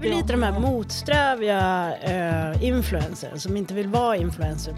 Vi 0.00 0.08
är 0.08 0.14
lite 0.14 0.32
de 0.32 0.42
här 0.42 0.60
motsträviga 0.60 1.94
eh, 2.02 2.64
influencers 2.64 3.42
som 3.42 3.56
inte 3.56 3.74
vill 3.74 3.88
vara 3.88 4.16
influencers. 4.16 4.74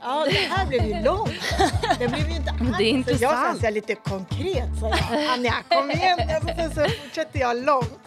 Ja, 0.00 0.26
det 0.30 0.34
här 0.36 0.66
blev 0.66 0.84
ju 0.84 1.04
långt. 1.04 1.30
Det 1.98 2.08
blev 2.08 2.28
ju 2.28 2.36
inte 2.36 2.50
alls. 2.50 2.60
Det 2.78 2.84
är 2.84 2.90
intressant. 2.90 3.22
Jag 3.22 3.50
ska 3.50 3.60
säga 3.60 3.70
lite 3.70 3.94
konkret. 3.94 4.68
Så 4.80 4.86
jag, 4.86 5.32
Anja, 5.34 5.54
kom 5.68 5.90
igen. 5.90 6.18
Alltså, 6.34 6.48
sen 6.56 6.70
så 6.70 6.92
fortsätter 7.02 7.40
jag 7.40 7.64
långt. 7.64 7.98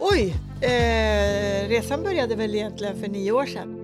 Oj, 0.00 0.34
eh, 0.60 1.68
resan 1.68 2.02
började 2.02 2.34
väl 2.36 2.54
egentligen 2.54 3.00
för 3.00 3.08
nio 3.08 3.32
år 3.32 3.46
sedan. 3.46 3.74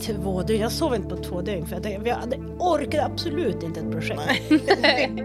Två 0.00 0.42
dygn. 0.42 0.62
Jag 0.62 0.72
sov 0.72 0.94
inte 0.94 1.08
på 1.08 1.22
två 1.22 1.40
dygn 1.42 1.66
för 1.66 1.80
jag, 1.90 2.06
jag 2.06 2.16
hade, 2.16 2.36
orkade 2.58 3.04
absolut 3.04 3.62
inte 3.62 3.80
ett 3.80 3.90
projekt. 3.92 4.20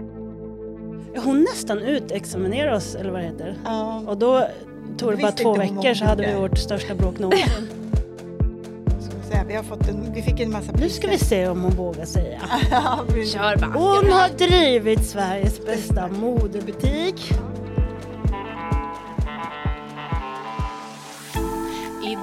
Hon 1.24 1.40
nästan 1.40 1.78
utexaminerade 1.78 2.76
oss, 2.76 2.94
eller 2.94 3.10
vad 3.10 3.20
det 3.20 3.26
heter. 3.26 3.56
Ja, 3.64 4.02
Och 4.06 4.18
då 4.18 4.48
tog 4.96 5.10
det 5.12 5.16
bara 5.16 5.32
två 5.32 5.54
veckor 5.54 5.94
så 5.94 6.04
hade 6.04 6.26
vi 6.26 6.34
vårt 6.34 6.58
största 6.58 6.94
bråk 6.94 7.18
någonsin. 7.18 7.68
vi, 9.48 9.54
har 9.54 9.62
fått 9.62 9.88
en, 9.88 10.12
vi 10.14 10.22
fick 10.22 10.40
en 10.40 10.52
massa 10.52 10.72
Nu 10.72 10.88
ska 10.88 11.08
vi 11.08 11.18
se 11.18 11.48
om 11.48 11.62
hon 11.62 11.72
vågar 11.72 12.04
säga. 12.04 12.40
Kör 13.32 13.56
bara. 13.56 13.70
Hon 13.70 14.12
har 14.12 14.28
drivit 14.38 15.04
Sveriges 15.04 15.66
bästa 15.66 16.08
modebutik. 16.08 17.32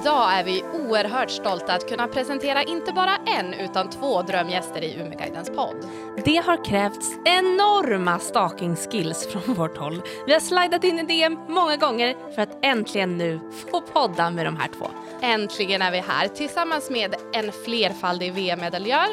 Idag 0.00 0.38
är 0.38 0.44
vi 0.44 0.64
oerhört 0.72 1.30
stolta 1.30 1.74
att 1.74 1.88
kunna 1.88 2.08
presentera 2.08 2.62
inte 2.62 2.92
bara 2.92 3.16
en 3.16 3.54
utan 3.54 3.90
två 3.90 4.22
drömgäster 4.22 4.84
i 4.84 5.00
Umeguidens 5.00 5.50
podd. 5.50 5.76
Det 6.24 6.36
har 6.36 6.64
krävts 6.64 7.12
enorma 7.24 8.18
stalking 8.18 8.76
skills 8.76 9.28
från 9.28 9.54
vårt 9.54 9.76
håll. 9.76 10.02
Vi 10.26 10.32
har 10.32 10.40
slidat 10.40 10.84
in 10.84 10.98
i 10.98 11.02
DM 11.02 11.38
många 11.48 11.76
gånger 11.76 12.16
för 12.34 12.42
att 12.42 12.58
äntligen 12.62 13.18
nu 13.18 13.40
få 13.70 13.80
podda 13.80 14.30
med 14.30 14.46
de 14.46 14.56
här 14.56 14.68
två. 14.78 14.90
Äntligen 15.20 15.82
är 15.82 15.90
vi 15.90 15.98
här 15.98 16.28
tillsammans 16.28 16.90
med 16.90 17.14
en 17.32 17.52
flerfaldig 17.52 18.32
VM-medaljör 18.32 19.08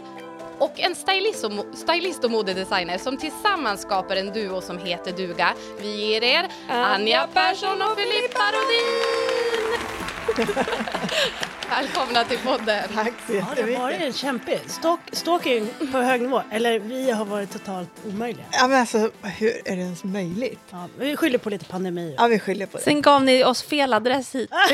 och 0.58 0.80
en 0.80 0.96
stylist 0.96 1.44
och, 1.44 1.52
stylist 1.74 2.24
och 2.24 2.32
modedesigner 2.32 2.98
som 2.98 3.18
tillsammans 3.18 3.82
skapar 3.82 4.16
en 4.16 4.34
duo 4.34 4.62
som 4.62 4.78
heter 4.78 5.12
duga. 5.12 5.54
Vi 5.82 6.06
ger 6.08 6.24
er 6.24 6.48
Anja 6.70 7.28
Persson 7.34 7.82
och 7.82 7.98
Filippa 7.98 8.44
Rodin! 8.54 10.03
Välkomna 11.70 12.24
till 12.24 12.38
podden. 12.38 12.84
Tack 12.94 13.14
så 13.28 13.34
Ja, 13.34 13.40
det 13.40 13.42
har 13.42 13.50
jättemycket. 13.56 13.80
varit 13.82 14.02
en 14.02 14.14
kämpe. 14.14 14.60
Stalk, 14.68 15.00
stalking 15.12 15.70
på 15.92 15.98
hög 15.98 16.22
nivå. 16.22 16.42
Eller 16.52 16.80
vi 16.80 17.12
har 17.12 17.26
varit 17.26 17.52
totalt 17.52 17.90
omöjliga. 18.06 18.46
Ja, 18.52 18.68
men 18.68 18.80
alltså, 18.80 19.12
hur 19.24 19.50
är 19.66 19.76
det 19.76 19.82
ens 19.82 20.04
möjligt? 20.04 20.60
Ja, 20.70 20.88
vi 20.98 21.18
skyller 21.18 21.38
på 21.38 21.50
lite 21.50 21.66
pandemi. 21.66 22.16
Ja, 22.18 22.28
vi 22.28 22.40
skyller 22.40 22.66
på 22.66 22.78
det. 22.78 22.84
Sen 22.84 23.02
gav 23.02 23.24
ni 23.24 23.44
oss 23.44 23.64
fel 23.64 23.94
adress 23.94 24.36
hit. 24.36 24.50
När 24.52 24.74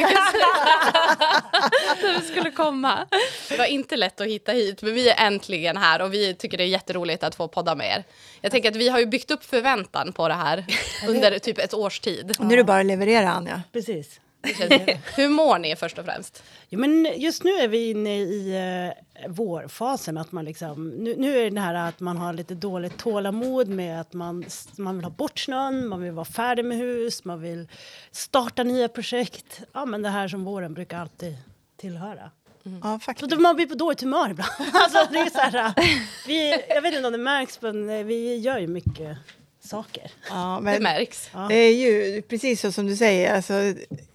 vi 2.19 2.25
skulle 2.27 2.51
komma. 2.51 3.07
Det 3.49 3.57
var 3.57 3.65
inte 3.65 3.97
lätt 3.97 4.21
att 4.21 4.27
hitta 4.27 4.51
hit, 4.51 4.81
men 4.81 4.93
vi 4.93 5.09
är 5.09 5.25
äntligen 5.27 5.77
här 5.77 6.01
och 6.01 6.13
vi 6.13 6.33
tycker 6.33 6.57
det 6.57 6.63
är 6.63 6.67
jätteroligt 6.67 7.23
att 7.23 7.35
få 7.35 7.47
podda 7.47 7.75
med 7.75 7.87
er. 7.97 8.03
Jag 8.41 8.51
tänker 8.51 8.69
att 8.69 8.75
vi 8.75 8.89
har 8.89 8.99
ju 8.99 9.05
byggt 9.05 9.31
upp 9.31 9.45
förväntan 9.45 10.13
på 10.13 10.27
det 10.27 10.33
här 10.33 10.65
under 11.07 11.39
typ 11.39 11.57
ett 11.59 11.73
års 11.73 11.99
tid. 11.99 12.35
Nu 12.39 12.53
är 12.53 12.57
det 12.57 12.63
bara 12.63 12.79
att 12.79 12.85
leverera, 12.85 13.31
Anja. 13.31 13.61
Precis. 13.73 14.19
Hur 15.15 15.29
mår 15.29 15.59
ni 15.59 15.75
först 15.75 15.97
och 15.99 16.05
främst? 16.05 16.43
Jo, 16.69 16.79
men 16.79 17.13
just 17.17 17.43
nu 17.43 17.51
är 17.51 17.67
vi 17.67 17.89
inne 17.89 18.17
i 18.19 18.55
eh, 19.25 19.29
vårfasen. 19.31 20.17
Att 20.17 20.31
man 20.31 20.45
liksom, 20.45 20.89
nu, 20.89 21.15
nu 21.17 21.37
är 21.39 21.43
det 21.43 21.49
det 21.49 21.61
här 21.61 21.73
att 21.89 21.99
man 21.99 22.17
har 22.17 22.33
lite 22.33 22.55
dåligt 22.55 22.97
tålamod 22.97 23.67
med 23.67 24.01
att 24.01 24.13
man, 24.13 24.45
man 24.77 24.95
vill 24.95 25.03
ha 25.05 25.11
bort 25.11 25.39
snön, 25.39 25.87
man 25.87 26.01
vill 26.01 26.11
vara 26.11 26.25
färdig 26.25 26.65
med 26.65 26.77
hus, 26.77 27.23
man 27.23 27.41
vill 27.41 27.67
starta 28.11 28.63
nya 28.63 28.87
projekt. 28.87 29.61
Ja, 29.73 29.85
men 29.85 30.01
det 30.01 30.09
här 30.09 30.27
som 30.27 30.43
våren 30.45 30.73
brukar 30.73 30.99
alltid 30.99 31.37
tillhöra. 31.77 32.31
Ja, 32.63 32.71
Så 32.81 32.99
faktiskt. 32.99 33.31
då 33.31 33.37
man 33.39 33.55
blir 33.55 33.65
på 33.65 33.75
dåligt 33.75 34.01
humör 34.01 34.29
ibland. 34.29 34.51
alltså, 34.73 35.07
det 35.11 35.19
är 35.19 35.29
så 35.29 35.39
här, 35.39 35.73
eh, 35.77 35.83
vi, 36.27 36.63
jag 36.69 36.81
vet 36.81 36.93
inte 36.93 37.05
om 37.07 37.11
det 37.11 37.17
märks, 37.19 37.61
men 37.61 37.89
eh, 37.89 38.03
vi 38.05 38.35
gör 38.37 38.57
ju 38.59 38.67
mycket 38.67 39.17
saker. 39.59 40.11
Ja, 40.29 40.55
Det 40.57 40.61
men 40.63 40.83
märks. 40.83 41.29
det 41.49 41.55
är 41.55 41.73
ju 41.75 42.21
precis 42.21 42.61
så 42.61 42.71
som 42.71 42.87
du 42.87 42.95
säger. 42.95 43.35
Alltså, 43.35 43.53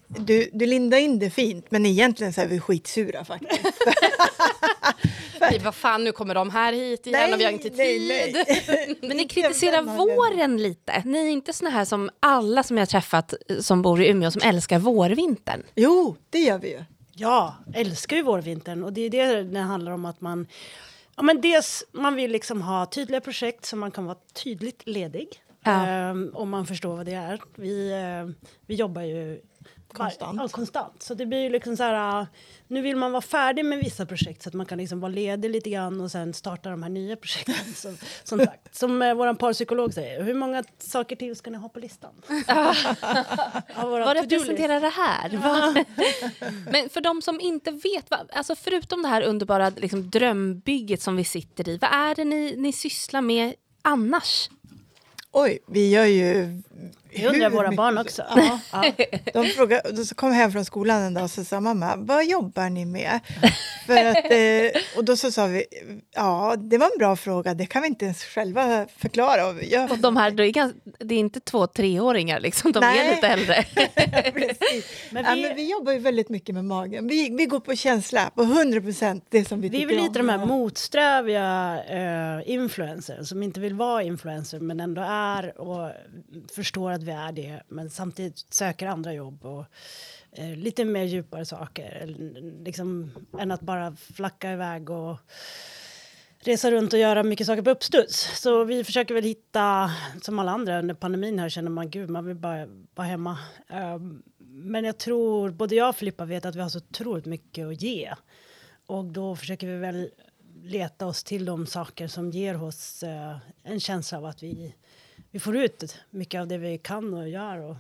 du, 0.09 0.51
du 0.53 0.67
lindar 0.67 0.99
in 0.99 1.19
det 1.19 1.31
fint, 1.31 1.71
men 1.71 1.87
egentligen 1.87 2.33
så 2.33 2.41
är 2.41 2.47
vi 2.47 2.61
skitsura 2.61 3.25
faktiskt. 3.25 3.63
Typ, 5.51 5.63
vad 5.63 5.75
fan, 5.75 6.05
nu 6.05 6.13
kommer 6.13 6.35
de 6.35 6.51
här 6.51 6.73
hit 6.73 7.07
igen 7.07 7.33
och 7.33 7.41
vi 7.41 7.45
har 7.45 7.53
inte 7.53 7.71
tid. 7.71 8.09
nej, 8.09 8.33
nej. 8.33 8.97
Men 9.03 9.17
ni 9.17 9.29
kritiserar 9.29 9.83
våren 9.83 10.57
lite. 10.57 11.03
Ni 11.05 11.19
är 11.19 11.31
inte 11.31 11.53
såna 11.53 11.71
här 11.71 11.85
som 11.85 12.11
alla 12.21 12.63
som 12.63 12.77
jag 12.77 12.83
har 12.83 12.87
träffat 12.87 13.35
eh, 13.49 13.59
som 13.59 13.83
bor 13.83 14.03
i 14.03 14.09
Umeå 14.09 14.31
som 14.31 14.43
älskar 14.45 14.79
vårvintern. 14.79 15.63
Jo, 15.75 16.17
det 16.31 16.39
gör 16.39 16.59
vi 16.59 16.71
ju. 16.71 16.85
Ja, 17.13 17.57
älskar 17.75 18.17
ju 18.17 18.23
vårvintern 18.23 18.85
och 18.85 18.93
det 18.93 19.01
är 19.01 19.11
det 19.11 19.43
det 19.43 19.61
handlar 19.61 19.93
om 19.93 20.05
att 20.05 20.21
man 20.21 20.47
Ja, 21.17 21.23
men 21.23 21.41
dels, 21.41 21.85
man 21.93 22.15
vill 22.15 22.33
liksom 22.33 22.63
ha 22.63 22.87
tydliga 22.87 23.21
projekt 23.21 23.65
så 23.65 23.77
man 23.77 23.91
kan 23.91 24.05
vara 24.05 24.19
tydligt 24.33 24.87
ledig. 24.87 25.29
Ja. 25.65 25.87
Ehm, 25.87 26.31
om 26.35 26.51
man 26.51 26.67
förstår 26.67 26.97
vad 26.97 27.07
det 27.07 27.15
är. 27.15 27.41
Vi, 27.55 27.93
eh, 27.93 28.49
vi 28.67 28.75
jobbar 28.75 29.03
ju 29.03 29.41
Konstant. 29.95 30.41
Ja, 30.43 30.49
konstant. 30.49 31.03
Så 31.03 31.15
det 31.15 31.27
blir 31.27 31.43
ju 31.43 31.49
liksom 31.49 31.77
så 31.77 31.83
här, 31.83 32.21
uh, 32.21 32.27
nu 32.69 32.83
vill 32.83 32.97
man 32.97 33.13
vara 33.13 33.23
färdig 33.23 33.65
med 33.65 33.79
vissa 33.79 34.07
projekt 34.07 34.43
så 34.43 34.49
att 34.49 34.55
man 34.55 34.67
kan 34.67 34.79
liksom 34.79 35.01
vara 35.01 35.13
ledig 35.13 35.51
lite 35.51 35.71
grann 35.71 36.01
och 36.01 36.11
sen 36.11 36.35
starta 36.35 36.71
de 36.71 36.83
här 36.83 36.91
nya 36.91 37.17
projekten. 37.17 37.55
Så, 37.75 37.95
som 38.25 38.39
sagt, 38.39 38.77
som 38.77 39.03
uh, 39.03 39.15
vår 39.15 39.35
parpsykolog 39.35 39.95
säger, 39.95 40.23
hur 40.23 40.35
många 40.35 40.65
saker 40.79 41.17
till 41.17 41.37
ska 41.37 41.51
ni 41.51 41.59
ha 41.59 41.69
på 41.69 41.79
listan? 41.79 42.11
Vad 43.77 44.17
representerar 44.17 44.81
det 44.81 44.89
här? 44.89 45.31
Men 46.73 46.89
för 46.89 47.01
de 47.01 47.23
som 47.23 47.41
inte 47.41 47.71
vet, 47.71 48.11
vad, 48.11 48.31
alltså 48.33 48.55
förutom 48.55 49.03
det 49.03 49.09
här 49.09 49.23
underbara 49.23 49.69
liksom, 49.69 50.11
drömbygget 50.11 51.03
som 51.03 51.17
vi 51.17 51.25
sitter 51.25 51.69
i, 51.69 51.79
vad 51.79 51.91
är 51.93 52.15
det 52.15 52.25
ni, 52.25 52.57
ni 52.57 52.73
sysslar 52.73 53.21
med 53.21 53.55
annars? 53.83 54.49
Oj, 55.33 55.59
vi 55.67 55.91
gör 55.91 56.05
ju... 56.05 56.63
Det 57.17 57.27
undrar 57.29 57.51
våra 57.51 57.73
barn 57.73 57.95
så- 57.95 58.01
också. 58.01 58.23
Ja. 58.37 58.61
Ja. 58.73 58.93
De 59.33 59.47
frågade, 59.47 59.93
då 59.93 60.05
så 60.05 60.15
kom 60.15 60.29
jag 60.29 60.37
hem 60.37 60.53
från 60.53 60.65
skolan 60.65 61.03
en 61.03 61.15
dag 61.15 61.25
och 61.25 61.31
så 61.31 61.45
sa 61.45 61.61
mamma, 61.61 61.95
vad 61.97 62.27
jobbar 62.27 62.71
ni 62.71 62.85
med? 62.85 63.21
För 63.87 64.05
att, 64.05 64.17
eh, 64.33 64.81
och 64.97 65.05
då 65.05 65.17
så 65.17 65.31
sa 65.31 65.47
vi, 65.47 65.65
ja 66.15 66.57
det 66.59 66.79
var 66.79 66.87
en 66.87 66.99
bra 66.99 67.17
fråga, 67.17 67.55
det 67.55 67.67
kan 67.67 67.83
vi 67.83 67.89
inte 67.89 68.05
ens 68.05 68.25
själva 68.25 68.87
förklara. 68.97 69.47
Och 69.49 69.61
vi 69.61 69.73
gör 69.73 69.93
Och 69.93 69.99
de 69.99 70.17
här, 70.17 70.31
det 70.31 70.47
är, 70.47 70.51
ganska, 70.51 70.79
det 70.99 71.15
är 71.15 71.19
inte 71.19 71.41
två 71.41 71.67
treåringar, 71.67 72.41
liksom, 72.41 72.73
de 72.73 72.81
Nej. 72.81 72.99
är 72.99 73.15
lite 73.15 73.27
äldre. 73.29 73.65
Men 75.11 75.25
ja, 75.25 75.33
vi- 75.35 75.43
men 75.43 75.57
vi 75.57 75.71
jobbar 75.71 75.93
ju 75.93 75.99
väldigt 75.99 76.29
mycket 76.29 76.55
med 76.55 76.65
magen. 76.65 77.09
Vi, 77.09 77.31
vi 77.31 77.47
går 77.47 77.61
på 77.61 77.77
känsla, 77.77 78.31
på 78.35 78.43
100 78.43 78.81
procent 78.81 79.25
det 79.31 79.49
som 79.49 79.61
vi, 79.61 79.69
Vi 79.69 79.77
är 79.77 79.81
tycker 79.81 79.95
väl 79.95 80.05
lite 80.05 80.21
om. 80.21 80.27
de 80.27 80.33
här 80.39 80.47
motsträviga 80.47 81.79
eh, 81.89 82.51
influencers 82.55 83.29
som 83.29 83.43
inte 83.43 83.61
vill 83.61 83.75
vara 83.75 84.03
influencer 84.03 84.61
men 84.61 84.81
ändå 84.81 85.03
är 85.09 85.61
och 85.61 85.91
förstår 86.55 86.91
att 86.91 87.03
vi 87.05 87.13
är 87.13 87.33
det 87.33 87.63
men 87.69 87.91
samtidigt 87.91 88.39
söker 88.39 88.87
andra 88.87 89.13
jobb 89.13 89.45
och 89.45 89.65
eh, 90.33 90.57
lite 90.57 90.85
mer 90.85 91.05
djupare 91.05 91.45
saker 91.45 92.15
liksom, 92.65 93.11
än 93.39 93.51
att 93.51 93.61
bara 93.61 93.97
flacka 93.97 94.53
iväg 94.53 94.91
och 94.91 95.19
resa 96.47 96.71
runt 96.71 96.93
och 96.93 96.99
göra 96.99 97.23
mycket 97.23 97.47
saker 97.47 97.63
på 97.63 97.71
uppstuds. 97.71 98.41
Så 98.41 98.65
vi 98.65 98.85
försöker 98.85 99.15
väl 99.15 99.25
hitta, 99.25 99.91
som 100.23 100.39
alla 100.39 100.53
andra 100.53 100.79
under 100.79 100.95
pandemin 100.95 101.39
här 101.39 101.49
känner 101.49 101.71
man 101.71 101.91
gud 101.91 102.11
man 102.11 102.27
vill 102.27 102.37
bara 102.37 102.67
vara 102.95 103.07
hemma. 103.07 103.39
Um, 103.71 104.23
men 104.39 104.85
jag 104.85 104.99
tror, 104.99 105.51
både 105.51 105.75
jag 105.75 105.89
och 105.89 105.97
Filippa 105.97 106.25
vet 106.25 106.45
att 106.45 106.57
vi 106.57 106.61
har 106.61 106.69
så 106.69 106.79
otroligt 106.79 107.27
mycket 107.27 107.67
att 107.67 107.83
ge. 107.83 108.15
Och 108.87 109.05
då 109.05 109.37
försöker 109.37 109.67
vi 109.67 109.77
väl 109.77 110.11
leta 110.63 111.07
oss 111.07 111.25
till 111.25 111.45
de 111.45 111.67
saker 111.67 112.09
som 112.09 112.31
ger 112.31 112.63
oss 112.63 113.03
uh, 113.03 113.37
en 113.63 113.81
känsla 113.81 114.19
av 114.19 114.25
att 114.25 114.43
vi, 114.43 114.75
vi 115.35 115.41
får 115.41 115.57
ut 115.57 115.97
mycket 116.11 116.41
av 116.41 116.49
det 116.49 116.59
vi 116.59 116.79
kan 116.79 117.15
och 117.15 117.29
gör. 117.29 117.59
Och. 117.59 117.77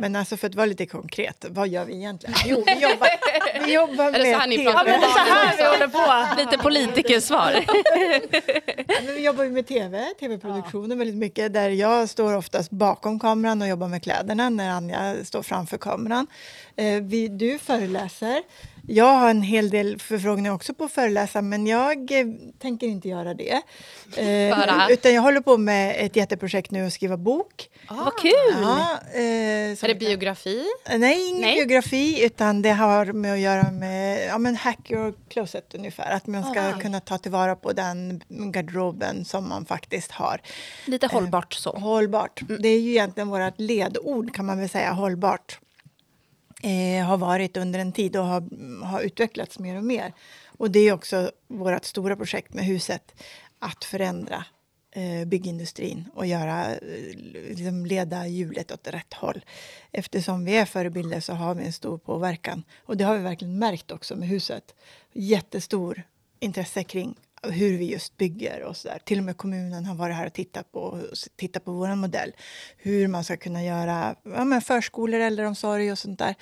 Men 0.00 0.16
alltså 0.16 0.36
för 0.36 0.46
att 0.46 0.54
vara 0.54 0.66
lite 0.66 0.86
konkret, 0.86 1.44
vad 1.48 1.68
gör 1.68 1.84
vi 1.84 1.94
egentligen? 1.94 2.34
Jo, 2.46 2.62
vi 2.66 2.72
jobbar, 2.72 3.08
vi 3.66 3.72
jobbar 3.72 4.04
Är 4.04 4.12
det 4.12 4.32
så 4.32 4.38
här 4.38 4.48
med 4.48 4.58
ni 4.58 4.64
pratar 4.64 4.86
ja, 4.86 4.90
men 4.90 5.00
det 5.00 5.06
är 5.06 5.10
så 5.10 5.18
här 5.18 5.56
vi 5.56 5.64
håller 5.68 5.88
på. 5.88 6.40
Lite 6.40 6.58
politikersvar. 6.58 7.64
Ja, 8.88 8.94
men 9.04 9.14
vi 9.14 9.24
jobbar 9.24 9.44
ju 9.44 9.50
med 9.50 9.66
tv, 9.66 10.04
tv-produktionen 10.20 10.98
väldigt 10.98 11.16
mycket 11.16 11.52
där 11.52 11.70
jag 11.70 12.08
står 12.08 12.34
oftast 12.36 12.70
bakom 12.70 13.20
kameran 13.20 13.62
och 13.62 13.68
jobbar 13.68 13.88
med 13.88 14.02
kläderna 14.02 14.48
när 14.48 14.70
Anja 14.70 15.24
står 15.24 15.42
framför 15.42 15.78
kameran. 15.78 16.26
Eh, 16.76 17.02
vi, 17.02 17.28
du 17.28 17.58
föreläser. 17.58 18.42
Jag 18.88 19.18
har 19.18 19.30
en 19.30 19.42
hel 19.42 19.70
del 19.70 19.98
förfrågningar 19.98 20.52
också 20.52 20.74
på 20.74 20.84
att 20.84 20.92
föreläsa 20.92 21.42
men 21.42 21.66
jag 21.66 22.12
eh, 22.12 22.26
tänker 22.58 22.86
inte 22.86 23.08
göra 23.08 23.34
det. 23.34 23.62
Eh, 24.16 24.90
utan 24.90 25.14
jag 25.14 25.22
håller 25.22 25.40
på 25.40 25.56
med 25.56 25.96
ett 25.98 26.16
jätteprojekt 26.16 26.70
nu 26.70 26.86
att 26.86 26.92
skriva 26.92 27.16
bok. 27.16 27.70
Vad 27.88 28.18
kul! 28.18 28.62
Ja, 28.62 28.98
eh, 29.14 29.20
Är 29.20 29.88
det 29.88 29.94
biografi? 29.94 30.66
Nej, 30.98 31.28
ingen 31.28 31.40
Nej. 31.40 31.54
biografi, 31.54 32.24
utan 32.24 32.62
det 32.62 32.72
har 32.72 33.06
med 33.06 33.32
att 33.32 33.38
göra 33.38 33.70
med 33.70 34.26
ja, 34.28 34.38
men 34.38 34.56
hack 34.56 34.90
your 34.90 35.14
closet 35.28 35.74
ungefär. 35.74 36.10
Att 36.10 36.26
man 36.26 36.44
ska 36.44 36.80
kunna 36.80 37.00
ta 37.00 37.18
tillvara 37.18 37.56
på 37.56 37.72
den 37.72 38.22
garderoben 38.28 39.24
som 39.24 39.48
man 39.48 39.66
faktiskt 39.66 40.10
har. 40.10 40.40
Lite 40.84 41.06
hållbart 41.06 41.54
så. 41.54 41.70
Hållbart. 41.70 42.40
Det 42.60 42.68
är 42.68 42.80
ju 42.80 42.90
egentligen 42.90 43.28
vårt 43.28 43.54
ledord 43.56 44.34
kan 44.34 44.46
man 44.46 44.58
väl 44.58 44.68
säga, 44.68 44.92
hållbart 44.92 45.58
eh, 46.62 47.04
har 47.06 47.16
varit 47.16 47.56
under 47.56 47.78
en 47.78 47.92
tid 47.92 48.16
och 48.16 48.24
har, 48.24 48.44
har 48.84 49.00
utvecklats 49.00 49.58
mer 49.58 49.76
och 49.76 49.84
mer. 49.84 50.12
Och 50.46 50.70
det 50.70 50.80
är 50.80 50.92
också 50.92 51.30
vårt 51.46 51.84
stora 51.84 52.16
projekt 52.16 52.54
med 52.54 52.64
huset, 52.64 53.14
att 53.58 53.84
förändra 53.84 54.44
eh, 54.90 55.26
byggindustrin 55.26 56.08
och 56.14 56.26
göra, 56.26 56.74
eh, 56.74 56.78
liksom 57.48 57.86
leda 57.86 58.26
hjulet 58.26 58.72
åt 58.72 58.88
rätt 58.88 59.14
håll. 59.14 59.44
Eftersom 59.92 60.44
vi 60.44 60.56
är 60.56 60.64
förebilder 60.64 61.20
så 61.20 61.32
har 61.32 61.54
vi 61.54 61.64
en 61.64 61.72
stor 61.72 61.98
påverkan. 61.98 62.62
Och 62.78 62.96
det 62.96 63.04
har 63.04 63.16
vi 63.16 63.22
verkligen 63.22 63.58
märkt 63.58 63.90
också 63.90 64.16
med 64.16 64.28
huset. 64.28 64.74
Jättestor 65.12 66.02
intresse 66.40 66.84
kring 66.84 67.14
hur 67.42 67.78
vi 67.78 67.84
just 67.84 68.16
bygger 68.16 68.62
och 68.62 68.76
så 68.76 68.88
där. 68.88 68.98
Till 69.04 69.18
och 69.18 69.24
med 69.24 69.36
kommunen 69.36 69.84
har 69.84 69.94
varit 69.94 70.16
här 70.16 70.26
och 70.26 70.32
tittat 70.32 70.72
på, 70.72 71.00
tittat 71.36 71.64
på 71.64 71.72
vår 71.72 71.94
modell. 71.94 72.32
Hur 72.76 73.08
man 73.08 73.24
ska 73.24 73.36
kunna 73.36 73.64
göra 73.64 74.16
ja, 74.22 74.44
men 74.44 74.60
förskolor, 74.60 75.20
äldreomsorg 75.20 75.92
och 75.92 75.98
sånt 75.98 76.18
där. 76.18 76.34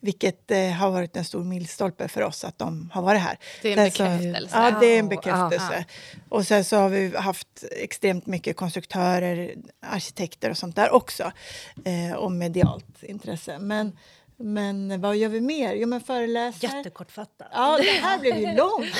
Vilket 0.00 0.50
eh, 0.50 0.70
har 0.70 0.90
varit 0.90 1.16
en 1.16 1.24
stor 1.24 1.44
milstolpe 1.44 2.08
för 2.08 2.22
oss 2.22 2.44
att 2.44 2.58
de 2.58 2.90
har 2.92 3.02
varit 3.02 3.20
här. 3.20 3.38
Det 3.62 3.72
är 3.72 3.78
en 3.78 3.84
bekräftelse. 3.84 4.48
Så, 4.48 4.56
ja, 4.56 4.76
det 4.80 4.86
är 4.86 4.98
en 4.98 5.08
bekräftelse. 5.08 5.84
Och 6.28 6.46
sen 6.46 6.64
så 6.64 6.76
har 6.76 6.88
vi 6.88 7.16
haft 7.16 7.64
extremt 7.70 8.26
mycket 8.26 8.56
konstruktörer, 8.56 9.54
arkitekter 9.80 10.50
och 10.50 10.58
sånt 10.58 10.76
där 10.76 10.90
också. 10.90 11.32
Eh, 11.84 12.16
och 12.16 12.32
medialt 12.32 13.02
intresse. 13.02 13.58
Men 13.58 13.96
men 14.42 15.00
vad 15.00 15.16
gör 15.16 15.28
vi 15.28 15.40
mer? 15.40 15.74
Jo, 15.74 15.88
men 15.88 16.00
föreläser. 16.00 16.76
Jättekortfattat. 16.76 17.48
Ja, 17.52 17.78
det 17.78 17.90
här 17.90 18.18
blev 18.18 18.38
ju 18.38 18.56
långt. 18.56 18.94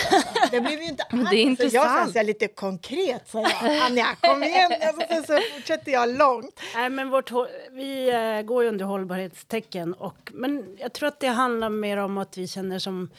Det 0.51 0.61
blev 0.61 0.81
ju 0.81 0.89
inte 0.89 1.03
alls. 1.11 1.31
Det 1.31 1.37
är 1.37 1.43
intressant. 1.43 1.73
Jag 1.75 2.11
säga 2.11 2.23
lite 2.23 2.49
konkret, 2.49 3.29
sa 3.29 3.41
jag. 3.41 3.83
Anja, 3.87 4.07
kom 4.21 4.43
igen. 4.43 4.73
Alltså, 4.83 5.07
sen 5.09 5.25
så 5.25 5.39
fortsätter 5.55 5.93
jag 5.93 6.19
långt. 6.19 6.61
Nej, 6.75 6.91
men 6.91 7.11
vårt, 7.11 7.31
vi 7.73 8.11
äh, 8.11 8.43
går 8.43 8.63
ju 8.63 8.69
under 8.69 8.85
hållbarhetstecken. 8.85 9.95
Och, 9.95 10.31
men 10.35 10.77
jag 10.79 10.93
tror 10.93 11.09
att 11.09 11.21
det 11.21 11.27
handlar 11.27 11.69
mer 11.69 11.97
om 11.97 12.19
att 12.19 12.39
vi 12.39 12.49
känner 12.49 12.79
som 12.79 13.11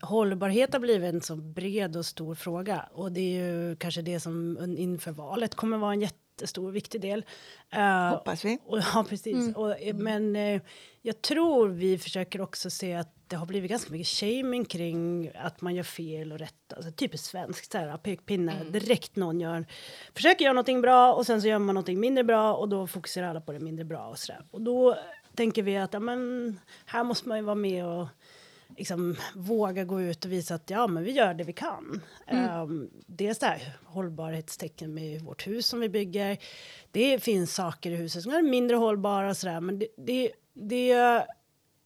hållbarhet 0.00 0.72
har 0.72 0.80
blivit 0.80 1.14
en 1.14 1.20
så 1.20 1.36
bred 1.36 1.96
och 1.96 2.06
stor 2.06 2.34
fråga. 2.34 2.88
Och 2.92 3.12
det 3.12 3.20
är 3.20 3.44
ju 3.44 3.76
kanske 3.76 4.02
det 4.02 4.20
som 4.20 4.58
inför 4.78 5.12
valet 5.12 5.54
kommer 5.54 5.78
vara 5.78 5.92
en 5.92 6.00
jättestor 6.00 6.70
viktig 6.70 7.00
del. 7.00 7.24
Uh, 7.76 8.08
Hoppas 8.10 8.44
vi. 8.44 8.58
Och, 8.66 8.78
ja, 8.78 9.04
precis. 9.08 9.34
Mm. 9.34 9.52
Och, 9.52 9.76
men 9.94 10.36
uh, 10.36 10.60
jag 11.06 11.22
tror 11.22 11.68
vi 11.68 11.98
försöker 11.98 12.40
också 12.40 12.70
se 12.70 12.94
att 12.94 13.14
det 13.28 13.36
har 13.36 13.46
blivit 13.46 13.70
ganska 13.70 13.92
mycket 13.92 14.06
shaming 14.06 14.64
kring 14.64 15.30
att 15.34 15.60
man 15.60 15.74
gör 15.74 15.82
fel 15.82 16.32
och 16.32 16.38
rätt. 16.38 16.72
Alltså, 16.76 16.92
typiskt 16.92 17.26
svenskt, 17.26 17.72
så 17.72 17.78
här, 17.78 17.96
pekpinne. 17.96 18.52
Mm. 18.52 18.72
Direkt 18.72 19.16
någon 19.16 19.40
gör, 19.40 19.66
försöker 20.14 20.44
göra 20.44 20.52
någonting 20.52 20.80
bra 20.80 21.14
och 21.14 21.26
sen 21.26 21.42
så 21.42 21.48
gör 21.48 21.58
man 21.58 21.74
någonting 21.74 22.00
mindre 22.00 22.24
bra 22.24 22.54
och 22.54 22.68
då 22.68 22.86
fokuserar 22.86 23.28
alla 23.28 23.40
på 23.40 23.52
det 23.52 23.60
mindre 23.60 23.84
bra. 23.84 24.06
Och, 24.06 24.18
så 24.18 24.32
där. 24.32 24.42
och 24.50 24.60
då 24.60 24.98
tänker 25.34 25.62
vi 25.62 25.76
att 25.76 25.92
ja, 25.92 26.00
men, 26.00 26.60
här 26.86 27.04
måste 27.04 27.28
man 27.28 27.38
ju 27.38 27.44
vara 27.44 27.54
med 27.54 27.86
och 27.86 28.06
liksom, 28.76 29.16
våga 29.34 29.84
gå 29.84 30.00
ut 30.00 30.24
och 30.24 30.32
visa 30.32 30.54
att 30.54 30.70
ja, 30.70 30.86
men 30.86 31.04
vi 31.04 31.10
gör 31.10 31.34
det 31.34 31.44
vi 31.44 31.52
kan. 31.52 32.00
Mm. 32.26 32.60
Um, 32.60 32.90
dels 33.06 33.38
det 33.38 33.46
här 33.46 33.76
hållbarhetstecken 33.84 34.94
med 34.94 35.22
vårt 35.22 35.46
hus 35.46 35.66
som 35.66 35.80
vi 35.80 35.88
bygger. 35.88 36.38
Det 36.90 37.22
finns 37.22 37.54
saker 37.54 37.90
i 37.90 37.96
huset 37.96 38.22
som 38.22 38.32
är 38.32 38.42
mindre 38.42 38.76
hållbara 38.76 39.30
och 39.30 39.36
sådär, 39.36 39.60
men 39.60 39.78
det, 39.78 39.86
det, 39.96 40.32
det 40.52 40.88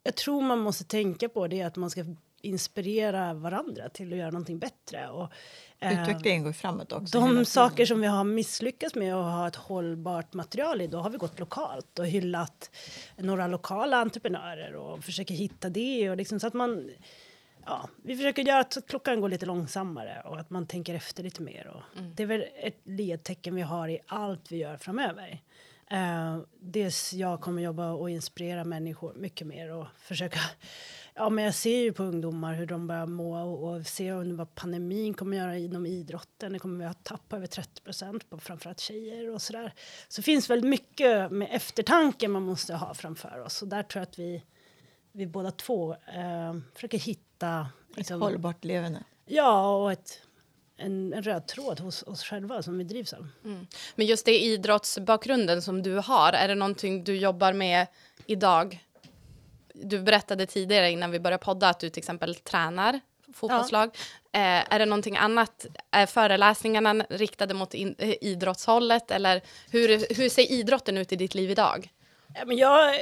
jag 0.02 0.14
tror 0.14 0.42
man 0.42 0.58
måste 0.58 0.84
tänka 0.84 1.28
på 1.28 1.46
det 1.46 1.60
är 1.60 1.66
att 1.66 1.76
man 1.76 1.90
ska 1.90 2.04
inspirera 2.40 3.34
varandra 3.34 3.88
till 3.88 4.12
att 4.12 4.18
göra 4.18 4.30
någonting 4.30 4.58
bättre. 4.58 5.08
Och, 5.08 5.32
Utvecklingen 5.80 6.42
går 6.42 6.52
framåt 6.52 6.92
också. 6.92 7.20
De 7.20 7.44
saker 7.44 7.86
som 7.86 8.00
vi 8.00 8.06
har 8.06 8.24
misslyckats 8.24 8.94
med 8.94 9.14
att 9.14 9.32
ha 9.32 9.48
ett 9.48 9.56
hållbart 9.56 10.34
material 10.34 10.80
i, 10.80 10.86
då 10.86 10.98
har 10.98 11.10
vi 11.10 11.18
gått 11.18 11.38
lokalt 11.38 11.98
och 11.98 12.06
hyllat 12.06 12.70
några 13.16 13.46
lokala 13.46 13.96
entreprenörer 13.96 14.74
och 14.74 15.04
försöker 15.04 15.34
hitta 15.34 15.68
det. 15.68 16.10
Och 16.10 16.16
liksom, 16.16 16.40
så 16.40 16.46
att 16.46 16.54
man, 16.54 16.90
ja, 17.66 17.88
vi 18.04 18.16
försöker 18.16 18.42
göra 18.42 18.60
att 18.60 18.76
klockan 18.88 19.20
går 19.20 19.28
lite 19.28 19.46
långsammare 19.46 20.22
och 20.24 20.40
att 20.40 20.50
man 20.50 20.66
tänker 20.66 20.94
efter 20.94 21.22
lite 21.22 21.42
mer. 21.42 21.66
Och 21.66 21.98
mm. 21.98 22.14
Det 22.14 22.22
är 22.22 22.26
väl 22.26 22.44
ett 22.62 22.80
ledtecken 22.84 23.54
vi 23.54 23.62
har 23.62 23.88
i 23.88 23.98
allt 24.06 24.52
vi 24.52 24.56
gör 24.56 24.76
framöver. 24.76 25.42
Uh, 25.92 26.40
dels 26.60 27.12
jag 27.12 27.40
kommer 27.40 27.62
jobba 27.62 27.90
och 27.90 28.10
inspirera 28.10 28.64
människor 28.64 29.14
mycket 29.14 29.46
mer 29.46 29.72
och 29.72 29.86
försöka 29.98 30.40
Ja, 31.18 31.30
men 31.30 31.44
jag 31.44 31.54
ser 31.54 31.78
ju 31.78 31.92
på 31.92 32.02
ungdomar 32.02 32.54
hur 32.54 32.66
de 32.66 32.86
börjar 32.86 33.06
må 33.06 33.42
och, 33.42 33.74
och 33.74 33.86
ser 33.86 34.12
under 34.12 34.36
vad 34.36 34.54
pandemin 34.54 35.14
kommer 35.14 35.36
göra 35.36 35.58
inom 35.58 35.86
idrotten. 35.86 36.52
Det 36.52 36.58
kommer 36.58 36.78
vi 36.78 36.84
att 36.84 37.04
tappa 37.04 37.36
över 37.36 37.46
30 37.46 37.82
procent 37.82 38.30
på 38.30 38.38
framförallt 38.38 38.80
tjejer 38.80 39.30
och 39.34 39.42
så 39.42 39.52
där. 39.52 39.74
Så 40.08 40.20
det 40.20 40.24
finns 40.24 40.50
väldigt 40.50 40.70
mycket 40.70 41.30
med 41.30 41.48
eftertanke 41.50 42.28
man 42.28 42.42
måste 42.42 42.74
ha 42.74 42.94
framför 42.94 43.40
oss 43.40 43.62
och 43.62 43.68
där 43.68 43.82
tror 43.82 44.00
jag 44.00 44.08
att 44.08 44.18
vi, 44.18 44.44
vi 45.12 45.26
båda 45.26 45.50
två 45.50 45.92
eh, 45.92 46.56
försöker 46.74 46.98
hitta 46.98 47.68
liksom, 47.96 48.22
ett 48.22 48.22
hållbart 48.22 48.64
levande. 48.64 49.04
Ja, 49.26 49.76
och 49.76 49.92
ett 49.92 50.22
en, 50.78 51.12
en 51.12 51.22
röd 51.22 51.46
tråd 51.46 51.80
hos 51.80 52.02
oss 52.02 52.22
själva 52.22 52.62
som 52.62 52.78
vi 52.78 52.84
drivs 52.84 53.12
av. 53.12 53.28
Mm. 53.44 53.66
Men 53.94 54.06
just 54.06 54.26
det 54.26 54.38
idrottsbakgrunden 54.38 55.62
som 55.62 55.82
du 55.82 55.94
har, 55.94 56.32
är 56.32 56.48
det 56.48 56.54
någonting 56.54 57.04
du 57.04 57.16
jobbar 57.16 57.52
med 57.52 57.86
idag 58.26 58.84
du 59.82 59.98
berättade 60.02 60.46
tidigare 60.46 60.90
innan 60.90 61.10
vi 61.10 61.20
började 61.20 61.44
podda 61.44 61.68
att 61.68 61.80
du 61.80 61.90
till 61.90 62.00
exempel 62.00 62.34
tränar 62.34 63.00
fotbollslag. 63.34 63.90
Ja. 64.32 64.40
Eh, 64.40 64.74
är 64.74 64.78
det 64.78 64.86
någonting 64.86 65.16
annat? 65.16 65.66
Är 65.90 66.06
föreläsningarna 66.06 67.06
riktade 67.10 67.54
mot 67.54 67.74
in, 67.74 67.94
eh, 67.98 68.14
idrottshållet? 68.20 69.10
Eller 69.10 69.42
hur, 69.70 69.88
hur 70.16 70.28
ser 70.28 70.52
idrotten 70.52 70.98
ut 70.98 71.12
i 71.12 71.16
ditt 71.16 71.34
liv 71.34 71.50
idag? 71.50 71.88
Ja, 72.34 72.44
men 72.44 72.56
jag 72.56 72.94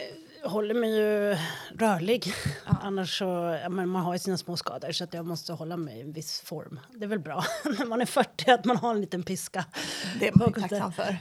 håller 0.45 0.75
mig 0.75 0.97
ju 0.97 1.37
rörlig. 1.79 2.33
Ja. 2.67 2.77
Annars 2.83 3.19
så, 3.19 3.59
ja, 3.63 3.69
men 3.69 3.89
man 3.89 4.03
har 4.03 4.13
ju 4.13 4.19
sina 4.19 4.39
små 4.39 4.57
skador 4.57 4.93
så 4.93 5.05
att 5.05 5.15
jag 5.15 5.27
måste 5.27 5.53
hålla 5.53 5.77
mig 5.77 5.99
i 5.99 6.01
en 6.01 6.13
viss 6.13 6.41
form. 6.41 6.81
Det 6.95 7.05
är 7.05 7.09
väl 7.09 7.19
bra 7.19 7.45
när 7.79 7.87
man 7.87 8.01
är 8.01 8.07
40 8.07 8.51
att 8.51 8.65
man 8.65 8.77
har 8.77 8.91
en 8.91 9.01
liten 9.01 9.23
piska. 9.23 9.65
Det 10.21 10.29
är 10.29 10.33
man 10.35 10.53
ju 10.57 10.63
tacksam 10.63 10.93
för. 10.93 11.09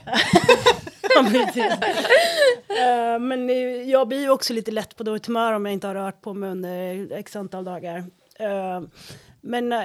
uh, 2.70 3.18
men 3.18 3.48
jag 3.88 4.08
blir 4.08 4.20
ju 4.20 4.30
också 4.30 4.52
lite 4.52 4.70
lätt 4.70 4.96
på 4.96 5.02
dåligt 5.04 5.26
humör 5.26 5.52
om 5.52 5.66
jag 5.66 5.72
inte 5.72 5.86
har 5.86 5.94
rört 5.94 6.22
på 6.22 6.34
mig 6.34 6.50
under 6.50 7.12
x 7.12 7.36
antal 7.36 7.64
dagar. 7.64 7.98
Uh, 8.40 8.88
men 9.40 9.72
uh, 9.72 9.84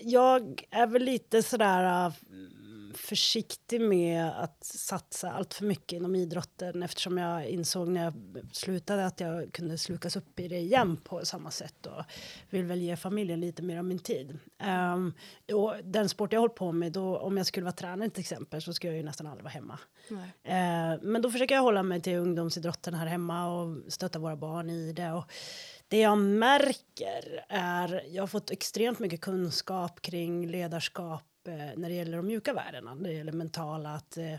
jag 0.00 0.62
är 0.70 0.86
väl 0.86 1.02
lite 1.02 1.42
sådär 1.42 2.12
försiktig 2.94 3.80
med 3.80 4.26
att 4.26 4.64
satsa 4.64 5.32
allt 5.32 5.54
för 5.54 5.64
mycket 5.64 5.96
inom 5.96 6.14
idrotten 6.14 6.82
eftersom 6.82 7.18
jag 7.18 7.46
insåg 7.46 7.88
när 7.88 8.04
jag 8.04 8.14
slutade 8.52 9.06
att 9.06 9.20
jag 9.20 9.52
kunde 9.52 9.78
slukas 9.78 10.16
upp 10.16 10.40
i 10.40 10.48
det 10.48 10.58
igen 10.58 10.96
på 10.96 11.24
samma 11.24 11.50
sätt 11.50 11.86
och 11.86 12.04
vill 12.50 12.64
väl 12.64 12.82
ge 12.82 12.96
familjen 12.96 13.40
lite 13.40 13.62
mer 13.62 13.78
av 13.78 13.84
min 13.84 13.98
tid. 13.98 14.38
Um, 14.94 15.14
och 15.52 15.74
den 15.84 16.08
sport 16.08 16.32
jag 16.32 16.40
håller 16.40 16.54
på 16.54 16.72
med, 16.72 16.92
då, 16.92 17.18
om 17.18 17.36
jag 17.36 17.46
skulle 17.46 17.64
vara 17.64 17.72
tränare 17.72 18.10
till 18.10 18.20
exempel 18.20 18.62
så 18.62 18.72
skulle 18.72 18.92
jag 18.92 18.98
ju 18.98 19.04
nästan 19.04 19.26
aldrig 19.26 19.44
vara 19.44 19.52
hemma. 19.52 19.78
Uh, 20.10 21.02
men 21.02 21.22
då 21.22 21.30
försöker 21.30 21.54
jag 21.54 21.62
hålla 21.62 21.82
mig 21.82 22.00
till 22.00 22.16
ungdomsidrotten 22.16 22.94
här 22.94 23.06
hemma 23.06 23.52
och 23.52 23.92
stötta 23.92 24.18
våra 24.18 24.36
barn 24.36 24.70
i 24.70 24.92
det. 24.92 25.12
Och, 25.12 25.24
det 25.88 25.98
jag 25.98 26.18
märker 26.18 27.44
är, 27.48 28.04
jag 28.08 28.22
har 28.22 28.26
fått 28.26 28.50
extremt 28.50 28.98
mycket 28.98 29.20
kunskap 29.20 30.00
kring 30.00 30.46
ledarskap 30.46 31.24
Eh, 31.48 31.76
när 31.76 31.88
det 31.88 31.94
gäller 31.94 32.16
de 32.16 32.26
mjuka 32.26 32.52
värdena, 32.52 32.94
när 32.94 33.08
det 33.08 33.14
gäller 33.14 33.32
mentala, 33.32 33.94
att 33.94 34.16
eh, 34.16 34.36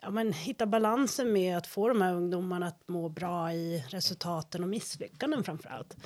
ja, 0.00 0.10
men, 0.10 0.32
hitta 0.32 0.66
balansen 0.66 1.32
med 1.32 1.56
att 1.56 1.66
få 1.66 1.88
de 1.88 2.02
här 2.02 2.14
ungdomarna 2.14 2.66
att 2.66 2.88
må 2.88 3.08
bra 3.08 3.52
i 3.52 3.84
resultaten 3.88 4.62
och 4.62 4.68
misslyckanden 4.68 5.44
framför 5.44 5.68
allt. 5.68 5.96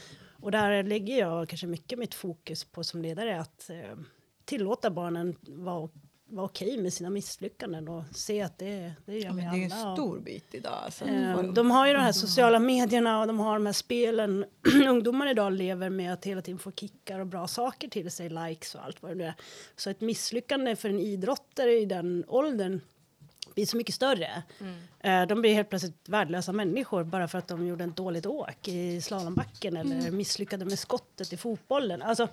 Och 0.43 0.51
där 0.51 0.83
lägger 0.83 1.19
jag 1.19 1.49
kanske 1.49 1.67
mycket 1.67 1.99
mitt 1.99 2.15
fokus 2.15 2.65
på 2.65 2.85
som 2.85 3.03
ledare 3.03 3.41
att 3.41 3.71
eh, 3.71 3.97
tillåta 4.45 4.91
barnen 4.91 5.37
vara 5.43 5.89
vara 6.33 6.47
okej 6.47 6.79
med 6.79 6.93
sina 6.93 7.11
misslyckanden 7.11 7.89
och 7.89 8.05
se 8.15 8.43
att 8.43 8.59
det, 8.59 8.93
det 9.07 9.19
gör 9.19 9.27
ja, 9.27 9.33
vi 9.33 9.43
alla. 9.43 9.53
Det 9.53 9.59
är 9.59 9.65
en 9.65 9.97
stor 9.97 10.21
bit 10.21 10.55
idag. 10.55 10.81
Alltså. 10.85 11.05
Eh, 11.05 11.43
de 11.43 11.71
har 11.71 11.87
ju 11.87 11.93
de 11.93 11.99
här 11.99 12.13
sociala 12.13 12.59
medierna 12.59 13.21
och 13.21 13.27
de 13.27 13.41
har 13.41 13.55
de 13.55 13.67
här 13.67 13.73
spelen. 13.73 14.45
Ungdomar 14.89 15.31
idag 15.31 15.53
lever 15.53 15.91
med 15.91 16.13
att 16.13 16.25
hela 16.25 16.43
tiden 16.43 16.59
få 16.59 16.73
kickar 16.73 17.21
och 17.21 17.27
bra 17.27 17.49
saker 17.49 17.89
till 17.89 18.11
sig, 18.11 18.29
likes 18.29 18.75
och 18.75 18.85
allt 18.85 19.03
vad 19.03 19.19
det 19.19 19.25
är. 19.25 19.35
Så 19.77 19.91
ett 19.91 20.01
misslyckande 20.01 20.77
för 20.77 20.89
en 20.89 21.01
idrottare 21.01 21.73
i 21.73 21.85
den 21.85 22.25
åldern 22.29 22.81
blir 23.55 23.67
så 23.67 23.77
mycket 23.77 23.95
större. 23.95 24.43
Mm. 24.61 24.75
Eh, 25.01 25.29
de 25.29 25.41
blir 25.41 25.55
helt 25.55 25.69
plötsligt 25.69 26.09
värdelösa 26.09 26.53
människor 26.53 27.05
bara 27.05 27.29
för 27.29 27.39
att 27.39 27.49
de 27.49 27.67
gjorde 27.67 27.85
ett 27.85 27.97
dåligt 27.97 28.27
åk 28.27 28.69
i 28.69 29.01
slalombacken 29.01 29.77
eller 29.77 29.97
mm. 29.97 30.17
misslyckade 30.17 30.65
med 30.65 30.79
skottet 30.79 31.33
i 31.33 31.37
fotbollen. 31.37 32.03
Alltså, 32.03 32.29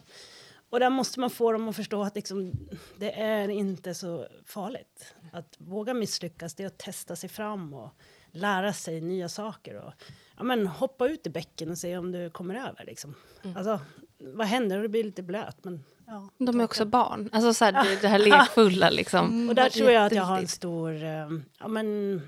och 0.69 0.79
där 0.79 0.89
måste 0.89 1.19
man 1.19 1.29
få 1.29 1.51
dem 1.51 1.69
att 1.69 1.75
förstå 1.75 2.03
att 2.03 2.15
liksom, 2.15 2.53
det 2.97 3.11
är 3.11 3.49
inte 3.49 3.93
så 3.93 4.27
farligt. 4.45 5.15
Att 5.31 5.55
våga 5.57 5.93
misslyckas, 5.93 6.55
det 6.55 6.63
är 6.63 6.67
att 6.67 6.77
testa 6.77 7.15
sig 7.15 7.29
fram 7.29 7.73
och 7.73 7.89
lära 8.31 8.73
sig 8.73 9.01
nya 9.01 9.29
saker. 9.29 9.75
Och, 9.75 9.93
ja, 10.37 10.43
men, 10.43 10.67
hoppa 10.67 11.07
ut 11.07 11.27
i 11.27 11.29
bäcken 11.29 11.71
och 11.71 11.77
se 11.77 11.97
om 11.97 12.11
du 12.11 12.29
kommer 12.29 12.55
över. 12.55 12.85
Liksom. 12.85 13.15
Mm. 13.43 13.57
Alltså, 13.57 13.79
vad 14.19 14.47
händer? 14.47 14.81
Det 14.81 14.89
blir 14.89 15.03
lite 15.03 15.23
blöt, 15.23 15.63
men 15.63 15.83
Ja, 16.11 16.29
de 16.37 16.59
är 16.59 16.63
också 16.63 16.85
barn. 16.85 17.29
Alltså 17.31 17.53
så 17.53 17.65
här, 17.65 17.71
det, 17.71 18.01
det 18.01 18.07
här 18.07 18.19
lekfulla 18.29 18.89
liksom. 18.89 19.25
Mm, 19.25 19.49
och 19.49 19.55
där 19.55 19.69
tror 19.69 19.91
jag 19.91 20.05
att 20.05 20.11
jag 20.11 20.23
har 20.23 20.37
en 20.37 20.47
stor, 20.47 21.03
eh, 21.03 21.29
ja 21.59 21.67
men 21.67 22.21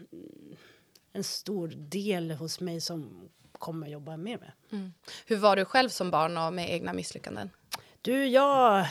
en 1.14 1.24
stor 1.24 1.68
del 1.68 2.32
hos 2.32 2.60
mig 2.60 2.82
som 2.82 3.30
kommer 3.52 3.88
jobba 3.88 4.18
mer 4.18 4.38
med. 4.38 4.52
Mm. 4.72 4.94
Hur 5.26 5.38
var 5.38 5.56
du 5.56 5.66
själv 5.66 5.90
som 5.90 6.12
barn 6.12 6.38
och 6.38 6.54
med 6.54 6.72
egna 6.72 6.94
misslyckanden? 6.94 7.50
Du, 8.02 8.26
jag 8.26 8.86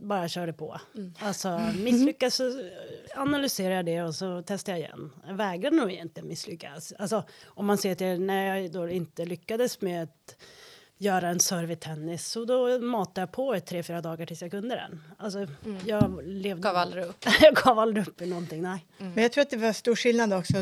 bara 0.00 0.28
körde 0.28 0.52
på. 0.52 0.80
Mm. 0.94 1.14
Alltså, 1.18 1.60
misslyckas 1.78 2.34
så 2.34 2.70
analyserar 3.14 3.74
jag 3.74 3.84
det 3.84 4.02
och 4.02 4.14
så 4.14 4.42
testar 4.46 4.72
jag 4.72 4.78
igen. 4.78 5.12
Jag 5.26 5.34
vägrar 5.34 5.70
nog 5.70 5.90
inte 5.90 6.22
misslyckas. 6.22 6.92
Alltså, 6.98 7.24
om 7.44 7.66
man 7.66 7.78
ser 7.78 7.94
till 7.94 8.20
när 8.20 8.56
jag 8.56 8.72
då 8.72 8.88
inte 8.88 9.24
lyckades 9.24 9.80
med 9.80 10.02
att 10.02 10.36
göra 10.98 11.28
en 11.28 11.40
serve 11.40 11.72
i 11.72 11.76
tennis 11.76 12.26
så 12.26 12.44
då 12.44 12.78
matade 12.78 13.20
jag 13.20 13.32
på 13.32 13.56
i 13.56 13.60
tre, 13.60 13.82
fyra 13.82 14.00
dagar 14.00 14.26
tills 14.26 14.42
jag 14.42 14.50
kunde 14.50 14.74
den. 14.74 15.02
Alltså, 15.18 15.38
mm. 15.38 15.78
jag 15.86 16.20
levde... 16.22 16.62
Gav 16.62 16.76
aldrig 16.76 17.04
upp? 17.04 17.24
jag 17.40 17.54
gav 17.54 17.78
aldrig 17.78 18.08
upp 18.08 18.22
i 18.22 18.26
någonting, 18.26 18.62
nej. 18.62 18.86
Mm. 18.98 19.12
Men 19.12 19.22
jag 19.22 19.32
tror 19.32 19.42
att 19.42 19.50
det 19.50 19.56
var 19.56 19.72
stor 19.72 19.96
skillnad 19.96 20.32
också 20.32 20.56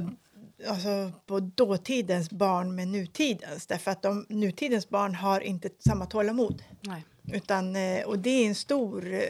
alltså, 0.69 1.13
på 1.27 1.41
dåtidens 1.41 2.31
barn 2.31 2.75
med 2.75 2.89
nutidens. 2.89 3.67
Därför 3.67 3.91
att 3.91 4.03
de, 4.03 4.27
nutidens 4.29 4.89
barn 4.89 5.15
har 5.15 5.41
inte 5.41 5.69
samma 5.79 6.07
tålamod. 6.07 6.63
Nej. 6.81 7.05
Utan, 7.35 7.77
eh, 7.77 8.05
och 8.05 8.19
det 8.19 8.31
är 8.31 8.47
en 8.47 8.55
stor 8.55 9.13
eh, 9.13 9.21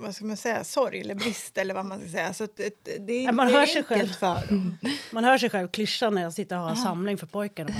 vad 0.00 0.14
ska 0.14 0.24
man 0.24 0.36
säga, 0.36 0.64
sorg 0.64 1.00
eller 1.00 1.14
brist 1.14 1.58
eller 1.58 1.74
vad 1.74 1.86
man 1.86 2.00
ska 2.00 2.08
säga. 2.08 2.34
Så 2.34 2.48
det, 2.56 2.84
det 3.06 3.24
är 3.26 3.32
man 3.32 3.48
hör 3.48 3.66
sig 3.66 3.82
själv. 3.82 4.08
för 4.08 4.46
dem. 4.48 4.78
Man 5.12 5.24
hör 5.24 5.38
sig 5.38 5.50
själv 5.50 5.68
klyschan 5.68 6.14
när 6.14 6.22
jag 6.22 6.32
sitter 6.32 6.56
och 6.56 6.62
har 6.62 6.70
en 6.70 6.76
samling 6.76 7.18
för 7.18 7.26
pojkarna. 7.26 7.70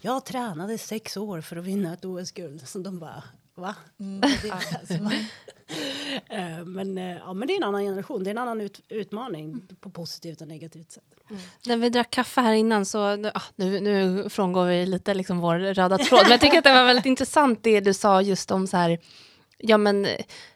Jag 0.00 0.24
tränade 0.24 0.78
sex 0.78 1.16
år 1.16 1.40
för 1.40 1.56
att 1.56 1.64
vinna 1.64 1.92
ett 1.92 2.04
OS-guld. 2.04 2.68
Så 2.68 2.78
de 2.78 2.98
bara, 2.98 3.22
va? 3.58 3.74
Mm. 4.00 4.22
Eh, 6.28 6.64
men, 6.64 6.96
ja, 6.96 7.32
men 7.32 7.48
det 7.48 7.54
är 7.54 7.56
en 7.56 7.64
annan 7.64 7.84
generation, 7.84 8.24
det 8.24 8.28
är 8.28 8.32
en 8.32 8.38
annan 8.38 8.60
ut, 8.60 8.80
utmaning 8.88 9.62
på 9.80 9.90
positivt 9.90 10.40
och 10.40 10.48
negativt 10.48 10.90
sätt. 10.90 11.04
Mm. 11.30 11.42
När 11.66 11.76
vi 11.76 11.88
drack 11.88 12.10
kaffe 12.10 12.40
här 12.40 12.52
innan 12.52 12.84
så, 12.86 13.16
nu, 13.56 13.80
nu 13.80 14.28
frångår 14.28 14.66
vi 14.66 14.86
lite 14.86 15.14
liksom 15.14 15.38
vår 15.38 15.58
röda 15.58 15.98
tråd, 15.98 16.20
men 16.22 16.30
jag 16.30 16.40
tycker 16.40 16.58
att 16.58 16.64
det 16.64 16.72
var 16.72 16.84
väldigt 16.84 17.06
intressant 17.14 17.62
det 17.62 17.80
du 17.80 17.94
sa 17.94 18.22
just 18.22 18.50
om 18.50 18.66
så 18.66 18.76
här, 18.76 18.98
ja 19.58 19.78
men 19.78 20.06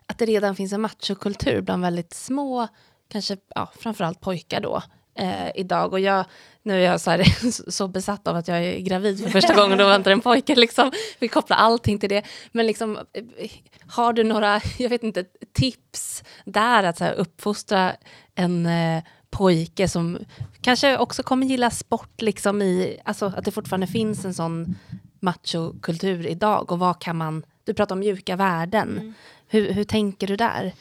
att 0.06 0.18
det 0.18 0.26
redan 0.26 0.56
finns 0.56 0.73
en 0.73 0.80
machokultur 0.80 1.61
bland 1.61 1.82
väldigt 1.82 2.14
små, 2.14 2.68
kanske 3.09 3.37
ja, 3.54 3.73
framförallt 3.78 4.21
pojkar 4.21 4.61
då, 4.61 4.82
eh, 5.14 5.50
idag. 5.54 5.92
Och 5.92 6.00
jag, 6.00 6.25
nu 6.62 6.75
är 6.75 6.90
jag 6.90 7.00
så, 7.00 7.11
här, 7.11 7.50
så 7.71 7.88
besatt 7.88 8.28
av 8.28 8.37
att 8.37 8.49
jag 8.49 8.59
är 8.59 8.78
gravid 8.78 9.23
för 9.23 9.31
första 9.31 9.54
gången 9.54 9.81
och 9.81 9.88
väntar 9.88 10.11
en 10.11 10.21
pojke. 10.21 10.54
Liksom. 10.54 10.92
Vi 11.19 11.28
kopplar 11.28 11.57
allting 11.57 11.99
till 11.99 12.09
det. 12.09 12.23
Men 12.52 12.66
liksom, 12.66 12.97
eh, 12.97 13.50
har 13.87 14.12
du 14.12 14.25
några 14.25 14.61
jag 14.78 14.88
vet 14.88 15.02
inte, 15.02 15.25
tips 15.52 16.25
där 16.45 16.83
att 16.83 16.99
så 16.99 17.04
här, 17.04 17.12
uppfostra 17.12 17.92
en 18.35 18.66
eh, 18.66 19.02
pojke 19.31 19.88
som 19.88 20.19
kanske 20.61 20.99
också 20.99 21.23
kommer 21.23 21.47
gilla 21.47 21.71
sport, 21.71 22.23
liksom 22.23 22.62
i, 22.62 22.99
alltså 23.04 23.33
att 23.37 23.45
det 23.45 23.50
fortfarande 23.50 23.87
finns 23.87 24.25
en 24.25 24.35
sån 24.35 24.75
machokultur 25.21 26.26
idag 26.26 26.73
och 26.73 26.78
vad 26.78 27.00
kan 27.00 27.16
man, 27.16 27.42
du 27.64 27.75
pratar 27.75 27.95
om 27.95 28.00
mjuka 28.00 28.37
värden, 28.37 28.88
mm. 28.88 29.14
hur, 29.47 29.73
hur 29.73 29.85
tänker 29.85 30.26
du 30.26 30.37
där? 30.37 30.73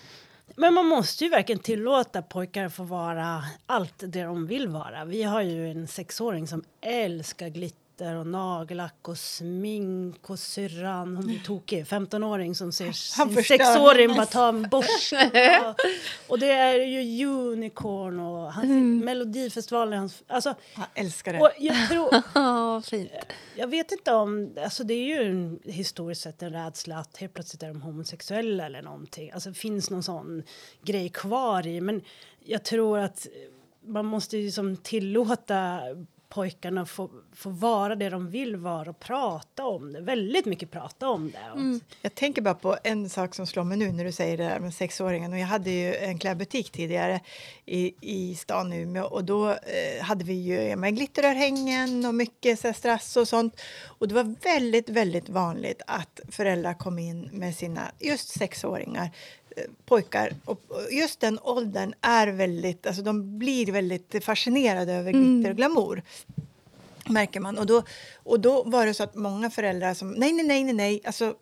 Men 0.61 0.73
man 0.73 0.87
måste 0.87 1.23
ju 1.23 1.29
verkligen 1.29 1.59
tillåta 1.59 2.21
pojkar 2.21 2.69
få 2.69 2.83
vara 2.83 3.43
allt 3.65 3.93
det 3.97 4.23
de 4.23 4.47
vill 4.47 4.67
vara. 4.67 5.05
Vi 5.05 5.23
har 5.23 5.41
ju 5.41 5.71
en 5.71 5.87
sexåring 5.87 6.47
som 6.47 6.63
älskar 6.81 7.49
glitter 7.49 7.90
glitter 8.01 8.15
och 8.15 8.27
nagellack 8.27 9.07
och 9.07 9.17
smink 9.17 10.29
och 10.29 10.39
syrran. 10.39 11.15
Hon 11.15 11.27
blir 11.27 11.39
tokig. 11.39 11.85
15-åring 11.85 12.55
som 12.55 12.71
ser 12.71 12.91
sin 12.91 13.43
sexåring 13.43 14.15
bara 14.15 14.25
ta 14.25 14.49
en 14.49 14.69
borste. 14.69 15.75
och 16.27 16.39
det 16.39 16.51
är 16.51 16.79
ju 16.85 17.27
unicorn 17.27 18.19
och 18.19 18.53
han, 18.53 18.63
mm. 18.63 18.99
Melodifestivalen. 18.99 19.99
Hans, 19.99 20.23
alltså, 20.27 20.55
han 20.73 20.85
älskar 20.93 21.33
det. 21.33 21.39
Och 21.39 21.51
jag, 21.57 21.89
tror, 21.89 22.81
Fint. 22.89 23.11
jag 23.55 23.67
vet 23.67 23.91
inte 23.91 24.13
om... 24.13 24.57
Alltså 24.63 24.83
det 24.83 24.93
är 24.93 25.05
ju 25.05 25.29
en, 25.29 25.59
historiskt 25.63 26.21
sett 26.21 26.41
en 26.41 26.53
rädsla 26.53 26.97
att 26.97 27.17
helt 27.17 27.33
plötsligt 27.33 27.63
är 27.63 27.67
de 27.67 27.81
homosexuella 27.81 28.65
eller 28.65 28.81
någonting. 28.81 29.31
Alltså 29.31 29.49
det 29.49 29.55
finns 29.55 29.89
någon 29.89 30.03
sån 30.03 30.43
grej 30.83 31.09
kvar 31.09 31.67
i. 31.67 31.81
Men 31.81 32.01
jag 32.45 32.63
tror 32.63 32.99
att 32.99 33.27
man 33.85 34.05
måste 34.05 34.37
ju 34.37 34.51
som 34.51 34.77
tillåta 34.77 35.79
pojkarna 36.31 36.85
får, 36.85 37.09
får 37.33 37.51
vara 37.51 37.95
det 37.95 38.09
de 38.09 38.29
vill 38.29 38.55
vara 38.55 38.89
och 38.89 38.99
prata 38.99 39.65
om 39.65 39.93
det. 39.93 40.01
Väldigt 40.01 40.45
mycket 40.45 40.71
prata 40.71 41.09
om 41.09 41.31
det. 41.31 41.59
Mm. 41.59 41.79
Jag 42.01 42.15
tänker 42.15 42.41
bara 42.41 42.53
på 42.53 42.77
en 42.83 43.09
sak 43.09 43.35
som 43.35 43.47
slår 43.47 43.63
mig 43.63 43.77
nu 43.77 43.91
när 43.91 44.05
du 44.05 44.11
säger 44.11 44.37
det 44.37 44.43
där 44.43 44.59
med 44.59 44.73
sexåringen. 44.73 45.33
Och 45.33 45.39
jag 45.39 45.47
hade 45.47 45.71
ju 45.71 45.95
en 45.95 46.19
klädbutik 46.19 46.71
tidigare 46.71 47.19
i, 47.65 47.93
i 48.01 48.35
stan 48.35 48.73
Umeå 48.73 49.05
och 49.05 49.23
då 49.23 49.49
eh, 49.49 50.01
hade 50.01 50.23
vi 50.23 50.33
ju 50.33 50.75
med 50.75 50.95
glitterörhängen 50.95 52.05
och 52.05 52.15
mycket 52.15 52.59
så 52.59 52.67
här, 52.67 52.73
strass 52.73 53.17
och 53.17 53.27
sånt. 53.27 53.61
Och 53.85 54.07
det 54.07 54.15
var 54.15 54.35
väldigt, 54.43 54.89
väldigt 54.89 55.29
vanligt 55.29 55.81
att 55.87 56.19
föräldrar 56.29 56.73
kom 56.73 56.99
in 56.99 57.29
med 57.31 57.55
sina 57.55 57.91
just 57.99 58.29
sexåringar 58.29 59.09
pojkar. 59.85 60.33
Och 60.45 60.61
just 60.91 61.19
den 61.19 61.39
åldern 61.39 61.93
är 62.01 62.27
väldigt, 62.27 62.87
alltså 62.87 63.01
de 63.01 63.39
blir 63.39 63.71
väldigt 63.71 64.23
fascinerade 64.23 64.93
över 64.93 65.11
glitter 65.11 65.39
och 65.39 65.45
mm. 65.45 65.55
glamour. 65.55 66.03
Märker 67.05 67.39
man. 67.39 67.57
Och 67.57 67.65
då, 67.65 67.83
och 68.15 68.39
då 68.39 68.63
var 68.63 68.85
det 68.85 68.93
så 68.93 69.03
att 69.03 69.15
många 69.15 69.49
föräldrar 69.49 69.93
som, 69.93 70.11
nej, 70.11 70.31
nej, 70.33 70.45
nej, 70.45 70.63
nej, 70.63 70.73
nej, 70.73 71.01
alltså 71.03 71.35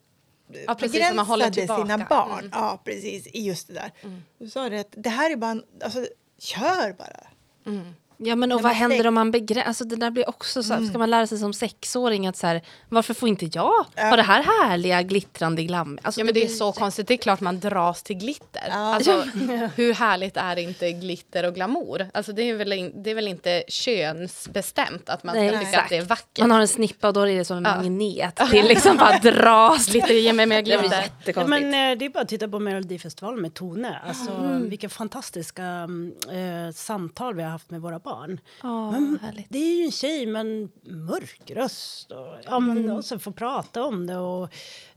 ja, 0.68 0.76
precis, 0.76 1.14
man 1.14 1.26
håller 1.26 1.52
sina 1.52 1.98
barn. 2.10 2.40
Mm. 2.40 2.52
Ja, 2.54 2.82
precis, 2.84 3.28
i 3.28 3.42
just 3.42 3.68
det 3.68 3.74
där. 3.74 3.92
Mm. 4.02 4.22
Du 4.38 4.50
sa 4.50 4.70
det 4.70 4.80
att 4.80 4.94
det 4.98 5.10
här 5.10 5.32
är 5.32 5.36
bara, 5.36 5.62
alltså, 5.84 6.06
kör 6.40 6.94
bara. 6.94 7.28
Mm. 7.66 7.94
Ja 8.22 8.36
men 8.36 8.52
och 8.52 8.62
vad 8.62 8.72
händer 8.72 9.08
om 9.08 9.14
man 9.14 9.32
begränsar, 9.32 9.68
alltså 9.68 9.84
det 9.84 9.96
där 9.96 10.12
blir 10.12 10.30
också 10.30 10.64
så 10.64 10.74
mm. 10.74 10.90
ska 10.90 10.98
man 10.98 11.10
lära 11.10 11.28
sig 11.28 11.38
som 11.38 11.54
sexåring 11.54 12.28
att 12.28 12.38
så 12.38 12.48
här, 12.48 12.62
varför 12.90 13.14
får 13.14 13.30
inte 13.30 13.46
jag 13.46 13.86
ha 13.96 14.16
det 14.16 14.22
här 14.22 14.44
härliga 14.44 15.02
glittrande 15.02 15.64
glam? 15.64 16.00
Alltså, 16.02 16.22
ja 16.22 16.26
men 16.26 16.34
det, 16.34 16.40
det 16.40 16.46
är 16.46 16.50
så 16.50 16.72
konstigt, 16.72 17.08
det 17.08 17.14
är 17.14 17.18
klart 17.18 17.40
man 17.40 17.60
dras 17.60 18.04
till 18.04 18.18
glitter. 18.18 18.64
Ja. 18.70 18.96
Alltså, 18.96 19.12
hur 19.76 19.94
härligt 19.94 20.38
är 20.38 20.60
inte 20.60 20.92
glitter 20.92 21.46
och 21.46 21.56
glamour? 21.56 22.10
Alltså 22.14 22.34
det 22.34 22.50
är 22.50 22.56
väl, 22.56 22.92
det 23.04 23.12
är 23.12 23.16
väl 23.16 23.28
inte 23.28 23.64
könsbestämt 23.68 25.10
att 25.10 25.24
man 25.24 25.36
ska 25.36 25.42
Nej, 25.42 25.66
tycka 25.66 25.82
att 25.82 25.90
det 25.90 25.98
är 25.98 26.06
vackert. 26.06 26.40
Man 26.40 26.52
har 26.52 26.62
en 26.62 26.68
snippa 26.68 27.08
och 27.08 27.14
då 27.14 27.22
är 27.22 27.38
det 27.38 27.46
som 27.46 27.58
en 27.58 27.64
ja. 27.64 27.76
magnet 27.76 28.40
till 28.52 28.66
liksom 28.66 28.98
bara 28.98 29.18
dras. 29.24 29.88
Glitter 29.88 30.14
ger 30.14 30.34
mig 30.34 30.46
mer 30.46 30.62
glitter. 30.62 31.10
Ja, 31.26 31.48
men 31.48 31.64
eh, 31.64 31.98
det 31.98 32.06
är 32.06 32.10
bara 32.10 32.22
att 32.22 32.30
titta 32.30 32.48
på 32.48 32.60
Melodifestivalen 32.60 33.42
med 33.42 33.54
Tone. 33.54 34.00
Alltså 34.08 34.32
mm. 34.32 34.70
vilka 34.70 34.90
fantastiska 34.90 35.88
äh, 36.32 36.74
samtal 36.74 37.36
vi 37.36 37.44
har 37.44 37.50
haft 37.50 37.70
med 37.70 37.82
våra 37.82 38.00
barn 38.00 38.09
barn. 38.10 38.40
Oh, 38.64 38.92
men 38.92 39.20
det 39.50 39.58
är 39.58 39.78
ju 39.78 39.84
en 39.84 39.92
tjej 39.92 40.26
med 40.26 40.40
en 40.40 40.72
mörk 40.84 41.52
röst 41.52 42.12
och, 42.12 42.28
ja, 42.46 42.60
men, 42.60 42.78
mm. 42.78 42.92
och 42.92 43.06
så 43.06 43.20
får 43.20 43.32
prata 43.32 43.84
om 43.84 44.08
det. 44.08 44.18
Och 44.18 44.50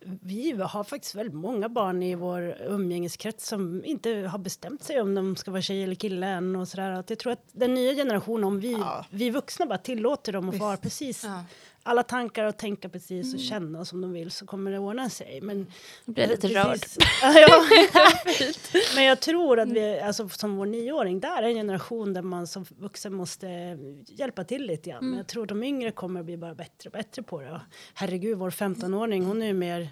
vi 0.04 0.52
har 0.52 0.84
faktiskt 0.84 1.14
väldigt 1.14 1.34
många 1.34 1.68
barn 1.68 2.02
i 2.02 2.14
vår 2.14 2.56
umgängeskrets 2.68 3.48
som 3.48 3.84
inte 3.84 4.10
har 4.10 4.38
bestämt 4.38 4.84
sig 4.84 5.00
om 5.00 5.14
de 5.14 5.36
ska 5.36 5.50
vara 5.50 5.62
tjej 5.62 5.82
eller 5.82 5.94
kille 5.94 6.26
än. 6.26 6.56
Och 6.56 6.68
så 6.68 6.76
där. 6.76 6.90
Att 6.90 7.10
jag 7.10 7.18
tror 7.18 7.32
att 7.32 7.46
den 7.52 7.74
nya 7.74 7.94
generationen, 7.94 8.44
om 8.44 8.60
vi, 8.60 8.72
ja. 8.72 9.06
vi 9.10 9.30
vuxna 9.30 9.66
bara 9.66 9.78
tillåter 9.78 10.32
dem 10.32 10.48
att 10.48 10.58
vara 10.58 10.76
precis 10.76 11.24
ja 11.24 11.44
alla 11.82 12.02
tankar 12.02 12.44
och 12.44 12.56
tänka 12.56 12.88
precis 12.88 13.34
och 13.34 13.40
mm. 13.40 13.48
känna 13.48 13.84
som 13.84 14.00
de 14.00 14.12
vill 14.12 14.30
så 14.30 14.46
kommer 14.46 14.70
det 14.70 14.78
ordna 14.78 15.10
sig. 15.10 15.40
Men, 15.40 15.66
jag 16.04 16.14
blir 16.14 16.26
lite 16.26 16.48
rörd. 16.48 16.78
men 18.94 19.04
jag 19.04 19.20
tror 19.20 19.60
att 19.60 19.68
vi, 19.68 20.00
alltså, 20.00 20.28
som 20.28 20.56
vår 20.56 20.66
nioåring, 20.66 21.20
där 21.20 21.42
är 21.42 21.48
en 21.48 21.54
generation 21.54 22.12
där 22.12 22.22
man 22.22 22.46
som 22.46 22.64
vuxen 22.78 23.14
måste 23.14 23.78
hjälpa 24.06 24.44
till 24.44 24.66
lite 24.66 24.90
grann. 24.90 24.98
Mm. 24.98 25.10
Men 25.10 25.18
jag 25.18 25.26
tror 25.26 25.42
att 25.42 25.48
de 25.48 25.62
yngre 25.62 25.90
kommer 25.90 26.20
att 26.20 26.26
bli 26.26 26.36
bara 26.36 26.54
bättre 26.54 26.88
och 26.88 26.92
bättre 26.92 27.22
på 27.22 27.40
det. 27.40 27.60
herregud, 27.94 28.38
vår 28.38 28.50
15-åring, 28.50 29.24
hon 29.24 29.42
är 29.42 29.46
ju 29.46 29.54
mer 29.54 29.88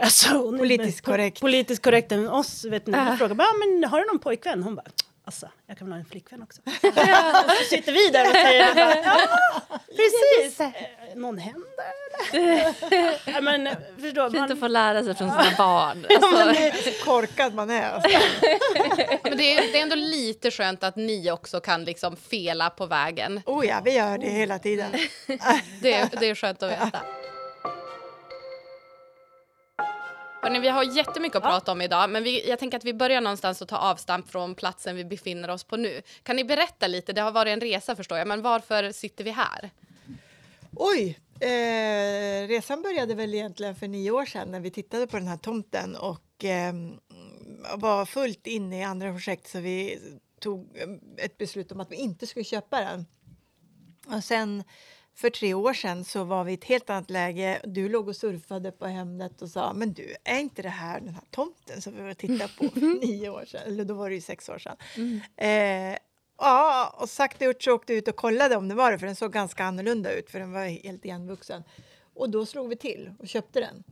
Alltså, 0.00 0.52
politiskt 0.58 1.00
korrekt. 1.00 1.40
Politiskt 1.40 1.82
korrekt 1.82 2.12
än 2.12 2.28
oss. 2.28 2.64
Vet 2.64 2.86
ni, 2.86 2.98
uh. 2.98 3.16
frågar 3.16 3.34
bara, 3.34 3.48
men 3.58 3.90
har 3.90 4.00
du 4.00 4.06
någon 4.06 4.18
pojkvän? 4.18 4.62
Hon 4.62 4.74
bara, 4.74 4.86
Alltså, 5.28 5.48
jag 5.66 5.78
kan 5.78 5.86
väl 5.86 5.92
ha 5.92 5.98
en 5.98 6.04
flickvän 6.04 6.42
också. 6.42 6.60
så 7.58 7.64
sitter 7.70 7.92
vi 7.92 8.10
där 8.10 8.28
och 8.28 8.34
säger 8.34 8.76
ja, 8.76 9.78
precis. 9.86 10.60
Eh, 10.60 10.72
någon 11.14 11.38
händer 11.38 11.68
eller? 12.32 13.40
men, 13.40 13.68
förstår, 14.00 14.30
Fint 14.30 14.40
man... 14.40 14.52
att 14.52 14.58
få 14.58 14.68
lära 14.68 15.04
sig 15.04 15.14
från 15.14 15.30
sina 15.30 15.56
barn. 15.58 16.06
Alltså. 16.10 17.04
korkad 17.04 17.54
man 17.54 17.70
är. 17.70 17.90
Alltså. 17.90 18.08
men 19.22 19.36
det 19.36 19.56
är, 19.56 19.72
det 19.72 19.78
är 19.78 19.82
ändå 19.82 19.96
lite 19.96 20.50
skönt 20.50 20.84
att 20.84 20.96
ni 20.96 21.30
också 21.30 21.60
kan 21.60 21.84
liksom 21.84 22.16
fela 22.16 22.70
på 22.70 22.86
vägen. 22.86 23.42
Oh 23.46 23.66
ja, 23.66 23.80
vi 23.84 23.94
gör 23.94 24.18
det 24.18 24.30
hela 24.30 24.58
tiden. 24.58 24.90
det, 25.80 26.20
det 26.20 26.26
är 26.30 26.34
skönt 26.34 26.62
att 26.62 26.70
veta. 26.72 27.00
Hörrni, 30.42 30.58
vi 30.58 30.68
har 30.68 30.84
jättemycket 30.84 31.36
att 31.36 31.42
prata 31.42 31.72
om 31.72 31.80
idag, 31.80 32.10
men 32.10 32.22
vi, 32.22 32.48
jag 32.48 32.58
tänker 32.58 32.78
att 32.78 32.84
vi 32.84 32.94
börjar 32.94 33.20
någonstans 33.20 33.62
och 33.62 33.68
ta 33.68 33.76
avstamp 33.76 34.28
från 34.28 34.54
platsen 34.54 34.96
vi 34.96 35.04
befinner 35.04 35.50
oss 35.50 35.64
på 35.64 35.76
nu. 35.76 36.02
Kan 36.22 36.36
ni 36.36 36.44
berätta 36.44 36.86
lite? 36.86 37.12
Det 37.12 37.20
har 37.20 37.32
varit 37.32 37.52
en 37.52 37.60
resa 37.60 37.96
förstår 37.96 38.18
jag, 38.18 38.28
men 38.28 38.42
varför 38.42 38.92
sitter 38.92 39.24
vi 39.24 39.30
här? 39.30 39.70
Oj, 40.76 41.18
eh, 41.40 42.48
resan 42.48 42.82
började 42.82 43.14
väl 43.14 43.34
egentligen 43.34 43.76
för 43.76 43.88
nio 43.88 44.10
år 44.10 44.24
sedan 44.24 44.50
när 44.50 44.60
vi 44.60 44.70
tittade 44.70 45.06
på 45.06 45.16
den 45.16 45.26
här 45.26 45.36
tomten 45.36 45.96
och 45.96 46.44
eh, 46.44 46.72
var 47.74 48.04
fullt 48.04 48.46
inne 48.46 48.80
i 48.80 48.82
andra 48.82 49.12
projekt 49.12 49.48
så 49.48 49.60
vi 49.60 49.98
tog 50.40 50.78
ett 51.16 51.38
beslut 51.38 51.72
om 51.72 51.80
att 51.80 51.92
vi 51.92 51.96
inte 51.96 52.26
skulle 52.26 52.44
köpa 52.44 52.80
den. 52.80 53.06
Och 54.16 54.24
sen 54.24 54.64
för 55.18 55.30
tre 55.30 55.54
år 55.54 55.74
sedan 55.74 56.04
så 56.04 56.24
var 56.24 56.44
vi 56.44 56.50
i 56.50 56.54
ett 56.54 56.64
helt 56.64 56.90
annat 56.90 57.10
läge. 57.10 57.60
Du 57.64 57.88
låg 57.88 58.08
och 58.08 58.16
surfade 58.16 58.72
på 58.72 58.86
Hemnet 58.86 59.42
och 59.42 59.50
sa 59.50 59.72
men 59.72 59.92
du, 59.92 60.14
är 60.24 60.38
inte 60.38 60.62
det 60.62 60.68
här 60.68 61.00
den 61.00 61.14
här 61.14 61.24
tomten 61.30 61.82
som 61.82 61.96
vi 61.96 62.02
var 62.02 62.10
och 62.10 62.18
tittade 62.18 62.50
på 62.58 62.68
för 62.68 63.06
nio 63.06 63.28
år 63.28 63.44
sedan? 63.44 63.60
Eller 63.66 63.84
då 63.84 63.94
var 63.94 64.08
det 64.08 64.14
ju 64.14 64.20
sex 64.20 64.48
år 64.48 64.58
sedan. 64.58 64.76
Eh, 65.36 65.98
ja, 66.38 66.94
och 66.98 67.08
och 67.20 67.42
gjort 67.42 67.62
så 67.62 67.72
åkte 67.72 67.92
vi 67.92 67.98
ut 67.98 68.08
och 68.08 68.16
kollade 68.16 68.56
om 68.56 68.68
det 68.68 68.74
var 68.74 68.92
det 68.92 68.98
för 68.98 69.06
den 69.06 69.16
såg 69.16 69.32
ganska 69.32 69.64
annorlunda 69.64 70.12
ut 70.12 70.30
för 70.30 70.38
den 70.38 70.52
var 70.52 70.64
helt 70.64 71.04
igenvuxen. 71.04 71.62
Och 72.14 72.30
då 72.30 72.46
slog 72.46 72.68
vi 72.68 72.76
till 72.76 73.12
och 73.18 73.28
köpte 73.28 73.60
den. 73.60 73.84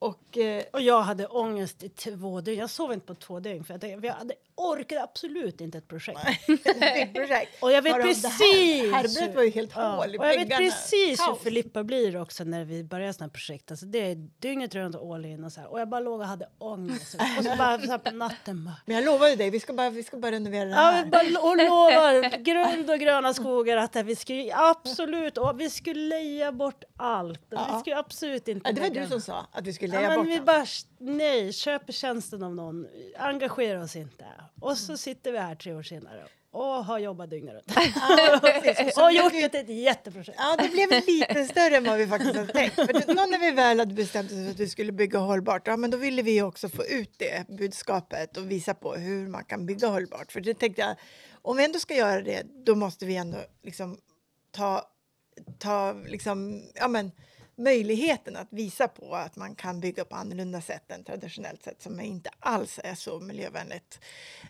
Och 0.00 0.38
eh, 0.38 0.64
Och 0.72 0.80
jag 0.80 1.02
hade 1.02 1.26
ångest 1.26 1.82
i 1.82 1.88
två 1.88 2.40
dygn. 2.40 2.60
Jag 2.60 2.70
sov 2.70 2.92
inte 2.92 3.06
på 3.06 3.14
två 3.14 3.40
dygn 3.40 3.64
för 3.64 3.74
jag, 3.74 3.80
tänkte- 3.80 4.06
jag 4.06 4.14
hade, 4.14 4.34
orkade 4.54 5.02
absolut 5.02 5.60
inte 5.60 5.78
ett 5.78 5.88
projekt. 5.88 6.20
ett 6.48 6.80
byggprojekt. 6.80 7.62
Och 7.62 7.72
jag 7.72 7.82
vet 7.82 7.94
det 7.96 8.02
precis... 8.02 8.24
här 8.40 8.92
Härbret 8.92 9.36
var 9.36 9.42
ju 9.42 9.50
helt 9.50 9.72
Ja, 9.76 9.82
hål 9.88 10.14
i 10.14 10.18
och 10.18 10.26
jag 10.26 10.38
vet 10.38 10.48
precis 10.58 11.20
hur 11.20 11.26
Kaos. 11.26 11.40
Filippa 11.42 11.84
blir 11.84 12.20
också 12.20 12.44
när 12.44 12.64
vi 12.64 12.84
börjar 12.84 13.14
här 13.20 13.28
projekt. 13.28 13.70
Alltså 13.70 13.86
det 13.86 13.98
är 13.98 14.14
dygnet 14.38 14.74
runt 14.74 14.96
och 14.96 15.14
all 15.14 15.24
in 15.24 15.44
och 15.44 15.52
så 15.52 15.60
här. 15.60 15.72
Och 15.72 15.80
jag 15.80 15.88
bara 15.88 16.00
låg 16.00 16.20
och 16.20 16.26
hade 16.26 16.48
ångest. 16.58 17.14
Och 17.38 17.44
så 17.44 17.56
bara 17.58 17.78
så 17.80 17.98
på 17.98 18.10
natten 18.10 18.64
bara... 18.64 18.76
Men 18.86 18.96
jag 18.96 19.04
lovade 19.04 19.36
dig, 19.36 19.50
vi 19.50 19.60
ska 19.60 19.72
bara, 19.72 19.90
vi 19.90 20.02
ska 20.02 20.16
bara 20.16 20.32
renovera 20.32 20.64
det 20.64 20.70
Ja, 20.70 20.76
här. 20.76 21.04
vi 21.04 21.10
bara 21.10 21.40
och 21.40 21.56
lovar 21.56 22.38
guld 22.38 22.90
och 22.90 22.98
gröna 22.98 23.34
skogar 23.34 23.76
att 23.76 23.96
vi 23.96 24.16
skulle 24.16 24.54
absolut 24.54 25.38
och 25.38 25.60
vi 25.60 25.70
skulle 25.70 26.00
leja 26.08 26.52
bort 26.52 26.84
allt. 26.96 27.40
Ja. 27.50 27.70
Vi 27.74 27.80
skulle 27.80 27.96
absolut 27.96 28.48
inte 28.48 28.68
Ja, 28.70 28.72
det 28.74 28.80
var 28.80 28.90
du 28.90 29.06
som 29.06 29.20
sa 29.20 29.46
att 29.52 29.66
vi 29.66 29.72
skulle 29.72 29.87
Ja, 29.88 29.94
leja 29.94 30.08
men 30.08 30.18
bort 30.18 30.26
vi 30.26 30.36
den. 30.36 30.44
bara, 30.44 30.64
nej, 30.98 31.52
köper 31.52 31.92
tjänsten 31.92 32.42
av 32.42 32.54
någon, 32.54 32.86
engagera 33.18 33.82
oss 33.82 33.96
inte. 33.96 34.24
Och 34.60 34.78
så 34.78 34.96
sitter 34.96 35.32
vi 35.32 35.38
här 35.38 35.54
tre 35.54 35.74
år 35.74 35.82
senare 35.82 36.24
och 36.50 36.84
har 36.84 36.98
jobbat 36.98 37.30
dygnet 37.30 37.54
runt. 37.54 37.66
Ja. 38.96 39.06
Och 39.06 39.12
gjort 39.12 39.32
till 39.32 39.60
ett 39.60 39.68
jätteprojekt. 39.68 40.38
Ja, 40.38 40.56
det 40.62 40.68
blev 40.68 40.90
lite 41.06 41.44
större 41.44 41.76
än 41.76 41.84
vad 41.84 41.98
vi 41.98 42.06
faktiskt 42.06 42.36
hade 42.36 42.52
tänkt. 42.52 42.74
För 42.74 43.14
när 43.14 43.38
vi 43.38 43.50
väl 43.50 43.78
hade 43.78 43.94
bestämt 43.94 44.30
oss 44.30 44.36
för 44.36 44.50
att 44.50 44.60
vi 44.60 44.68
skulle 44.68 44.92
bygga 44.92 45.18
hållbart, 45.18 45.66
ja, 45.66 45.76
men 45.76 45.90
då 45.90 45.96
ville 45.96 46.22
vi 46.22 46.42
också 46.42 46.68
få 46.68 46.84
ut 46.84 47.14
det 47.18 47.48
budskapet 47.48 48.36
och 48.36 48.50
visa 48.50 48.74
på 48.74 48.94
hur 48.94 49.26
man 49.28 49.44
kan 49.44 49.66
bygga 49.66 49.88
hållbart. 49.88 50.32
För 50.32 50.40
det 50.40 50.54
tänkte 50.54 50.82
jag, 50.82 50.96
om 51.42 51.56
vi 51.56 51.64
ändå 51.64 51.78
ska 51.78 51.94
göra 51.94 52.22
det, 52.22 52.42
då 52.66 52.74
måste 52.74 53.06
vi 53.06 53.16
ändå 53.16 53.38
liksom 53.62 53.98
ta, 54.50 54.82
ta 55.58 55.92
liksom, 55.92 56.62
ja 56.74 56.88
men, 56.88 57.10
möjligheten 57.58 58.36
att 58.36 58.48
visa 58.50 58.88
på 58.88 59.14
att 59.14 59.36
man 59.36 59.54
kan 59.54 59.80
bygga 59.80 60.04
på 60.04 60.16
annorlunda 60.16 60.60
sätt 60.60 60.90
än 60.90 61.04
traditionellt 61.04 61.62
sätt 61.62 61.82
som 61.82 62.00
inte 62.00 62.30
alls 62.40 62.80
är 62.84 62.94
så 62.94 63.20
miljövänligt 63.20 64.00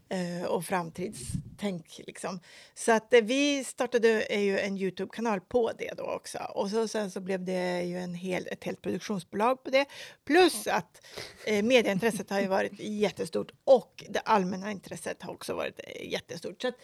eh, 0.08 0.48
och 0.48 0.64
framtidstänk. 0.64 2.00
Liksom. 2.06 2.40
Så 2.74 2.92
att 2.92 3.14
eh, 3.14 3.22
vi 3.22 3.64
startade 3.64 4.36
ju 4.36 4.58
en 4.58 4.78
Youtube-kanal 4.78 5.40
på 5.40 5.72
det 5.78 5.94
då 5.96 6.02
också 6.02 6.38
och 6.54 6.70
så, 6.70 6.88
sen 6.88 7.10
så 7.10 7.20
blev 7.20 7.44
det 7.44 7.82
ju 7.82 7.98
en 7.98 8.14
hel, 8.14 8.46
ett 8.46 8.64
helt 8.64 8.82
produktionsbolag 8.82 9.64
på 9.64 9.70
det. 9.70 9.86
Plus 10.24 10.66
att 10.66 11.06
eh, 11.46 11.64
medieintresset 11.64 12.30
har 12.30 12.40
ju 12.40 12.46
varit 12.46 12.80
jättestort 12.80 13.50
och 13.64 14.04
det 14.08 14.20
allmänna 14.20 14.70
intresset 14.70 15.22
har 15.22 15.32
också 15.32 15.54
varit 15.54 15.80
eh, 15.84 16.10
jättestort. 16.10 16.62
Så 16.62 16.68
att, 16.68 16.74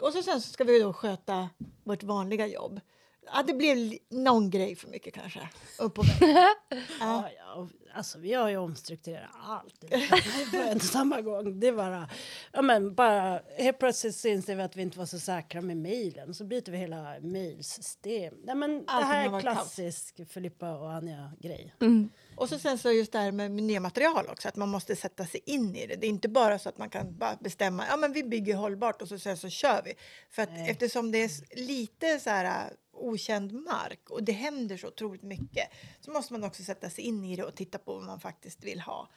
och 0.00 0.12
så 0.12 0.22
sen 0.22 0.40
så 0.40 0.52
ska 0.52 0.64
vi 0.64 0.78
då 0.78 0.92
sköta 0.92 1.48
vårt 1.84 2.02
vanliga 2.02 2.46
jobb. 2.46 2.80
Ja, 3.32 3.42
det 3.42 3.54
blev 3.54 3.98
någon 4.10 4.50
grej 4.50 4.76
för 4.76 4.88
mycket 4.88 5.14
kanske. 5.14 5.48
Upp 5.78 5.98
och. 5.98 6.04
Ja. 6.20 6.54
Ja, 7.00 7.30
ja, 7.38 7.68
alltså, 7.94 8.18
vi 8.18 8.32
har 8.34 8.48
ju 8.48 8.56
omstrukturerat 8.56 9.30
allt 9.42 9.80
på 9.80 10.80
samma 10.80 11.20
gång. 11.20 11.60
Det 11.60 11.66
är 11.68 11.72
bara, 11.72 12.08
ja, 12.52 12.62
men 12.62 12.94
bara, 12.94 13.40
helt 13.58 13.78
plötsligt 13.78 14.16
så 14.16 14.28
inser 14.28 14.56
vi 14.56 14.62
att 14.62 14.76
vi 14.76 14.82
inte 14.82 14.98
var 14.98 15.06
så 15.06 15.18
säkra 15.18 15.60
med 15.60 15.76
mejlen. 15.76 16.34
Så 16.34 16.44
byter 16.44 16.70
vi 16.70 16.76
hela 16.78 17.14
mejlsystem. 17.20 18.34
Nej, 18.44 18.54
men 18.54 18.78
det 18.78 18.84
Allting 18.92 19.10
här 19.10 19.24
är 19.24 19.28
varit 19.28 19.44
kaos. 19.44 19.54
klassisk 19.56 20.20
Filippa 20.28 20.76
och 20.78 20.92
Anja-grej. 20.92 21.74
Och 22.36 22.48
så 22.48 22.58
sen 22.58 22.78
så 22.78 22.90
just 22.92 23.12
det 23.12 23.18
här 23.18 23.32
med 23.32 23.50
nya 23.50 23.80
material 23.80 24.26
också, 24.28 24.48
att 24.48 24.56
man 24.56 24.68
måste 24.68 24.96
sätta 24.96 25.26
sig 25.26 25.40
in 25.46 25.76
i 25.76 25.86
det. 25.86 25.96
Det 25.96 26.06
är 26.06 26.10
inte 26.10 26.28
bara 26.28 26.58
så 26.58 26.68
att 26.68 26.78
man 26.78 26.90
kan 26.90 27.18
bara 27.18 27.36
bestämma, 27.40 27.84
ja 27.90 27.96
men 27.96 28.12
vi 28.12 28.24
bygger 28.24 28.54
hållbart 28.56 29.02
och 29.02 29.08
så 29.08 29.18
sen 29.18 29.36
så 29.36 29.48
kör 29.48 29.82
vi. 29.84 29.94
För 30.30 30.42
att 30.42 30.52
Nej. 30.52 30.70
eftersom 30.70 31.10
det 31.12 31.18
är 31.24 31.56
lite 31.66 32.18
så 32.20 32.30
här 32.30 32.72
okänd 32.96 33.52
mark 33.52 34.10
och 34.10 34.22
det 34.22 34.32
händer 34.32 34.76
så 34.76 34.86
otroligt 34.88 35.22
mycket 35.22 35.70
så 36.00 36.10
måste 36.10 36.32
man 36.32 36.44
också 36.44 36.62
sätta 36.62 36.90
sig 36.90 37.04
in 37.04 37.24
i 37.24 37.36
det 37.36 37.44
och 37.44 37.54
titta 37.54 37.78
på 37.78 37.94
vad 37.94 38.04
man 38.04 38.20
faktiskt 38.20 38.64
vill 38.64 38.80
ha. 38.80 39.08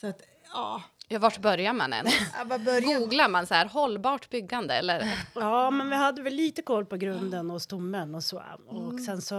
Så 0.00 0.06
att, 0.06 0.22
ja, 0.52 0.82
Ja, 1.08 1.18
vart 1.18 1.38
börjar 1.38 1.72
man 1.72 1.92
än? 1.92 2.06
ja, 2.38 2.58
börjar 2.58 2.80
Googlar 3.00 3.28
man 3.28 3.46
så 3.46 3.54
här 3.54 3.66
hållbart 3.66 4.30
byggande 4.30 4.74
eller? 4.74 5.26
Ja, 5.34 5.70
men 5.70 5.90
vi 5.90 5.96
hade 5.96 6.22
väl 6.22 6.34
lite 6.34 6.62
koll 6.62 6.86
på 6.86 6.96
grunden 6.96 7.50
och 7.50 7.62
stommen 7.62 8.14
och 8.14 8.24
så. 8.24 8.42
Och 8.66 8.90
Mm. 8.92 8.98
sen 9.04 9.22
så... 9.22 9.36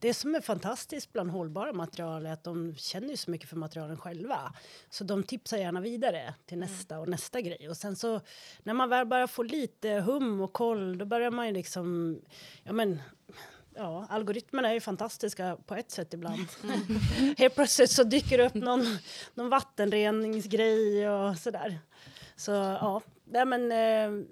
Det 0.00 0.14
som 0.14 0.34
är 0.34 0.40
fantastiskt 0.40 1.12
bland 1.12 1.30
hållbara 1.30 1.72
material 1.72 2.26
är 2.26 2.32
att 2.32 2.44
de 2.44 2.74
känner 2.76 3.08
ju 3.08 3.16
så 3.16 3.30
mycket 3.30 3.48
för 3.48 3.56
materialen 3.56 3.96
själva. 3.96 4.52
Så 4.90 5.04
de 5.04 5.22
tipsar 5.22 5.58
gärna 5.58 5.80
vidare 5.80 6.34
till 6.46 6.56
Mm. 6.56 6.68
nästa 6.68 6.98
och 6.98 7.08
nästa 7.08 7.40
grej. 7.40 7.68
Och 7.68 7.76
sen 7.76 7.96
så 7.96 8.20
när 8.62 8.74
man 8.74 8.88
väl 8.88 9.06
börjar 9.06 9.26
få 9.26 9.42
lite 9.42 9.90
hum 9.90 10.40
och 10.40 10.52
koll 10.52 10.98
då 10.98 11.04
börjar 11.04 11.30
man 11.30 11.46
ju 11.46 11.52
liksom... 11.52 12.18
Ja, 12.62 12.72
men, 12.72 13.00
ja, 13.74 14.06
algoritmerna 14.10 14.68
är 14.68 14.74
ju 14.74 14.80
fantastiska 14.80 15.56
på 15.66 15.74
ett 15.74 15.90
sätt 15.90 16.14
ibland. 16.14 16.46
Helt 17.38 17.54
plötsligt 17.54 17.90
så 17.90 18.04
dyker 18.04 18.38
det 18.38 18.46
upp 18.46 18.54
någon, 18.54 18.84
någon 19.34 19.48
vattenreningsgrej 19.48 21.08
och 21.10 21.36
sådär. 21.38 21.78
Så 22.36 22.50
ja, 22.52 23.02
nej 23.24 23.44
men... 23.44 23.72
Eh, 23.72 24.26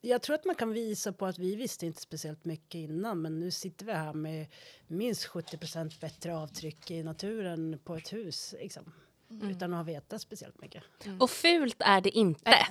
jag 0.00 0.22
tror 0.22 0.34
att 0.34 0.44
man 0.44 0.54
kan 0.54 0.72
visa 0.72 1.12
på 1.12 1.26
att 1.26 1.38
vi 1.38 1.56
visste 1.56 1.86
inte 1.86 2.00
speciellt 2.00 2.44
mycket 2.44 2.74
innan 2.74 3.22
men 3.22 3.40
nu 3.40 3.50
sitter 3.50 3.86
vi 3.86 3.92
här 3.92 4.12
med 4.12 4.46
minst 4.86 5.28
70% 5.28 6.00
bättre 6.00 6.36
avtryck 6.36 6.90
i 6.90 7.02
naturen 7.02 7.78
på 7.84 7.96
ett 7.96 8.12
hus. 8.12 8.54
Liksom. 8.60 8.92
Utan 9.42 9.72
att 9.72 9.78
ha 9.78 9.84
vetat 9.84 10.20
speciellt 10.20 10.60
mycket. 10.60 10.82
Och 11.18 11.30
fult 11.30 11.76
är 11.78 12.00
det 12.00 12.10
inte. 12.10 12.50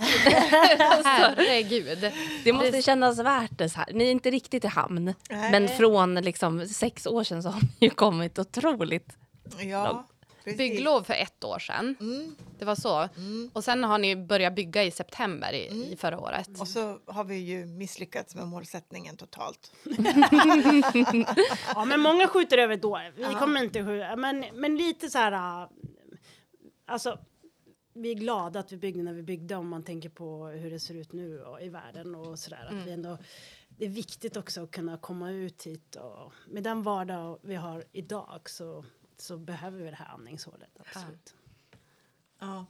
Herregud. 1.04 2.12
Det 2.44 2.54
måste 2.54 2.82
kännas 2.82 3.20
värt 3.20 3.58
det. 3.58 3.70
Så 3.70 3.80
här. 3.80 3.94
Ni 3.94 4.04
är 4.04 4.12
inte 4.12 4.32
riktigt 4.32 4.66
i 4.66 4.68
hamn. 4.68 5.14
Nej. 5.30 5.52
Men 5.52 5.68
från 5.68 6.16
liksom 6.16 6.68
sex 6.68 7.08
år 7.08 7.24
sedan 7.24 7.44
så 7.44 7.50
har 7.50 7.62
ni 7.62 7.70
ju 7.80 7.90
kommit 7.90 8.40
otroligt. 8.40 9.18
Ja, 9.60 10.08
precis. 10.52 10.58
Bygglov 10.58 11.04
för 11.04 11.14
ett 11.14 11.44
år 11.44 11.60
sedan. 11.60 11.96
Mm. 12.00 12.36
Det 12.60 12.66
var 12.66 12.76
så. 12.76 13.10
Och 13.54 13.64
sen 13.64 13.84
har 13.84 13.98
ni 13.98 14.16
börjat 14.16 14.56
bygga 14.56 14.84
i 14.84 14.92
september 14.92 15.54
i, 15.54 15.68
Mm. 15.68 15.84
i 15.84 15.96
förra 15.96 16.20
året. 16.20 16.50
Och 16.62 16.68
så 16.68 17.00
har 17.06 17.24
vi 17.24 17.36
ju 17.36 17.66
misslyckats 17.66 18.36
med 18.36 18.48
målsättningen 18.48 19.18
totalt. 19.18 19.72
Ja, 21.76 21.86
men 21.86 22.00
många 22.00 22.28
skjuter 22.28 22.58
över 22.58 22.78
då. 22.78 23.00
Vi 23.16 23.24
kommer 23.24 23.64
inte 23.64 23.86
skjuta. 23.86 24.16
Men, 24.16 24.46
men 24.54 24.78
lite 24.78 25.10
så 25.10 25.18
här... 25.18 25.68
Alltså, 26.86 27.20
vi 27.94 28.12
är 28.12 28.16
glada 28.16 28.60
att 28.60 28.72
vi 28.72 28.78
byggde 28.78 29.04
när 29.04 29.14
vi 29.14 29.24
byggde 29.24 29.56
om 29.56 29.68
man 29.70 29.84
tänker 29.84 30.10
på 30.10 30.46
hur 30.48 30.72
det 30.72 30.80
ser 30.80 30.94
ut 30.96 31.14
nu 31.14 31.42
och, 31.44 31.62
i 31.62 31.70
världen 31.70 32.16
och 32.16 32.40
sådär. 32.40 32.68
Att 32.72 32.88
vi 32.88 32.92
ändå, 32.92 33.18
det 33.70 33.86
är 33.86 33.90
viktigt 33.90 34.38
också 34.38 34.64
att 34.64 34.72
kunna 34.72 34.98
komma 34.98 35.32
ut 35.32 35.64
hit 35.64 35.96
och 35.96 36.34
med 36.48 36.64
den 36.64 36.84
vardag 36.84 37.40
vi 37.42 37.56
har 37.56 37.84
idag 37.92 38.42
så, 38.50 38.86
så 39.22 39.38
behöver 39.38 39.84
vi 39.84 39.90
det 39.90 39.96
här 39.96 40.14
andningshålet. 40.14 40.70
Absolut. 40.80 41.36
Ja. 42.40 42.66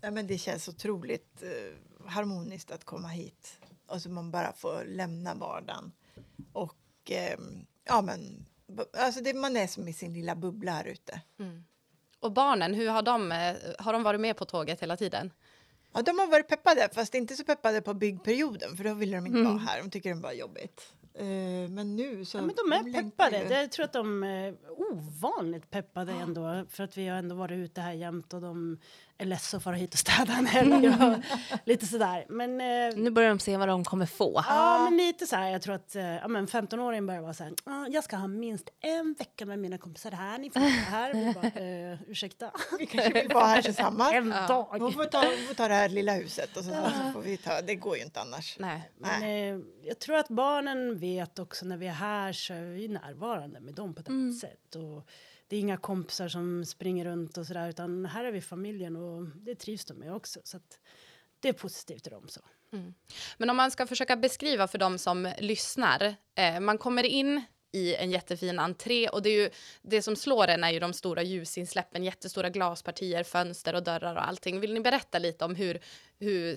ja, 0.00 0.10
men 0.10 0.26
det 0.26 0.38
känns 0.38 0.68
otroligt 0.68 1.42
eh, 1.42 2.08
harmoniskt 2.08 2.70
att 2.70 2.84
komma 2.84 3.08
hit. 3.08 3.60
Och 3.86 4.02
så 4.02 4.10
man 4.10 4.30
bara 4.30 4.52
får 4.52 4.84
lämna 4.84 5.34
vardagen. 5.34 5.92
Och 6.52 6.76
ehm, 7.06 7.66
ja, 7.84 8.02
men 8.02 8.46
alltså 8.98 9.20
det, 9.20 9.34
man 9.34 9.56
är 9.56 9.66
som 9.66 9.88
i 9.88 9.92
sin 9.92 10.12
lilla 10.12 10.36
bubbla 10.36 10.72
här 10.72 10.84
ute. 10.84 11.20
Och 12.20 12.32
barnen, 12.32 12.74
hur 12.74 12.88
har 12.88 13.02
de, 13.02 13.32
eh, 13.32 13.56
har 13.78 13.92
de 13.92 14.02
varit 14.02 14.20
med 14.20 14.36
på 14.36 14.44
tåget 14.44 14.82
hela 14.82 14.96
tiden? 14.96 15.32
Ja, 15.92 16.02
de 16.02 16.18
har 16.18 16.26
varit 16.26 16.48
peppade, 16.48 16.88
fast 16.92 17.14
inte 17.14 17.36
så 17.36 17.44
peppade 17.44 17.82
på 17.82 17.94
byggperioden 17.94 18.76
för 18.76 18.84
då 18.84 18.94
ville 18.94 19.16
de 19.16 19.26
inte 19.26 19.42
vara 19.42 19.58
här. 19.58 19.82
De 19.82 19.90
tycker 19.90 20.14
det 20.14 20.20
var 20.20 20.32
jobbigt. 20.32 20.94
Eh, 21.20 21.70
men 21.70 21.96
nu 21.96 22.24
så... 22.24 22.38
Ja, 22.38 22.42
men 22.42 22.54
de 22.56 22.72
är 22.72 23.02
peppade. 23.02 23.38
ju. 23.38 23.54
Jag 23.54 23.72
tror 23.72 23.84
att 23.84 23.92
de 23.92 24.22
är 24.22 24.56
ovanligt 24.68 25.70
peppade 25.70 26.12
ändå. 26.12 26.64
För 26.68 26.84
att 26.84 26.98
vi 26.98 27.08
har 27.08 27.16
ändå 27.16 27.34
varit 27.34 27.58
ute 27.58 27.80
här 27.80 27.92
jämt 27.92 28.34
och 28.34 28.40
de 28.40 28.78
är 29.20 29.26
less 29.26 29.54
att 29.54 29.62
fara 29.62 29.74
hit 29.76 29.92
och 29.92 29.98
städa 29.98 30.32
en 30.32 30.46
helg 30.46 30.88
och 30.88 31.18
lite 31.64 31.86
sådär. 31.86 32.26
Men, 32.28 32.60
eh, 32.60 32.96
Nu 32.96 33.10
börjar 33.10 33.28
de 33.28 33.38
se 33.38 33.56
vad 33.56 33.68
de 33.68 33.84
kommer 33.84 34.06
få. 34.06 34.44
ja, 34.48 34.78
men 34.84 34.96
lite 34.96 35.26
så 35.26 35.36
här. 35.36 35.48
Jag 35.50 35.62
tror 35.62 35.74
att 35.74 35.96
eh, 35.96 36.02
ja, 36.04 36.28
men 36.28 36.46
15-åringen 36.46 37.06
börjar 37.06 37.20
vara 37.20 37.34
så 37.34 37.44
här. 37.44 37.52
"Ah, 37.64 37.86
jag 37.90 38.04
ska 38.04 38.16
ha 38.16 38.26
minst 38.26 38.68
en 38.80 39.14
vecka 39.18 39.46
med 39.46 39.58
mina 39.58 39.78
kompisar 39.78 40.10
här. 40.10 40.38
Ni 40.38 40.50
får 40.50 40.60
vara 40.60 40.70
här. 40.70 41.14
Vi 41.14 41.34
bara, 41.34 41.46
eh, 41.92 41.98
ursäkta? 42.10 42.50
Vi 42.78 42.86
kanske 42.86 43.22
vill 43.22 43.34
vara 43.34 43.46
här 43.46 43.62
tillsammans. 43.62 44.12
En 44.12 44.30
dag. 44.30 44.66
Hon 44.70 44.92
får, 44.92 45.04
ta, 45.04 45.18
hon 45.18 45.46
får 45.48 45.54
ta 45.54 45.68
det 45.68 45.74
här 45.74 45.88
lilla 45.88 46.12
huset 46.12 46.56
och 46.56 46.64
så, 46.64 46.70
så 46.70 47.12
får 47.12 47.20
vi 47.22 47.36
ta... 47.36 47.60
Det 47.60 47.74
går 47.74 47.96
ju 47.96 48.02
inte 48.02 48.20
annars. 48.20 48.56
Nej. 48.58 48.90
Men, 48.98 49.22
eh, 49.22 49.64
jag 49.82 49.98
tror 49.98 50.16
att 50.16 50.28
barnen 50.28 50.98
vet 50.98 51.38
också 51.38 51.66
när 51.66 51.76
vi 51.76 51.86
är 51.86 51.92
här 51.92 52.32
så 52.32 52.54
är 52.54 52.60
vi 52.62 52.88
närvarande 52.88 53.60
med 53.60 53.74
dem 53.74 53.94
på 53.94 54.00
ett 54.00 54.08
annat 54.08 54.38
sätt. 54.38 54.74
Och 54.74 55.06
det 55.50 55.56
är 55.56 55.60
inga 55.60 55.76
kompisar 55.76 56.28
som 56.28 56.64
springer 56.64 57.04
runt 57.04 57.38
och 57.38 57.46
sådär 57.46 57.68
utan 57.68 58.06
här 58.06 58.24
är 58.24 58.32
vi 58.32 58.40
familjen 58.40 58.96
och 58.96 59.26
det 59.26 59.54
trivs 59.54 59.84
de 59.84 59.94
med 59.94 60.14
också. 60.14 60.40
Så 60.44 60.56
att 60.56 60.78
det 61.40 61.48
är 61.48 61.52
positivt 61.52 62.04
för 62.04 62.10
dem. 62.10 62.28
Så. 62.28 62.40
Mm. 62.72 62.94
Men 63.38 63.50
om 63.50 63.56
man 63.56 63.70
ska 63.70 63.86
försöka 63.86 64.16
beskriva 64.16 64.68
för 64.68 64.78
dem 64.78 64.98
som 64.98 65.32
lyssnar. 65.38 66.14
Eh, 66.34 66.60
man 66.60 66.78
kommer 66.78 67.02
in 67.02 67.42
i 67.72 67.94
en 67.94 68.10
jättefin 68.10 68.58
entré 68.58 69.08
och 69.08 69.22
det, 69.22 69.30
är 69.30 69.42
ju, 69.42 69.50
det 69.82 70.02
som 70.02 70.16
slår 70.16 70.48
en 70.48 70.64
är 70.64 70.70
ju 70.70 70.80
de 70.80 70.92
stora 70.92 71.22
ljusinsläppen, 71.22 72.04
jättestora 72.04 72.50
glaspartier, 72.50 73.24
fönster 73.24 73.74
och 73.74 73.82
dörrar 73.82 74.16
och 74.16 74.28
allting. 74.28 74.60
Vill 74.60 74.74
ni 74.74 74.80
berätta 74.80 75.18
lite 75.18 75.44
om 75.44 75.54
hur, 75.54 75.80
hur 76.20 76.56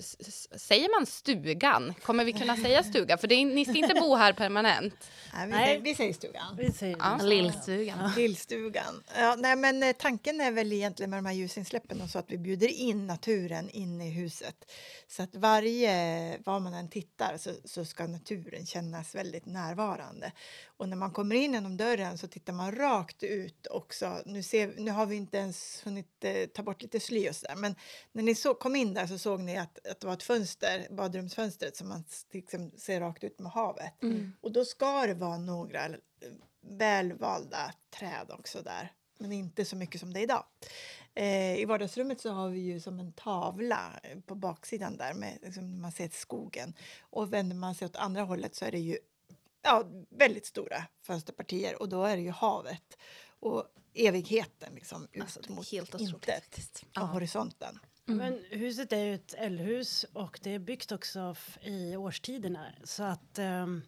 säger 0.58 0.98
man 0.98 1.06
stugan? 1.06 1.94
Kommer 2.02 2.24
vi 2.24 2.32
kunna 2.32 2.56
säga 2.56 2.82
stuga? 2.82 3.18
För 3.18 3.32
är, 3.32 3.44
ni 3.44 3.64
ska 3.64 3.74
inte 3.74 3.94
bo 3.94 4.14
här 4.14 4.32
permanent. 4.32 4.94
Nej, 5.34 5.46
vi, 5.46 5.52
Nej. 5.52 5.66
Säger, 5.66 5.80
vi 5.80 5.94
säger 5.94 6.12
stugan. 6.12 6.56
Vi 6.56 6.72
säger 6.72 6.96
Ja. 6.98 7.18
Lillstugan. 7.22 8.12
Lillstugan. 8.16 9.02
Ja, 9.16 9.36
nej, 9.38 9.56
men 9.56 9.82
eh, 9.82 9.92
tanken 9.92 10.40
är 10.40 10.52
väl 10.52 10.72
egentligen 10.72 11.10
med 11.10 11.18
de 11.18 11.26
här 11.26 11.34
ljusinsläppen 11.34 12.00
och 12.00 12.10
så 12.10 12.18
att 12.18 12.30
vi 12.30 12.38
bjuder 12.38 12.68
in 12.68 13.06
naturen 13.06 13.70
in 13.70 14.00
i 14.00 14.10
huset. 14.10 14.70
Så 15.08 15.22
att 15.22 15.34
varje, 15.34 16.38
var 16.38 16.60
man 16.60 16.74
än 16.74 16.88
tittar 16.88 17.36
så, 17.36 17.50
så 17.64 17.84
ska 17.84 18.06
naturen 18.06 18.66
kännas 18.66 19.14
väldigt 19.14 19.46
närvarande. 19.46 20.32
Och 20.76 20.88
när 20.88 20.96
man 20.96 21.10
kommer 21.10 21.34
in 21.34 21.52
genom 21.52 21.76
dörren 21.76 22.18
så 22.18 22.26
tittar 22.26 22.52
man 22.52 22.74
rakt 22.74 23.22
ut 23.22 23.66
också. 23.70 24.22
Nu, 24.26 24.42
ser, 24.42 24.74
nu 24.76 24.90
har 24.90 25.06
vi 25.06 25.16
inte 25.16 25.36
ens 25.36 25.80
hunnit 25.84 26.24
eh, 26.24 26.46
ta 26.54 26.62
bort 26.62 26.82
lite 26.82 27.00
sly 27.00 27.28
och 27.28 27.36
så 27.36 27.46
där, 27.46 27.56
men 27.56 27.74
när 28.12 28.22
ni 28.22 28.34
så, 28.34 28.54
kom 28.54 28.76
in 28.76 28.94
där 28.94 29.06
så 29.06 29.18
såg 29.18 29.40
ni 29.40 29.53
att, 29.62 29.86
att 29.86 30.00
det 30.00 30.06
var 30.06 30.14
ett 30.14 30.22
fönster, 30.22 30.86
badrumsfönstret 30.90 31.76
som 31.76 31.88
man 31.88 32.04
liksom 32.30 32.70
ser 32.78 33.00
rakt 33.00 33.24
ut 33.24 33.38
med 33.38 33.52
havet. 33.52 33.92
Och 34.40 34.52
då 34.52 34.64
ska 34.64 35.06
det 35.06 35.14
vara 35.14 35.38
några 35.38 35.88
välvalda 36.60 37.72
träd 37.98 38.30
också 38.30 38.62
där, 38.62 38.92
men 39.18 39.32
inte 39.32 39.64
så 39.64 39.76
mycket 39.76 40.00
som 40.00 40.12
det 40.12 40.20
är 40.20 40.22
idag. 40.22 40.44
Eh, 41.14 41.56
I 41.56 41.64
vardagsrummet 41.64 42.20
så 42.20 42.30
har 42.30 42.48
vi 42.48 42.60
ju 42.60 42.80
som 42.80 43.00
en 43.00 43.12
tavla 43.12 44.00
eh, 44.02 44.20
på 44.20 44.34
baksidan 44.34 44.96
där 44.96 45.14
med 45.14 45.38
liksom, 45.42 45.80
man 45.80 45.92
ser 45.92 46.08
skogen. 46.08 46.74
Och 47.00 47.32
vänder 47.32 47.56
man 47.56 47.74
sig 47.74 47.86
åt 47.86 47.96
andra 47.96 48.22
hållet 48.22 48.54
så 48.54 48.64
är 48.64 48.70
det 48.70 48.78
ju 48.78 48.98
ja, 49.62 49.84
väldigt 50.08 50.46
stora 50.46 50.84
fönsterpartier 51.02 51.82
och 51.82 51.88
då 51.88 52.04
är 52.04 52.16
det 52.16 52.22
ju 52.22 52.30
havet 52.30 52.98
och 53.40 53.64
evigheten 53.94 54.74
liksom 54.74 55.08
ut 55.12 55.22
Alltså, 55.22 55.52
mot 55.52 55.70
helt 55.70 56.00
intet 56.00 56.34
faktiskt. 56.34 56.84
av 56.96 57.06
horisonten. 58.06 58.42
Men 58.50 58.60
huset 58.60 58.92
är 58.92 59.04
ju 59.04 59.14
ett 59.14 59.34
eldhus 59.34 60.04
och 60.12 60.40
det 60.42 60.50
är 60.50 60.58
byggt 60.58 60.92
också 60.92 61.34
i 61.62 61.96
årstiderna. 61.96 62.66
Så 62.84 63.02
att 63.02 63.38
ehm, 63.38 63.82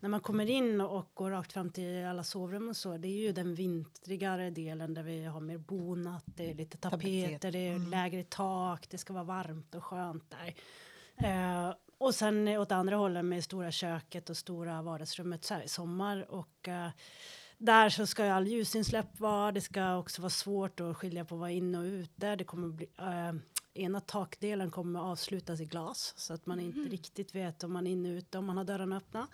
när 0.00 0.08
man 0.08 0.20
kommer 0.20 0.50
in 0.50 0.80
och 0.80 1.10
går 1.14 1.30
rakt 1.30 1.52
fram 1.52 1.70
till 1.70 2.04
alla 2.04 2.24
sovrum 2.24 2.68
och 2.68 2.76
så, 2.76 2.96
det 2.96 3.08
är 3.08 3.20
ju 3.26 3.32
den 3.32 3.54
vintrigare 3.54 4.50
delen 4.50 4.94
där 4.94 5.02
vi 5.02 5.24
har 5.24 5.40
mer 5.40 5.58
bonat, 5.58 6.24
det 6.26 6.50
är 6.50 6.54
lite 6.54 6.78
tapeter, 6.78 6.98
Tapeter. 7.28 7.52
det 7.52 7.58
är 7.68 7.78
lägre 7.78 8.24
tak, 8.24 8.86
det 8.90 8.98
ska 8.98 9.12
vara 9.12 9.24
varmt 9.24 9.74
och 9.74 9.84
skönt 9.84 10.24
där. 10.30 10.54
Eh, 11.16 11.74
och 11.98 12.14
sen 12.14 12.48
åt 12.48 12.72
andra 12.72 12.96
hållet 12.96 13.24
med 13.24 13.44
stora 13.44 13.70
köket 13.70 14.30
och 14.30 14.36
stora 14.36 14.82
vardagsrummet 14.82 15.44
så 15.44 15.54
här 15.54 15.62
i 15.62 15.68
sommar 15.68 16.30
och 16.30 16.68
eh, 16.68 16.88
där 17.58 17.88
så 17.88 18.06
ska 18.06 18.24
ju 18.24 18.30
all 18.30 18.46
ljusinsläpp 18.46 19.20
vara. 19.20 19.52
Det 19.52 19.60
ska 19.60 19.96
också 19.96 20.22
vara 20.22 20.30
svårt 20.30 20.80
att 20.80 20.96
skilja 20.96 21.24
på 21.24 21.36
vad 21.36 21.50
inne 21.50 21.78
och 21.78 21.84
ute. 21.84 22.36
Det 22.36 22.44
kommer 22.44 22.68
bli, 22.68 22.86
eh, 22.98 23.32
ena 23.74 24.00
takdelen 24.00 24.70
kommer 24.70 25.00
avslutas 25.00 25.60
i 25.60 25.64
glas 25.64 26.14
så 26.16 26.34
att 26.34 26.46
man 26.46 26.60
inte 26.60 26.80
riktigt 26.80 27.34
vet 27.34 27.64
om 27.64 27.72
man 27.72 27.86
är 27.86 27.90
inne 27.90 28.10
och 28.10 28.16
ute 28.16 28.38
om 28.38 28.44
man 28.44 28.56
har 28.56 28.64
dörrarna 28.64 28.96
öppna. 28.96 29.28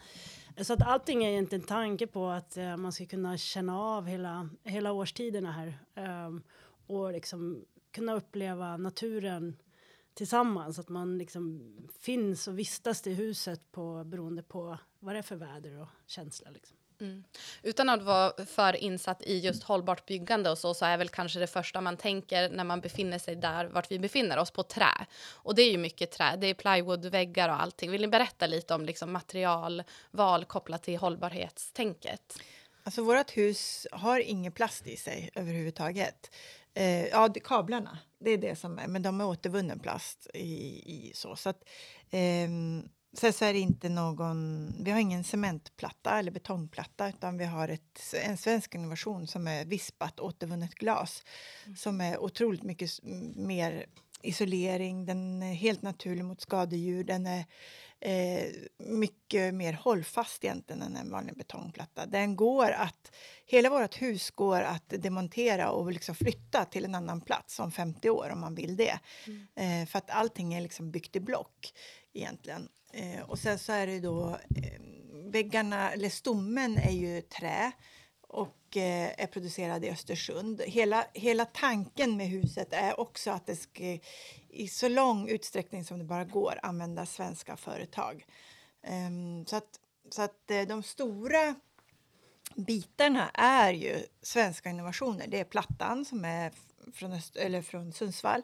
Så 0.61 0.73
att 0.73 0.83
allting 0.83 1.25
är 1.25 1.31
egentligen 1.31 1.63
en 1.63 1.69
tanke 1.69 2.07
på 2.07 2.29
att 2.29 2.57
eh, 2.57 2.77
man 2.77 2.93
ska 2.93 3.07
kunna 3.07 3.39
känna 3.39 3.81
av 3.81 4.07
hela, 4.07 4.49
hela 4.63 4.93
årstiderna 4.93 5.53
här 5.53 5.79
eh, 5.95 6.37
och 6.87 7.13
liksom 7.13 7.65
kunna 7.91 8.15
uppleva 8.15 8.77
naturen 8.77 9.57
tillsammans. 10.15 10.79
Att 10.79 10.89
man 10.89 11.19
liksom 11.19 11.63
finns 12.01 12.49
och 12.49 12.59
vistas 12.59 13.07
i 13.07 13.15
huset 13.15 13.73
på, 13.73 14.05
beroende 14.05 14.43
på 14.43 14.79
vad 14.99 15.15
det 15.15 15.19
är 15.19 15.23
för 15.23 15.37
väder 15.37 15.81
och 15.81 15.89
känsla. 16.07 16.51
Liksom. 16.51 16.77
Mm. 17.01 17.25
Utan 17.63 17.89
att 17.89 18.03
vara 18.03 18.47
för 18.47 18.77
insatt 18.77 19.23
i 19.23 19.39
just 19.39 19.63
hållbart 19.63 20.07
byggande 20.07 20.51
och 20.51 20.59
så, 20.59 20.75
så 20.75 20.85
är 20.85 20.99
väl 20.99 21.09
kanske 21.09 21.39
det 21.39 21.47
första 21.47 21.81
man 21.81 21.97
tänker 21.97 22.49
när 22.49 22.65
man 22.65 22.81
befinner 22.81 23.19
sig 23.19 23.37
där 23.37 23.65
vart 23.65 23.91
vi 23.91 23.99
befinner 23.99 24.39
oss, 24.39 24.51
på 24.51 24.63
trä. 24.63 25.07
Och 25.33 25.55
det 25.55 25.63
är 25.63 25.71
ju 25.71 25.79
mycket 25.79 26.11
trä, 26.11 26.37
det 26.37 26.47
är 26.47 26.55
plywoodväggar 26.55 27.49
och 27.49 27.63
allting. 27.63 27.91
Vill 27.91 28.01
ni 28.01 28.09
berätta 28.09 28.47
lite 28.47 28.75
om 28.75 28.85
liksom 28.85 29.13
materialval 29.13 30.45
kopplat 30.45 30.83
till 30.83 30.97
hållbarhetstänket? 30.99 32.39
Alltså 32.83 33.03
vårt 33.03 33.37
hus 33.37 33.87
har 33.93 34.21
ingen 34.21 34.53
plast 34.53 34.87
i 34.87 34.97
sig 34.97 35.31
överhuvudtaget. 35.35 36.31
Eh, 36.75 37.07
ja, 37.07 37.29
det, 37.29 37.41
kablarna, 37.41 37.99
det 38.19 38.31
är 38.31 38.39
det 38.39 38.57
som 38.57 38.79
är, 38.79 38.87
men 38.89 39.03
de 39.03 39.21
är 39.21 39.27
återvunnen 39.27 39.79
plast 39.79 40.27
i, 40.35 40.47
i 40.87 41.13
så. 41.15 41.37
så 41.37 41.49
att, 41.49 41.63
eh, 42.11 42.49
sen 43.19 43.33
så 43.33 43.45
är 43.45 43.53
det 43.53 43.59
inte 43.59 43.89
någon, 43.89 44.73
vi 44.85 44.91
har 44.91 45.01
ingen 45.01 45.25
cementplatta 45.25 46.19
eller 46.19 46.31
betongplatta 46.31 47.09
utan 47.09 47.39
vi 47.39 47.45
har 47.45 47.69
ett, 47.69 48.15
en 48.25 48.37
svensk 48.37 48.75
innovation 48.75 49.27
som 49.27 49.47
är 49.47 49.65
vispat 49.65 50.21
återvunnet 50.21 50.75
glas 50.75 51.25
som 51.77 52.01
är 52.01 52.19
otroligt 52.19 52.63
mycket 52.63 52.91
mer 53.37 53.87
isolering, 54.23 55.07
den 55.07 55.43
är 55.43 55.55
helt 55.55 55.83
naturlig 55.83 56.25
mot 56.25 56.41
skadedjur, 56.41 57.05
den 57.05 57.27
är 57.27 57.45
eh, 58.01 58.47
mycket 58.79 59.55
mer 59.55 59.73
hållfast 59.73 60.45
egentligen 60.45 60.83
än 60.83 60.97
en 60.97 61.11
vanlig 61.11 61.37
betongplatta. 61.37 62.07
Den 62.07 62.37
går 62.37 62.71
att, 62.71 63.13
hela 63.47 63.71
vårt 63.71 64.03
hus 64.03 64.31
går 64.31 64.61
att 64.61 64.89
demontera 64.89 65.71
och 65.71 65.93
liksom 65.93 66.15
flytta 66.15 66.65
till 66.65 66.85
en 66.85 66.95
annan 66.95 67.21
plats 67.21 67.61
om 67.61 67.73
50 67.73 68.11
år 68.11 68.31
om 68.33 68.41
man 68.41 68.55
vill 68.55 68.77
det. 68.77 68.99
Eh, 69.55 69.87
för 69.87 69.99
att 69.99 70.11
allting 70.11 70.55
är 70.55 70.61
liksom 70.61 70.91
byggt 70.91 71.17
i 71.17 71.21
block 71.21 71.73
egentligen. 72.13 72.69
Eh, 72.97 73.21
och 73.31 73.39
sen 73.39 73.59
så 73.59 73.73
är 73.73 73.87
det 73.87 74.01
då 74.01 74.29
eh, 74.31 74.81
väggarna, 75.13 75.93
eller 75.93 76.09
stommen 76.09 76.79
är 76.79 76.93
ju 76.93 77.21
trä 77.21 77.73
och 78.21 78.77
eh, 78.77 79.11
är 79.19 79.27
producerad 79.27 79.85
i 79.85 79.91
Östersund. 79.91 80.63
Hela, 80.67 81.07
hela 81.13 81.45
tanken 81.45 82.17
med 82.17 82.29
huset 82.29 82.73
är 82.73 83.01
också 83.01 83.31
att 83.31 83.47
det 83.47 83.57
ska 83.57 83.99
i 84.49 84.69
så 84.69 84.89
lång 84.89 85.29
utsträckning 85.29 85.85
som 85.85 85.99
det 85.99 86.05
bara 86.05 86.25
går 86.25 86.59
använda 86.63 87.07
svenska 87.07 87.57
företag. 87.57 88.27
Ehm, 88.83 89.47
så 89.47 89.57
att, 89.57 89.81
så 90.11 90.23
att 90.23 90.51
eh, 90.51 90.63
de 90.63 90.83
stora 90.83 91.55
bitarna 92.55 93.31
är 93.35 93.73
ju 93.73 94.07
svenska 94.23 94.71
innovationer. 94.71 95.27
Det 95.29 95.41
är 95.41 95.45
plattan 95.45 96.05
som 96.05 96.25
är 96.25 96.53
från, 96.93 97.13
Öst, 97.13 97.37
eller 97.37 97.63
från 97.63 97.93
Sundsvall 97.93 98.43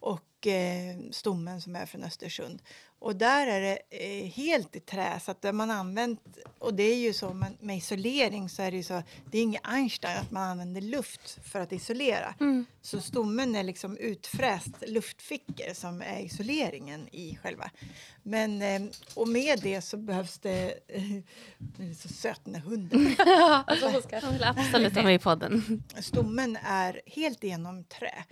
och 0.00 0.46
eh, 0.46 0.96
stommen 1.10 1.60
som 1.60 1.76
är 1.76 1.86
från 1.86 2.04
Östersund. 2.04 2.62
Och 3.04 3.16
där 3.16 3.46
är 3.46 3.60
det 3.60 3.78
eh, 3.90 4.30
helt 4.30 4.76
i 4.76 4.80
trä, 4.80 5.20
så 5.20 5.30
att 5.30 5.42
det 5.42 5.52
man 5.52 5.70
använt, 5.70 6.20
och 6.58 6.74
det 6.74 6.82
är 6.82 6.96
ju 6.96 7.12
så 7.12 7.34
med, 7.34 7.52
med 7.60 7.76
isolering 7.76 8.48
så 8.48 8.62
är 8.62 8.70
det 8.70 8.76
ju 8.76 8.82
så, 8.82 9.02
det 9.30 9.38
är 9.38 9.42
inget 9.42 9.60
Einstein 9.64 10.18
att 10.18 10.30
man 10.30 10.50
använder 10.50 10.80
luft 10.80 11.38
för 11.44 11.60
att 11.60 11.72
isolera. 11.72 12.34
Så 12.82 13.00
stommen 13.00 13.54
är 13.54 13.62
liksom 13.62 13.96
utfräst 13.96 14.70
luftfickor 14.86 15.74
som 15.74 16.02
är 16.02 16.20
isoleringen 16.20 17.08
i 17.12 17.38
själva. 17.42 17.70
Men, 18.22 18.62
eh, 18.62 18.82
och 19.14 19.28
med 19.28 19.60
det 19.62 19.80
så 19.80 19.96
behövs 19.96 20.38
det, 20.38 20.74
den 21.58 21.90
är 21.90 21.94
så 21.94 22.08
söt 22.08 22.40
den 22.44 22.52
där 22.52 22.60
hunden. 22.60 23.14
Jag 24.22 24.32
vill 24.32 24.44
absolut 24.44 24.94
ha 24.94 25.02
med 25.02 25.14
i 25.14 25.18
podden. 25.18 25.82
Stommen 26.00 26.58
är 26.64 27.00
helt 27.06 27.44
igenom 27.44 27.84
trä 27.84 28.24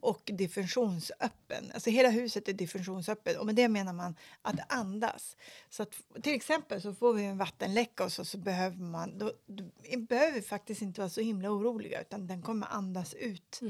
och 0.00 0.30
diffusionsöppen. 0.34 1.70
Alltså 1.74 1.90
hela 1.90 2.08
huset 2.08 2.48
är 2.48 2.52
diffusionsöppet 2.52 3.36
och 3.38 3.46
med 3.46 3.54
det 3.54 3.68
menar 3.68 3.92
man 3.92 4.14
att 4.42 4.72
andas. 4.72 5.36
Så 5.70 5.82
att, 5.82 5.94
till 6.22 6.34
exempel 6.34 6.82
så 6.82 6.94
får 6.94 7.12
vi 7.14 7.24
en 7.24 7.38
vattenläcka 7.38 8.04
och 8.04 8.12
så, 8.12 8.24
så 8.24 8.38
behöver 8.38 8.76
man, 8.76 9.18
då, 9.18 9.32
då 9.46 9.64
behöver 9.98 10.32
vi 10.32 10.42
faktiskt 10.42 10.82
inte 10.82 11.00
vara 11.00 11.10
så 11.10 11.20
himla 11.20 11.50
oroliga 11.50 12.00
utan 12.00 12.26
den 12.26 12.42
kommer 12.42 12.66
andas 12.66 13.14
ut 13.14 13.60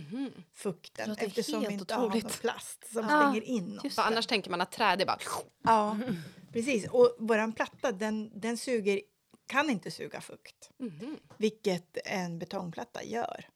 fukten 0.55 1.09
låter 1.09 1.27
eftersom 1.27 1.61
vi 1.61 1.73
inte 1.73 1.95
har 1.95 2.01
någon 2.03 2.09
otroligt. 2.17 2.41
plast 2.41 2.93
som 2.93 3.07
Ja, 3.09 3.21
stänger 3.21 3.43
in 3.43 3.79
oss. 3.85 3.99
Annars 3.99 4.27
tänker 4.27 4.51
man 4.51 4.61
att 4.61 4.73
trä, 4.73 4.97
det 4.97 5.05
är 5.05 5.07
bara... 5.07 5.19
Ja, 5.65 5.99
precis. 6.53 6.89
Och 6.89 7.17
våran 7.19 7.53
platta 7.53 7.93
den, 7.93 8.41
den 8.41 8.57
suger, 8.57 9.01
kan 9.49 9.71
inte 9.71 9.91
suga 9.91 10.21
fukt. 10.21 10.71
Vilket 11.37 11.99
en 12.05 12.39
betongplatta 12.39 13.05
gör. 13.05 13.47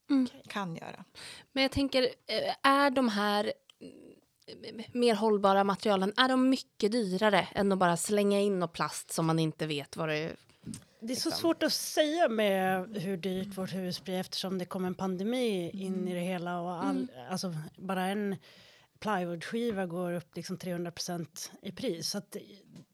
Kan 0.49 0.77
göra. 0.77 1.05
Men 1.53 1.63
jag 1.63 1.73
tänker, 1.73 2.03
eh, 2.03 2.55
är 2.63 2.91
de 2.91 3.09
här 3.09 3.53
mm, 3.81 4.83
mer 4.93 5.15
hållbara 5.15 5.65
materialen, 5.65 6.13
är 6.17 6.29
de 6.29 6.49
mycket 6.51 6.93
dyrare 6.93 7.49
än 7.55 7.73
att 7.73 7.79
bara 7.79 7.97
slänga 7.97 8.41
in 8.41 8.59
något 8.59 8.73
plast 8.73 9.13
som 9.13 9.27
man 9.27 9.39
inte 9.39 9.67
vet 9.67 9.97
vad 9.97 10.09
det 10.09 10.17
är? 10.17 10.37
Det 11.01 11.13
är 11.13 11.17
så 11.17 11.31
svårt 11.31 11.63
att 11.63 11.73
säga 11.73 12.29
med 12.29 12.97
hur 12.97 13.17
dyrt 13.17 13.59
vårt 13.59 13.75
hus 13.75 14.05
blir 14.05 14.21
eftersom 14.21 14.59
det 14.59 14.65
kom 14.65 14.85
en 14.85 14.95
pandemi 14.95 15.71
in 15.71 16.09
i 16.09 16.15
det 16.15 16.21
hela 16.21 16.61
och 16.61 16.85
all, 16.85 17.07
alltså 17.31 17.55
bara 17.77 18.07
en 18.07 18.37
plywoodskiva 18.99 19.87
går 19.87 20.13
upp 20.13 20.37
liksom 20.37 20.59
300% 20.59 21.51
i 21.63 21.73
pris. 21.73 22.11
Så 22.11 22.19
att, 22.19 22.37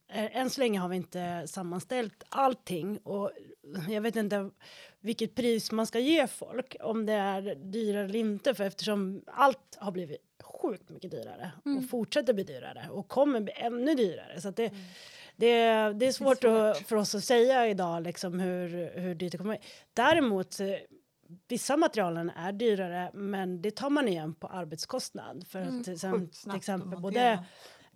än 0.09 0.51
så 0.51 0.61
länge 0.61 0.79
har 0.79 0.89
vi 0.89 0.97
inte 0.97 1.43
sammanställt 1.47 2.25
allting 2.29 2.99
och 2.99 3.31
jag 3.89 4.01
vet 4.01 4.17
inte, 4.17 4.39
vi 4.39 4.51
vilket 5.01 5.35
pris 5.35 5.73
man 5.73 5.87
ska 5.87 5.99
ge 5.99 6.27
folk, 6.27 6.77
om 6.81 7.07
det 7.07 7.13
är 7.13 7.55
dyrare 7.55 8.05
eller 8.05 8.19
inte. 8.19 8.55
För 8.55 8.65
eftersom 8.65 9.23
allt 9.27 9.77
har 9.79 9.93
blivit 9.93 10.19
sjukt 10.43 10.89
mycket 10.89 11.11
dyrare 11.11 11.53
Mm. 11.65 11.79
och 11.79 11.91
fortsätter 11.91 12.35
bli 12.35 12.45
dyrare 12.45 12.89
och 12.91 13.09
kommer 13.09 13.41
bli 13.41 13.53
ännu 13.57 13.95
dyrare. 13.95 14.41
Så 14.41 14.51
det, 14.51 14.73
det, 15.37 15.57
det 15.93 16.07
är 16.07 16.13
svårt, 16.13 16.39
svårt. 16.39 16.45
Att, 16.45 16.79
för 16.79 16.97
oss 16.97 17.15
att 17.15 17.25
säga 17.25 17.69
idag 17.69 18.03
liksom 18.03 18.41
hur, 18.41 18.91
hur 19.01 19.15
dyrt 19.15 19.33
det 19.33 19.39
kommer 19.39 19.57
bli. 19.57 19.67
Däremot, 19.95 20.61
eh, 20.61 20.67
vissa 21.49 21.77
materialen 21.77 22.31
är 22.31 22.53
dyrare 22.53 23.11
men 23.15 23.63
det 23.63 23.71
tar 23.71 23.91
man 23.91 24.09
igen 24.09 24.35
på 24.35 24.47
arbetskostnad. 24.47 25.47
För 25.49 25.61
att 25.63 25.99
sen, 25.99 26.13
Sjukt 26.13 26.43
till 26.43 26.57
exempel 26.57 27.01
både. 27.01 27.45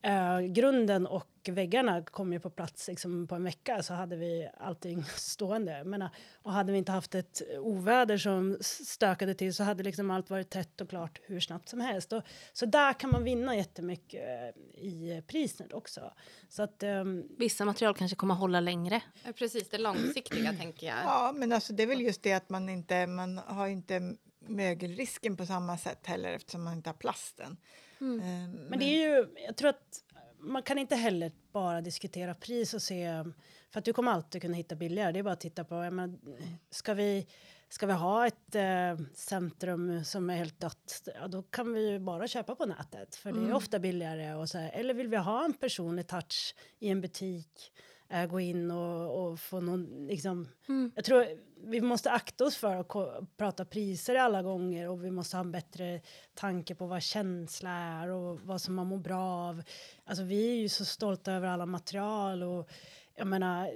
Eh, 0.05 0.41
grunden 0.41 1.07
och 1.07 1.29
väggarna 1.49 2.03
kom 2.03 2.33
ju 2.33 2.41
på 2.41 2.51
plats 2.51 2.89
liksom, 2.89 3.27
på 3.27 3.35
en 3.35 3.45
vecka 3.45 3.83
så 3.83 3.95
hade 3.95 4.17
vi 4.17 4.49
allting 4.61 5.05
stående. 5.17 5.79
Jag 5.79 5.87
menar, 5.87 6.11
och 6.43 6.53
hade 6.53 6.73
vi 6.73 6.79
inte 6.79 6.93
haft 6.93 7.15
ett 7.15 7.43
oväder 7.59 8.19
som 8.19 8.59
stökade 8.61 9.35
till 9.35 9.55
så 9.55 9.63
hade 9.63 9.83
liksom 9.83 10.11
allt 10.11 10.31
varit 10.31 10.51
tätt 10.51 10.81
och 10.81 10.89
klart 10.89 11.21
hur 11.23 11.41
snabbt 11.41 11.69
som 11.69 11.81
helst. 11.81 12.13
Och, 12.13 12.23
så 12.53 12.67
där 12.67 12.93
kan 12.93 13.11
man 13.11 13.25
vinna 13.25 13.57
jättemycket 13.57 14.23
eh, 14.23 14.83
i 14.83 15.23
priset 15.27 15.73
också. 15.73 16.13
Så 16.49 16.63
att, 16.63 16.83
ehm, 16.83 17.25
Vissa 17.39 17.65
material 17.65 17.95
kanske 17.95 18.17
kommer 18.17 18.35
att 18.35 18.41
hålla 18.41 18.61
längre. 18.61 19.01
Precis, 19.39 19.69
det 19.69 19.79
långsiktiga 19.79 20.53
tänker 20.59 20.87
jag. 20.87 20.99
Ja, 21.05 21.33
men 21.37 21.53
alltså 21.53 21.73
det 21.73 21.83
är 21.83 21.87
väl 21.87 22.01
just 22.01 22.23
det 22.23 22.33
att 22.33 22.51
man 22.51 22.69
inte 22.69 23.07
man 23.07 23.39
har 23.39 23.67
inte 23.67 24.17
mögelrisken 24.49 25.37
på 25.37 25.47
samma 25.47 25.79
sätt 25.79 26.07
heller 26.07 26.33
eftersom 26.33 26.65
man 26.65 26.75
inte 26.75 26.89
har 26.89 26.95
plasten. 26.95 27.57
Eh, 28.03 28.49
Men 28.71 28.79
det 28.79 28.85
är 28.85 29.09
ju, 29.09 29.27
jag 29.47 29.57
tror 29.57 29.69
att 29.69 30.05
man 30.39 30.63
kan 30.63 30.79
inte 30.79 30.97
heller 30.97 31.33
bara 31.53 31.81
diskutera 31.81 32.35
pris 32.35 32.75
och 32.75 32.83
se, 32.83 33.25
för 33.71 33.79
att 33.79 33.85
du 33.85 33.93
kommer 33.93 34.13
alltid 34.13 34.43
kunna 34.43 34.57
hitta 34.57 34.75
billigare. 34.75 35.13
Det 35.13 35.19
är 35.19 35.23
bara 35.23 35.33
att 35.33 35.41
titta 35.41 35.65
på, 35.65 35.75
jag 35.75 35.93
menar, 35.93 36.19
ska 36.71 36.95
vi, 36.95 37.27
ska 37.69 37.87
vi 37.87 37.93
ha 37.93 38.27
ett 38.27 38.55
eh, 38.55 39.07
centrum 39.15 40.05
som 40.05 40.31
är 40.31 40.37
helt 40.37 40.61
dött, 40.61 41.09
ja, 41.21 41.29
då 41.29 41.43
kan 41.43 41.73
vi 41.73 41.89
ju 41.91 41.99
bara 41.99 42.29
köpa 42.29 42.55
på 42.55 42.67
nätet, 42.67 43.17
för 43.17 43.33
det 43.33 43.41
är 43.41 43.55
ofta 43.55 43.79
billigare. 43.79 44.35
Och 44.35 44.49
så 44.49 44.59
här. 44.59 44.71
Eller 44.71 44.95
vill 44.95 45.09
vi 45.09 45.17
ha 45.17 45.45
en 45.45 45.53
personlig 45.53 46.07
touch 46.07 46.55
i 46.79 46.89
en 46.89 47.01
butik, 47.01 47.73
eh, 48.13 48.27
gå 48.27 48.41
in 48.41 48.71
och, 48.71 49.25
och 49.31 49.41
få 49.41 49.61
någon, 49.61 50.07
liksom, 50.07 50.49
jag 50.95 51.05
tror 51.05 51.27
vi 51.65 51.81
måste 51.81 52.11
akta 52.11 52.45
oss 52.45 52.57
för 52.57 52.77
att 52.77 53.37
prata 53.37 53.65
priser 53.65 54.15
alla 54.15 54.43
gånger 54.43 54.89
och 54.89 55.05
vi 55.05 55.11
måste 55.11 55.37
ha 55.37 55.45
en 55.45 55.53
bättre 55.53 56.01
tanke 56.35 56.75
på 56.75 56.87
vad 56.87 57.03
känsla 57.03 57.71
är 57.71 58.09
och 58.09 58.41
vad 58.41 58.61
som 58.61 58.75
man 58.75 58.87
mår 58.87 58.99
bra 58.99 59.23
av. 59.25 59.63
Alltså 60.05 60.25
vi 60.25 60.51
är 60.51 60.55
ju 60.57 60.69
så 60.69 60.85
stolta 60.85 61.33
över 61.33 61.49
alla 61.49 61.67
material 61.67 62.43
och 62.43 62.69
jag 63.15 63.27
menar 63.27 63.71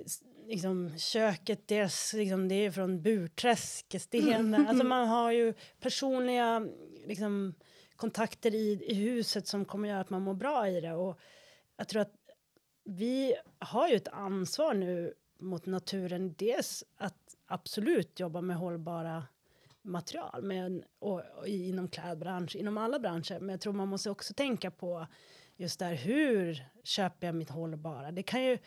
liksom 0.47 0.99
köket 0.99 1.69
det 1.69 1.79
är, 1.79 1.85
s- 1.85 2.13
liksom, 2.15 2.49
det 2.49 2.55
är 2.55 2.71
från 2.71 3.03
Burträsk, 3.03 4.01
sten. 4.01 4.55
Alltså 4.69 4.85
man 4.85 5.09
har 5.09 5.33
ju 5.33 5.55
personliga 5.81 6.67
liksom, 7.07 7.55
kontakter 7.97 8.55
i, 8.55 8.85
i 8.87 8.95
huset 8.95 9.47
som 9.47 9.65
kommer 9.65 9.89
göra 9.89 10.01
att 10.01 10.11
man 10.11 10.23
mår 10.23 10.35
bra 10.35 10.69
i 10.69 10.81
det 10.81 10.93
och 10.93 11.19
jag 11.77 11.89
tror 11.89 12.03
att 12.03 12.13
vi 12.87 13.35
har 13.59 13.89
ju 13.89 13.97
ett 13.97 14.09
ansvar 14.09 14.75
nu 14.75 15.15
mot 15.39 15.67
naturen. 15.67 16.35
Dels 16.39 16.85
att 16.97 17.37
absolut 17.47 18.21
jobba 18.21 18.41
med 18.41 18.57
hållbara 18.57 19.25
material 19.83 20.43
men, 20.43 20.85
och, 20.99 21.23
och 21.39 21.47
inom 21.47 21.89
klädbransch, 21.89 22.57
inom 22.57 22.79
alla 22.79 22.99
branscher. 22.99 23.41
Men 23.41 23.49
jag 23.49 23.61
tror 23.61 23.73
man 23.73 23.89
måste 23.89 24.11
också 24.11 24.35
tänka 24.35 24.71
på 24.71 25.07
just 25.57 25.79
där 25.79 25.95
hur 25.95 26.65
köper 26.85 27.27
jag 27.27 27.35
mitt 27.35 27.51
hållbara? 27.51 28.13
Det 28.13 28.23
kan 28.23 28.45
ju 28.45 28.59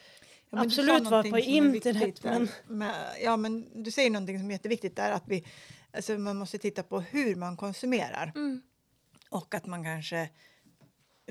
Ja, 0.52 0.62
absolut 0.62 1.08
vara 1.08 1.24
på 1.24 1.40
internet. 1.40 2.24
Men, 2.24 2.48
Men, 2.68 2.96
ja, 3.24 3.38
men 3.38 3.84
du 3.84 3.92
säger 3.92 4.10
någonting 4.10 4.40
som 4.40 4.48
är 4.48 4.52
jätteviktigt 4.52 4.96
där 4.96 5.12
att 5.12 5.24
vi, 5.28 5.46
alltså 5.94 6.18
man 6.18 6.38
måste 6.38 6.58
titta 6.58 6.84
på 6.84 7.00
hur 7.00 7.36
man 7.36 7.58
konsumerar. 7.58 8.34
Och 9.30 9.56
att 9.56 9.66
man 9.66 9.84
kanske, 9.84 10.30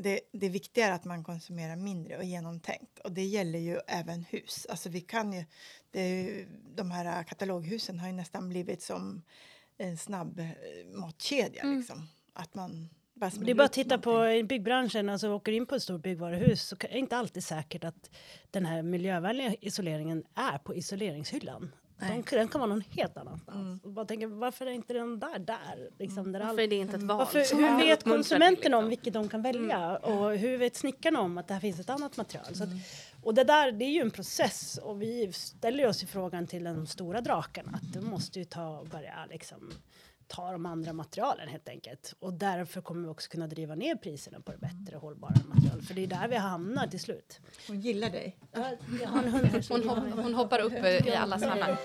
det, 0.00 0.20
det 0.32 0.48
viktiga 0.48 0.86
är 0.86 0.92
att 0.92 1.04
man 1.04 1.24
konsumerar 1.24 1.76
mindre 1.76 2.16
och 2.16 2.24
genomtänkt. 2.24 2.98
Och 2.98 3.12
det 3.12 3.24
gäller 3.24 3.58
ju 3.58 3.78
även 3.86 4.24
hus. 4.24 4.66
Alltså 4.70 4.88
vi 4.88 5.00
kan 5.00 5.32
ju, 5.32 5.44
det 5.90 6.44
de 6.74 6.90
här 6.90 7.22
kataloghusen 7.22 7.98
har 7.98 8.06
ju 8.06 8.12
nästan 8.12 8.48
blivit 8.48 8.82
som 8.82 9.22
en 9.78 9.98
snabb 9.98 10.38
eh, 10.38 10.46
matkedja. 10.94 11.64
Liksom. 11.64 12.08
Att 12.32 12.54
man 12.54 12.88
bara 13.14 13.30
det 13.30 13.50
är 13.50 13.54
bara 13.54 13.64
att 13.64 13.72
titta 13.72 13.98
på 13.98 14.10
någonting. 14.10 14.38
i 14.38 14.44
byggbranschen, 14.44 15.08
alltså 15.08 15.30
åker 15.30 15.52
in 15.52 15.66
på 15.66 15.74
ett 15.74 15.82
stort 15.82 16.02
byggvaruhus 16.02 16.62
så 16.62 16.76
är 16.80 16.88
det 16.88 16.98
inte 16.98 17.16
alltid 17.16 17.44
säkert 17.44 17.84
att 17.84 18.10
den 18.50 18.66
här 18.66 18.82
miljövänliga 18.82 19.54
isoleringen 19.60 20.24
är 20.34 20.58
på 20.58 20.74
isoleringshyllan. 20.74 21.72
De, 22.00 22.22
den 22.30 22.48
kan 22.48 22.60
vara 22.60 22.68
någon 22.68 22.80
helt 22.90 23.16
annanstans. 23.16 23.84
Och 23.84 23.90
bara 23.90 24.04
tänker, 24.04 24.26
varför 24.26 24.66
är 24.66 24.70
inte 24.70 24.92
den 24.92 25.18
där 25.18 25.38
där? 25.38 25.90
Liksom, 25.98 26.32
där 26.32 26.40
all- 26.40 26.46
Varför 26.46 26.62
är 26.62 26.68
det 26.68 26.76
inte 26.76 26.96
ett 26.96 27.02
val? 27.02 27.18
Varför, 27.18 27.56
hur 27.56 27.78
vet 27.86 28.04
konsumenten 28.04 28.74
om 28.74 28.78
liksom? 28.84 28.88
vilket 28.88 29.12
de 29.14 29.28
kan 29.28 29.42
välja? 29.42 29.96
Och 29.96 30.30
hur 30.36 30.58
vet 30.58 30.76
snickarna 30.76 31.20
om 31.20 31.38
att 31.38 31.48
det 31.48 31.54
här 31.54 31.60
finns 31.60 31.80
ett 31.80 31.90
annat 31.90 32.16
material? 32.16 32.54
Så 32.54 32.62
att, 32.64 32.70
och 33.22 33.34
det 33.34 33.44
där, 33.44 33.72
det 33.72 33.84
är 33.84 33.90
ju 33.90 34.00
en 34.00 34.10
process 34.10 34.78
och 34.82 35.02
vi 35.02 35.32
ställer 35.32 35.86
oss 35.86 36.02
i 36.02 36.06
frågan 36.06 36.46
till 36.46 36.64
de 36.64 36.86
stora 36.86 37.20
drakarna 37.20 37.70
att 37.74 37.92
du 37.92 38.00
måste 38.00 38.38
ju 38.38 38.44
ta 38.44 38.78
och 38.78 38.86
börja 38.86 39.26
liksom 39.30 39.70
ta 40.28 40.52
de 40.52 40.66
andra 40.66 40.92
materialen 40.92 41.48
helt 41.48 41.68
enkelt. 41.68 42.14
Och 42.18 42.32
därför 42.32 42.80
kommer 42.80 43.02
vi 43.02 43.08
också 43.08 43.30
kunna 43.30 43.46
driva 43.46 43.74
ner 43.74 43.96
priserna 43.96 44.40
på 44.40 44.52
det 44.52 44.58
bättre 44.58 44.96
hållbara 44.96 45.34
material. 45.48 45.82
För 45.82 45.94
det 45.94 46.02
är 46.02 46.06
där 46.06 46.28
vi 46.28 46.36
hamnar 46.36 46.86
till 46.86 47.00
slut. 47.00 47.40
Hon 47.66 47.80
gillar 47.80 48.10
dig. 48.10 48.36
Hon, 49.68 49.88
hopp, 49.88 50.02
mig. 50.02 50.12
hon 50.12 50.34
hoppar 50.34 50.58
upp 50.60 50.72
i 51.06 51.14
alla 51.14 51.38
sammanhang. 51.38 51.76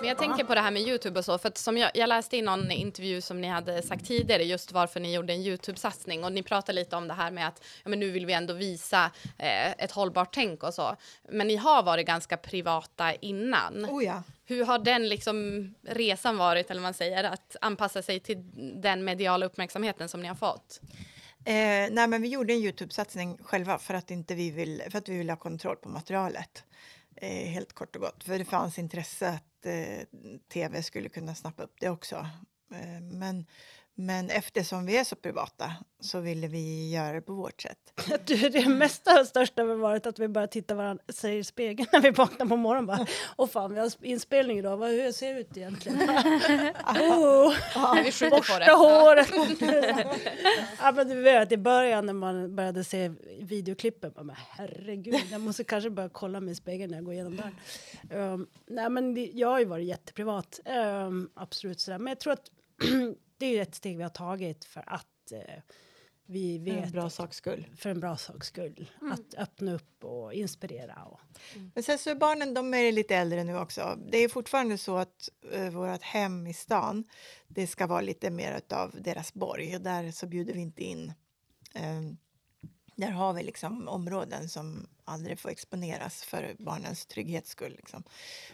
Men 0.00 0.08
jag 0.08 0.18
tänker 0.18 0.44
på 0.44 0.54
det 0.54 0.60
här 0.60 0.70
med 0.70 0.82
Youtube 0.82 1.18
och 1.18 1.24
så, 1.24 1.38
för 1.38 1.48
att 1.48 1.58
som 1.58 1.78
jag, 1.78 1.90
jag 1.94 2.08
läste 2.08 2.36
i 2.36 2.42
någon 2.42 2.70
intervju 2.70 3.20
som 3.20 3.40
ni 3.40 3.48
hade 3.48 3.82
sagt 3.82 4.06
tidigare, 4.06 4.44
just 4.44 4.72
varför 4.72 5.00
ni 5.00 5.14
gjorde 5.14 5.32
en 5.32 5.40
Youtube-satsning 5.40 6.24
och 6.24 6.32
ni 6.32 6.42
pratade 6.42 6.72
lite 6.72 6.96
om 6.96 7.08
det 7.08 7.14
här 7.14 7.30
med 7.30 7.48
att 7.48 7.62
ja, 7.82 7.88
men 7.90 8.00
nu 8.00 8.10
vill 8.10 8.26
vi 8.26 8.32
ändå 8.32 8.54
visa 8.54 9.10
eh, 9.38 9.70
ett 9.70 9.92
hållbart 9.92 10.34
tänk 10.34 10.62
och 10.62 10.74
så. 10.74 10.96
Men 11.28 11.46
ni 11.46 11.56
har 11.56 11.82
varit 11.82 12.06
ganska 12.06 12.36
privata 12.36 13.14
innan. 13.14 13.84
Oh 13.84 14.04
ja. 14.04 14.22
Hur 14.44 14.64
har 14.64 14.78
den 14.78 15.08
liksom 15.08 15.68
resan 15.82 16.36
varit, 16.36 16.70
eller 16.70 16.80
man 16.80 16.94
säger, 16.94 17.24
att 17.24 17.56
anpassa 17.60 18.02
sig 18.02 18.20
till 18.20 18.50
den 18.82 19.04
mediala 19.04 19.46
uppmärksamheten 19.46 20.08
som 20.08 20.22
ni 20.22 20.28
har 20.28 20.34
fått? 20.34 20.80
Eh, 21.44 21.54
nej, 21.90 22.06
men 22.06 22.22
vi 22.22 22.28
gjorde 22.28 22.52
en 22.52 22.58
Youtube-satsning 22.58 23.38
själva 23.42 23.78
för 23.78 23.94
att, 23.94 24.10
inte 24.10 24.34
vi, 24.34 24.50
vill, 24.50 24.82
för 24.90 24.98
att 24.98 25.08
vi 25.08 25.18
ville 25.18 25.32
ha 25.32 25.36
kontroll 25.36 25.76
på 25.76 25.88
materialet. 25.88 26.64
Eh, 27.20 27.48
helt 27.48 27.72
kort 27.72 27.96
och 27.96 28.02
gott. 28.02 28.24
För 28.24 28.38
det 28.38 28.44
fanns 28.44 28.78
intresse 28.78 29.28
att 29.28 29.66
eh, 29.66 30.06
tv 30.52 30.82
skulle 30.82 31.08
kunna 31.08 31.34
snappa 31.34 31.62
upp 31.62 31.76
det 31.80 31.90
också. 31.90 32.16
Eh, 32.74 33.00
men, 33.00 33.46
men 34.00 34.30
eftersom 34.30 34.86
vi 34.86 34.96
är 34.96 35.04
så 35.04 35.16
privata 35.16 35.72
så 36.00 36.20
ville 36.20 36.48
vi 36.48 36.90
göra 36.90 37.12
det 37.12 37.20
på 37.20 37.32
vårt 37.32 37.62
sätt. 37.62 37.78
Det 38.26 38.68
mesta 38.68 39.20
och 39.20 39.26
största 39.26 39.62
har 39.62 39.74
varit 39.74 40.06
att 40.06 40.18
vi 40.18 40.28
bara 40.28 40.46
tittar 40.46 40.74
varandra 40.74 41.04
i 41.32 41.44
spegeln 41.44 41.88
när 41.92 42.00
vi 42.00 42.10
vaknar 42.10 42.46
på 42.46 42.56
morgonen. 42.56 42.86
Bara, 42.86 43.06
Åh 43.36 43.48
fan, 43.48 43.74
vi 43.74 43.80
har 43.80 43.90
inspelning 44.02 44.58
idag. 44.58 44.76
Vad, 44.76 44.90
hur 44.90 45.12
ser 45.12 45.30
jag 45.30 45.40
ut 45.40 45.56
egentligen? 45.56 45.98
oh, 46.86 47.54
Ja, 47.74 47.98
vi 48.04 48.12
skjuter 48.12 48.30
på 48.30 48.36
borsta 48.36 48.58
det. 48.58 48.72
håret. 48.72 49.28
ja, 50.80 50.92
men 50.92 51.08
du 51.08 51.22
vet, 51.22 51.52
i 51.52 51.56
början 51.56 52.06
när 52.06 52.12
man 52.12 52.56
började 52.56 52.84
se 52.84 53.12
videoklippen. 53.40 54.12
Bara, 54.14 54.24
men 54.24 54.36
herregud, 54.50 55.20
jag 55.30 55.40
måste 55.40 55.64
kanske 55.64 55.90
börja 55.90 56.08
kolla 56.08 56.40
mig 56.40 56.52
i 56.52 56.54
spegeln 56.54 56.90
när 56.90 56.98
jag 56.98 57.04
går 57.04 57.14
igenom 57.14 57.36
där. 57.36 57.52
Um, 58.18 58.46
nej, 58.66 58.90
men 58.90 59.36
jag 59.38 59.48
har 59.48 59.58
ju 59.58 59.64
varit 59.64 59.86
jätteprivat. 59.86 60.60
Um, 61.06 61.30
absolut 61.34 61.80
sådär. 61.80 61.98
Men 61.98 62.06
jag 62.10 62.20
tror 62.20 62.32
att 62.32 62.50
det 63.38 63.46
är 63.58 63.62
ett 63.62 63.74
steg 63.74 63.96
vi 63.96 64.02
har 64.02 64.10
tagit 64.10 64.64
för 64.64 64.84
att 64.86 65.32
eh, 65.32 65.40
vi 66.26 66.58
För 66.58 66.64
vet 66.74 66.84
en 66.84 66.90
bra 66.90 67.10
saks 67.10 67.36
skull. 67.36 67.66
för 67.76 67.90
en 67.90 68.00
bra 68.00 68.16
saks 68.16 68.46
skull. 68.46 68.90
Att 69.12 69.34
öppna 69.34 69.74
upp 69.74 70.04
och 70.04 70.34
inspirera. 70.34 71.04
Och, 71.04 71.20
Men 71.74 71.82
sen 71.82 71.98
så 71.98 72.10
är 72.10 72.14
barnen 72.14 72.54
de 72.54 72.74
är 72.74 72.92
lite 72.92 73.16
äldre 73.16 73.44
nu 73.44 73.58
också. 73.58 73.98
Det 74.10 74.18
är 74.18 74.28
fortfarande 74.28 74.78
så 74.78 74.96
att 74.96 75.28
uh, 75.54 75.70
vårt 75.70 76.02
hem 76.02 76.46
i 76.46 76.54
stan 76.54 77.04
det 77.48 77.66
ska 77.66 77.86
vara 77.86 78.00
lite 78.00 78.30
mer 78.30 78.60
av 78.70 78.94
deras 79.02 79.34
borg. 79.34 79.76
Och 79.76 79.82
där 79.82 80.10
så 80.10 80.26
bjuder 80.26 80.54
vi 80.54 80.60
inte 80.60 80.82
in. 80.84 81.12
ehm, 81.74 82.16
där 83.00 83.10
har 83.10 83.32
vi 83.32 83.42
liksom 83.42 83.88
områden 83.88 84.48
som 84.48 84.86
aldrig 85.04 85.38
får 85.38 85.50
exponeras 85.50 86.24
för 86.24 86.56
barnens 86.58 87.06
trygghets 87.06 87.50
skull. 87.50 87.72
Liksom. 87.76 88.02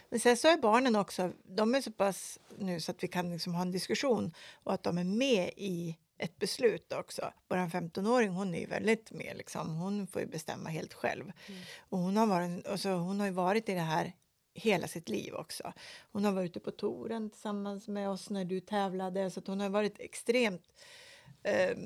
Men 0.09 0.19
sen 0.19 0.37
så 0.37 0.47
är 0.47 0.57
barnen 0.57 0.95
också, 0.95 1.31
de 1.43 1.75
är 1.75 1.81
så 1.81 1.91
pass 1.91 2.39
nu 2.57 2.79
så 2.79 2.91
att 2.91 3.03
vi 3.03 3.07
kan 3.07 3.31
liksom 3.31 3.55
ha 3.55 3.61
en 3.61 3.71
diskussion 3.71 4.33
och 4.63 4.73
att 4.73 4.83
de 4.83 4.97
är 4.97 5.03
med 5.03 5.49
i 5.57 5.97
ett 6.17 6.39
beslut 6.39 6.93
också. 6.93 7.33
Vår 7.47 7.57
15-åring 7.57 8.29
hon 8.29 8.55
är 8.55 8.59
ju 8.59 8.65
väldigt 8.65 9.11
med, 9.11 9.37
liksom. 9.37 9.75
hon 9.75 10.07
får 10.07 10.21
ju 10.21 10.27
bestämma 10.27 10.69
helt 10.69 10.93
själv. 10.93 11.31
Och 11.77 11.97
hon, 11.97 12.17
har 12.17 12.27
varit, 12.27 12.67
alltså, 12.67 12.89
hon 12.89 13.19
har 13.19 13.27
ju 13.27 13.33
varit 13.33 13.69
i 13.69 13.73
det 13.73 13.79
här 13.79 14.13
hela 14.53 14.87
sitt 14.87 15.09
liv 15.09 15.33
också. 15.33 15.73
Hon 16.11 16.25
har 16.25 16.31
varit 16.31 16.49
ute 16.49 16.59
på 16.59 16.71
touren 16.71 17.29
tillsammans 17.29 17.87
med 17.87 18.09
oss 18.09 18.29
när 18.29 18.45
du 18.45 18.59
tävlade 18.59 19.31
så 19.31 19.41
hon 19.45 19.59
har 19.59 19.69
varit 19.69 19.99
extremt 19.99 20.63
eh, 21.43 21.77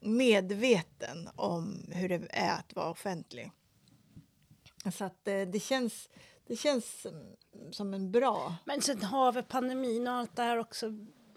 medveten 0.00 1.28
om 1.36 1.84
hur 1.92 2.08
det 2.08 2.26
är 2.30 2.58
att 2.58 2.76
vara 2.76 2.90
offentlig. 2.90 3.52
Så 4.92 5.04
att 5.04 5.28
eh, 5.28 5.40
det 5.40 5.60
känns, 5.60 6.08
Det 6.46 6.56
känns 6.56 7.06
som 7.70 7.94
en 7.94 8.12
bra... 8.12 8.56
Men 8.64 8.82
sen 8.82 9.02
har 9.02 9.32
vi 9.32 9.42
pandemin 9.42 10.08
och 10.08 10.14
allt 10.14 10.36
det 10.36 10.42
här 10.42 10.58
också 10.58 10.92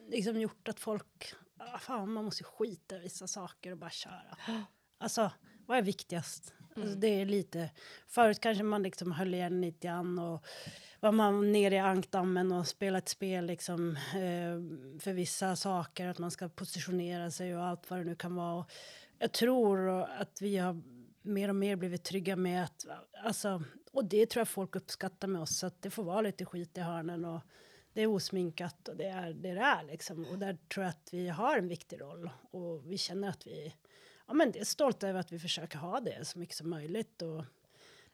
liksom 0.09 0.41
gjort 0.41 0.67
att 0.67 0.79
folk... 0.79 1.33
Ah, 1.57 1.77
fan, 1.77 2.11
man 2.13 2.25
måste 2.25 2.43
skita 2.43 2.95
i 2.95 2.99
vissa 2.99 3.27
saker 3.27 3.71
och 3.71 3.77
bara 3.77 3.89
köra. 3.89 4.37
Alltså, 4.97 5.31
vad 5.65 5.77
är 5.77 5.81
viktigast? 5.81 6.53
Alltså, 6.75 6.81
mm. 6.81 6.87
Alltså, 6.87 6.99
det 6.99 7.21
är 7.21 7.25
lite... 7.25 7.69
Förut 8.07 8.39
kanske 8.39 8.63
man 8.63 8.83
liksom 8.83 9.11
höll 9.11 9.33
igen 9.33 9.61
lite 9.61 9.87
grann 9.87 10.19
och 10.19 10.45
var 10.99 11.11
man 11.11 11.51
nere 11.51 11.75
i 11.75 11.79
ankdammen 11.79 12.51
och 12.51 12.67
spelade 12.67 12.97
ett 12.97 13.09
spel 13.09 13.45
liksom, 13.45 13.89
eh, 13.95 14.99
för 14.99 15.13
vissa 15.13 15.55
saker, 15.55 16.07
att 16.07 16.19
man 16.19 16.31
ska 16.31 16.49
positionera 16.49 17.31
sig 17.31 17.55
och 17.55 17.63
allt 17.63 17.89
vad 17.89 17.99
det 17.99 18.05
nu 18.05 18.15
kan 18.15 18.35
vara. 18.35 18.55
Och 18.55 18.71
jag 19.19 19.31
tror 19.31 19.89
att 20.01 20.41
vi 20.41 20.57
har 20.57 20.81
mer 21.21 21.49
och 21.49 21.55
mer 21.55 21.75
blivit 21.75 22.03
trygga 22.03 22.35
med 22.35 22.63
att, 22.63 22.85
alltså, 23.23 23.63
och 23.91 24.05
det 24.05 24.25
tror 24.25 24.41
jag 24.41 24.47
folk 24.47 24.75
uppskattar 24.75 25.27
med 25.27 25.41
oss, 25.41 25.63
att 25.63 25.81
det 25.81 25.89
får 25.89 26.03
vara 26.03 26.21
lite 26.21 26.45
skit 26.45 26.77
i 26.77 26.81
hörnen 26.81 27.25
och 27.25 27.41
det 27.93 28.01
är 28.01 28.07
osminkat 28.07 28.87
och 28.87 28.95
det 28.95 29.07
är 29.07 29.33
det 29.33 29.53
det 29.53 29.59
är 29.59 29.83
liksom. 29.83 30.25
Och 30.25 30.39
där 30.39 30.57
tror 30.73 30.83
jag 30.83 30.89
att 30.89 31.09
vi 31.11 31.27
har 31.27 31.57
en 31.57 31.67
viktig 31.67 32.01
roll 32.01 32.29
och 32.51 32.91
vi 32.91 32.97
känner 32.97 33.29
att 33.29 33.47
vi, 33.47 33.73
ja 34.27 34.33
men 34.33 34.51
det 34.51 34.59
är 34.59 34.65
stolta 34.65 35.07
över 35.07 35.19
att 35.19 35.31
vi 35.31 35.39
försöker 35.39 35.77
ha 35.77 35.99
det 35.99 36.25
så 36.25 36.39
mycket 36.39 36.55
som 36.55 36.69
möjligt 36.69 37.21
och 37.21 37.45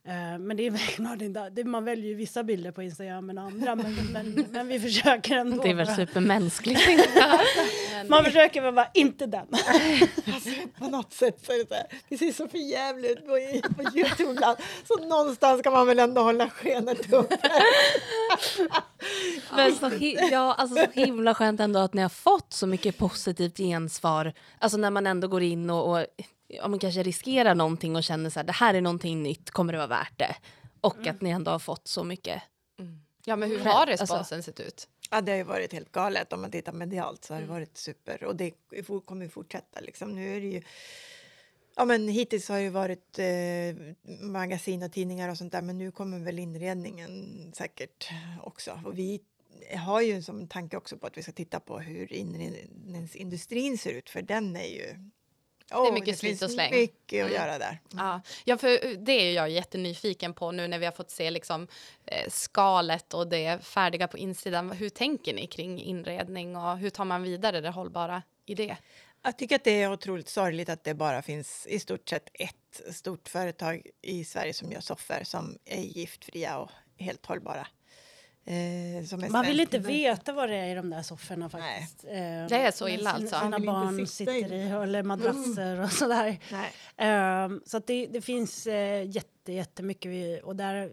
Eh, 0.07 0.39
men 0.39 0.57
det 0.57 0.67
är 0.67 0.71
verkligen, 0.97 1.69
man 1.69 1.85
väljer 1.85 2.05
ju 2.05 2.15
vissa 2.15 2.43
bilder 2.43 2.71
på 2.71 2.83
Instagram 2.83 3.29
än 3.29 3.37
andra, 3.37 3.75
men, 3.75 3.95
men, 4.11 4.45
men 4.51 4.67
vi 4.67 4.79
försöker 4.79 5.35
ändå. 5.35 5.63
Det 5.63 5.69
är 5.69 5.73
väl 5.73 5.95
supermänskligt. 5.95 6.81
man 8.07 8.25
försöker 8.25 8.61
väl 8.61 8.73
vara 8.73 8.87
inte 8.93 9.25
den. 9.25 9.47
alltså, 10.33 10.49
på 10.79 10.87
något 10.89 11.13
sätt 11.13 11.45
så 11.45 11.51
är 11.51 11.57
det 11.57 11.67
så 11.67 11.73
här, 11.73 11.85
det 12.09 12.17
ser 12.17 12.31
så 12.31 12.47
förjävligt 12.47 13.11
ut 13.11 13.25
på, 13.25 13.83
på 13.83 13.97
Youtube 13.97 14.31
ibland, 14.31 14.57
så 14.87 15.07
någonstans 15.07 15.61
kan 15.61 15.73
man 15.73 15.87
väl 15.87 15.99
ändå 15.99 16.21
hålla 16.21 16.49
skenet 16.49 17.13
uppe. 17.13 17.37
men 19.55 19.75
så, 19.75 19.91
ja, 20.31 20.53
alltså, 20.53 20.75
så 20.75 20.99
himla 20.99 21.35
skönt 21.35 21.59
ändå 21.59 21.79
att 21.79 21.93
ni 21.93 22.01
har 22.01 22.09
fått 22.09 22.53
så 22.53 22.67
mycket 22.67 22.97
positivt 22.97 23.57
gensvar, 23.57 24.33
alltså 24.59 24.77
när 24.77 24.91
man 24.91 25.07
ändå 25.07 25.27
går 25.27 25.43
in 25.43 25.69
och, 25.69 25.91
och 25.91 26.05
om 26.63 26.71
man 26.71 26.79
kanske 26.79 27.03
riskerar 27.03 27.55
någonting 27.55 27.95
och 27.95 28.03
känner 28.03 28.29
så 28.29 28.39
här, 28.39 28.43
det 28.43 28.53
här 28.53 28.73
är 28.73 28.81
någonting 28.81 29.23
nytt, 29.23 29.51
kommer 29.51 29.73
det 29.73 29.77
vara 29.77 29.87
värt 29.87 30.19
det? 30.19 30.35
Och 30.81 30.97
mm. 30.97 31.15
att 31.15 31.21
ni 31.21 31.29
ändå 31.29 31.51
har 31.51 31.59
fått 31.59 31.87
så 31.87 32.03
mycket. 32.03 32.41
Mm. 32.79 33.01
Ja, 33.25 33.35
men 33.35 33.49
hur 33.49 33.59
har 33.59 33.85
responsen 33.85 34.17
alltså, 34.17 34.41
sett 34.41 34.59
ut? 34.59 34.87
Ja, 35.11 35.21
det 35.21 35.31
har 35.31 35.37
ju 35.37 35.43
varit 35.43 35.73
helt 35.73 35.91
galet. 35.91 36.33
Om 36.33 36.41
man 36.41 36.51
tittar 36.51 36.73
medialt 36.73 37.23
så 37.23 37.33
har 37.33 37.39
det 37.39 37.45
mm. 37.45 37.55
varit 37.55 37.77
super. 37.77 38.23
Och 38.23 38.35
det 38.35 38.53
kommer 39.05 39.23
ju 39.25 39.29
fortsätta. 39.29 39.79
Liksom. 39.79 40.15
Nu 40.15 40.35
är 40.35 40.41
det 40.41 40.47
ju... 40.47 40.61
Ja, 41.75 41.85
men 41.85 42.07
hittills 42.07 42.49
har 42.49 42.59
det 42.59 42.69
varit 42.69 43.19
eh, 43.19 44.15
magasin 44.21 44.83
och 44.83 44.91
tidningar 44.91 45.29
och 45.29 45.37
sånt 45.37 45.51
där. 45.51 45.61
Men 45.61 45.77
nu 45.77 45.91
kommer 45.91 46.19
väl 46.19 46.39
inredningen 46.39 47.51
säkert 47.55 48.09
också. 48.43 48.81
Och 48.85 48.97
vi 48.97 49.21
har 49.77 50.01
ju 50.01 50.21
som 50.21 50.47
tanke 50.47 50.77
också 50.77 50.97
på 50.97 51.07
att 51.07 51.17
vi 51.17 51.23
ska 51.23 51.31
titta 51.31 51.59
på 51.59 51.79
hur 51.79 52.13
inredningsindustrin 52.13 53.77
ser 53.77 53.93
ut. 53.93 54.09
För 54.09 54.21
den 54.21 54.55
är 54.55 54.67
ju 54.67 55.09
Oh, 55.71 55.83
det 55.83 55.89
är 55.89 55.93
mycket 55.93 56.13
det 56.13 56.15
slit 56.15 56.41
och 56.41 56.51
släng. 56.51 56.71
mycket 56.71 57.25
att 57.25 57.31
mm. 57.31 57.41
göra 57.41 57.57
där. 57.57 57.79
Mm. 57.93 58.05
Ja. 58.05 58.21
ja, 58.45 58.57
för 58.57 58.95
det 59.05 59.11
är 59.11 59.33
jag 59.33 59.49
jättenyfiken 59.49 60.33
på 60.33 60.51
nu 60.51 60.67
när 60.67 60.79
vi 60.79 60.85
har 60.85 60.91
fått 60.91 61.11
se 61.11 61.31
liksom, 61.31 61.67
eh, 62.05 62.29
skalet 62.29 63.13
och 63.13 63.27
det 63.27 63.65
färdiga 63.65 64.07
på 64.07 64.17
insidan. 64.17 64.71
Hur 64.71 64.89
tänker 64.89 65.33
ni 65.33 65.47
kring 65.47 65.81
inredning 65.81 66.55
och 66.55 66.77
hur 66.77 66.89
tar 66.89 67.05
man 67.05 67.23
vidare 67.23 67.61
det 67.61 67.69
hållbara 67.69 68.23
i 68.45 68.55
det? 68.55 68.77
Jag 69.21 69.37
tycker 69.37 69.55
att 69.55 69.63
det 69.63 69.81
är 69.81 69.91
otroligt 69.91 70.29
sorgligt 70.29 70.69
att 70.69 70.83
det 70.83 70.93
bara 70.93 71.21
finns 71.21 71.67
i 71.69 71.79
stort 71.79 72.09
sett 72.09 72.29
ett 72.33 72.95
stort 72.95 73.29
företag 73.29 73.87
i 74.01 74.25
Sverige 74.25 74.53
som 74.53 74.71
gör 74.71 74.81
soffor 74.81 75.23
som 75.23 75.57
är 75.65 75.81
giftfria 75.81 76.57
och 76.57 76.71
helt 76.97 77.25
hållbara. 77.25 77.67
Eh, 78.45 79.29
man 79.29 79.45
vill 79.45 79.59
inte 79.59 79.79
veta 79.79 80.33
vad 80.33 80.49
det 80.49 80.55
är 80.55 80.71
i 80.71 80.75
de 80.75 80.89
där 80.89 81.01
sofforna 81.01 81.49
faktiskt. 81.49 82.03
Eh, 82.03 82.11
det 82.49 82.55
är 82.55 82.71
så 82.71 82.87
illa 82.87 83.11
alltså? 83.11 83.39
Sina 83.39 83.59
barn 83.59 84.07
sitter 84.07 84.53
i, 84.53 84.61
eller 84.61 85.03
madrasser 85.03 85.73
mm. 85.73 85.83
och 85.83 85.91
sådär. 85.91 86.37
Eh, 86.97 87.49
så 87.65 87.77
att 87.77 87.87
det, 87.87 88.07
det 88.07 88.21
finns 88.21 88.67
eh, 88.67 89.09
jätte, 89.09 89.51
jättemycket. 89.51 90.11
Vi, 90.11 90.41
och 90.43 90.55
där, 90.55 90.91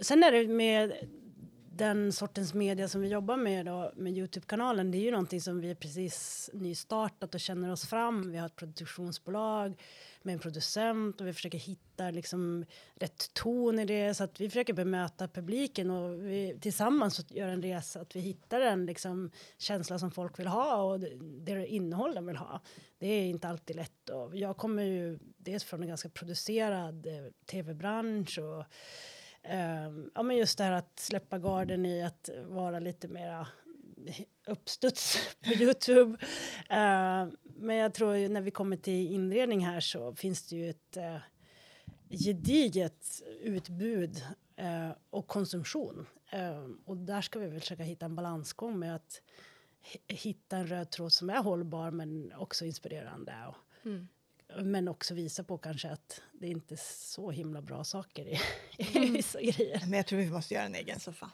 sen 0.00 0.22
är 0.22 0.32
det 0.32 0.48
med 0.48 0.92
den 1.80 2.12
sortens 2.12 2.54
media 2.54 2.88
som 2.88 3.00
vi 3.00 3.08
jobbar 3.08 3.36
med 3.36 3.66
då, 3.66 3.92
med 3.96 4.12
Youtube-kanalen, 4.12 4.90
det 4.90 4.98
är 4.98 5.00
ju 5.00 5.10
någonting 5.10 5.40
som 5.40 5.60
vi 5.60 5.74
precis 5.74 6.50
nystartat 6.52 7.34
och 7.34 7.40
känner 7.40 7.72
oss 7.72 7.86
fram. 7.86 8.30
Vi 8.32 8.38
har 8.38 8.46
ett 8.46 8.56
produktionsbolag 8.56 9.82
med 10.22 10.32
en 10.32 10.38
producent 10.38 11.20
och 11.20 11.26
vi 11.26 11.32
försöker 11.32 11.58
hitta 11.58 12.10
liksom 12.10 12.64
rätt 12.94 13.34
ton 13.34 13.78
i 13.78 13.84
det 13.84 14.14
så 14.14 14.24
att 14.24 14.40
vi 14.40 14.48
försöker 14.48 14.72
bemöta 14.72 15.28
publiken 15.28 15.90
och 15.90 16.26
vi 16.26 16.58
tillsammans 16.60 17.26
gör 17.30 17.48
en 17.48 17.62
resa 17.62 18.00
att 18.00 18.16
vi 18.16 18.20
hittar 18.20 18.60
en 18.60 18.86
liksom 18.86 19.30
känsla 19.58 19.98
som 19.98 20.10
folk 20.10 20.38
vill 20.38 20.46
ha 20.46 20.82
och 20.82 21.00
det, 21.00 21.10
det 21.40 21.66
innehåll 21.66 22.14
de 22.14 22.26
vill 22.26 22.36
ha. 22.36 22.60
Det 22.98 23.06
är 23.06 23.26
inte 23.26 23.48
alltid 23.48 23.76
lätt 23.76 24.08
och 24.08 24.36
jag 24.36 24.56
kommer 24.56 24.82
ju 24.82 25.18
dels 25.36 25.64
från 25.64 25.82
en 25.82 25.88
ganska 25.88 26.08
producerad 26.08 27.06
eh, 27.06 27.32
tv-bransch 27.46 28.38
och 28.38 28.64
Um, 29.44 30.10
ja, 30.14 30.22
men 30.22 30.36
just 30.36 30.58
det 30.58 30.64
här 30.64 30.72
att 30.72 30.98
släppa 30.98 31.38
garden 31.38 31.86
i 31.86 32.02
att 32.02 32.30
vara 32.46 32.78
lite 32.78 33.08
mera 33.08 33.48
uppstuds 34.46 35.18
på 35.44 35.52
Youtube. 35.52 36.10
Uh, 36.70 37.32
men 37.42 37.76
jag 37.76 37.94
tror 37.94 38.28
när 38.28 38.40
vi 38.40 38.50
kommer 38.50 38.76
till 38.76 39.12
inredning 39.12 39.66
här 39.66 39.80
så 39.80 40.14
finns 40.14 40.48
det 40.48 40.56
ju 40.56 40.70
ett 40.70 40.96
uh, 40.96 41.18
gediget 42.10 43.22
utbud 43.42 44.24
uh, 44.60 44.92
och 45.10 45.26
konsumtion. 45.26 46.06
Uh, 46.34 46.70
och 46.84 46.96
där 46.96 47.20
ska 47.20 47.38
vi 47.38 47.46
väl 47.46 47.60
försöka 47.60 47.82
hitta 47.82 48.06
en 48.06 48.16
balansgång 48.16 48.78
med 48.78 48.94
att 48.94 49.22
hitta 50.06 50.56
en 50.56 50.66
röd 50.66 50.90
tråd 50.90 51.12
som 51.12 51.30
är 51.30 51.42
hållbar 51.42 51.90
men 51.90 52.32
också 52.32 52.64
inspirerande. 52.64 53.34
Och, 53.48 53.86
mm. 53.86 54.08
Men 54.56 54.88
också 54.88 55.14
visa 55.14 55.44
på 55.44 55.58
kanske 55.58 55.90
att 55.90 56.20
det 56.32 56.48
inte 56.48 56.74
är 56.74 56.80
så 57.12 57.30
himla 57.30 57.62
bra 57.62 57.84
saker 57.84 58.26
i, 58.26 58.40
mm. 58.78 59.04
i 59.04 59.10
vissa 59.10 59.40
grejer. 59.40 59.80
Men 59.80 59.92
jag 59.92 60.06
tror 60.06 60.18
vi 60.18 60.30
måste 60.30 60.54
göra 60.54 60.64
en 60.64 60.74
egen 60.74 61.00
soffa. 61.00 61.30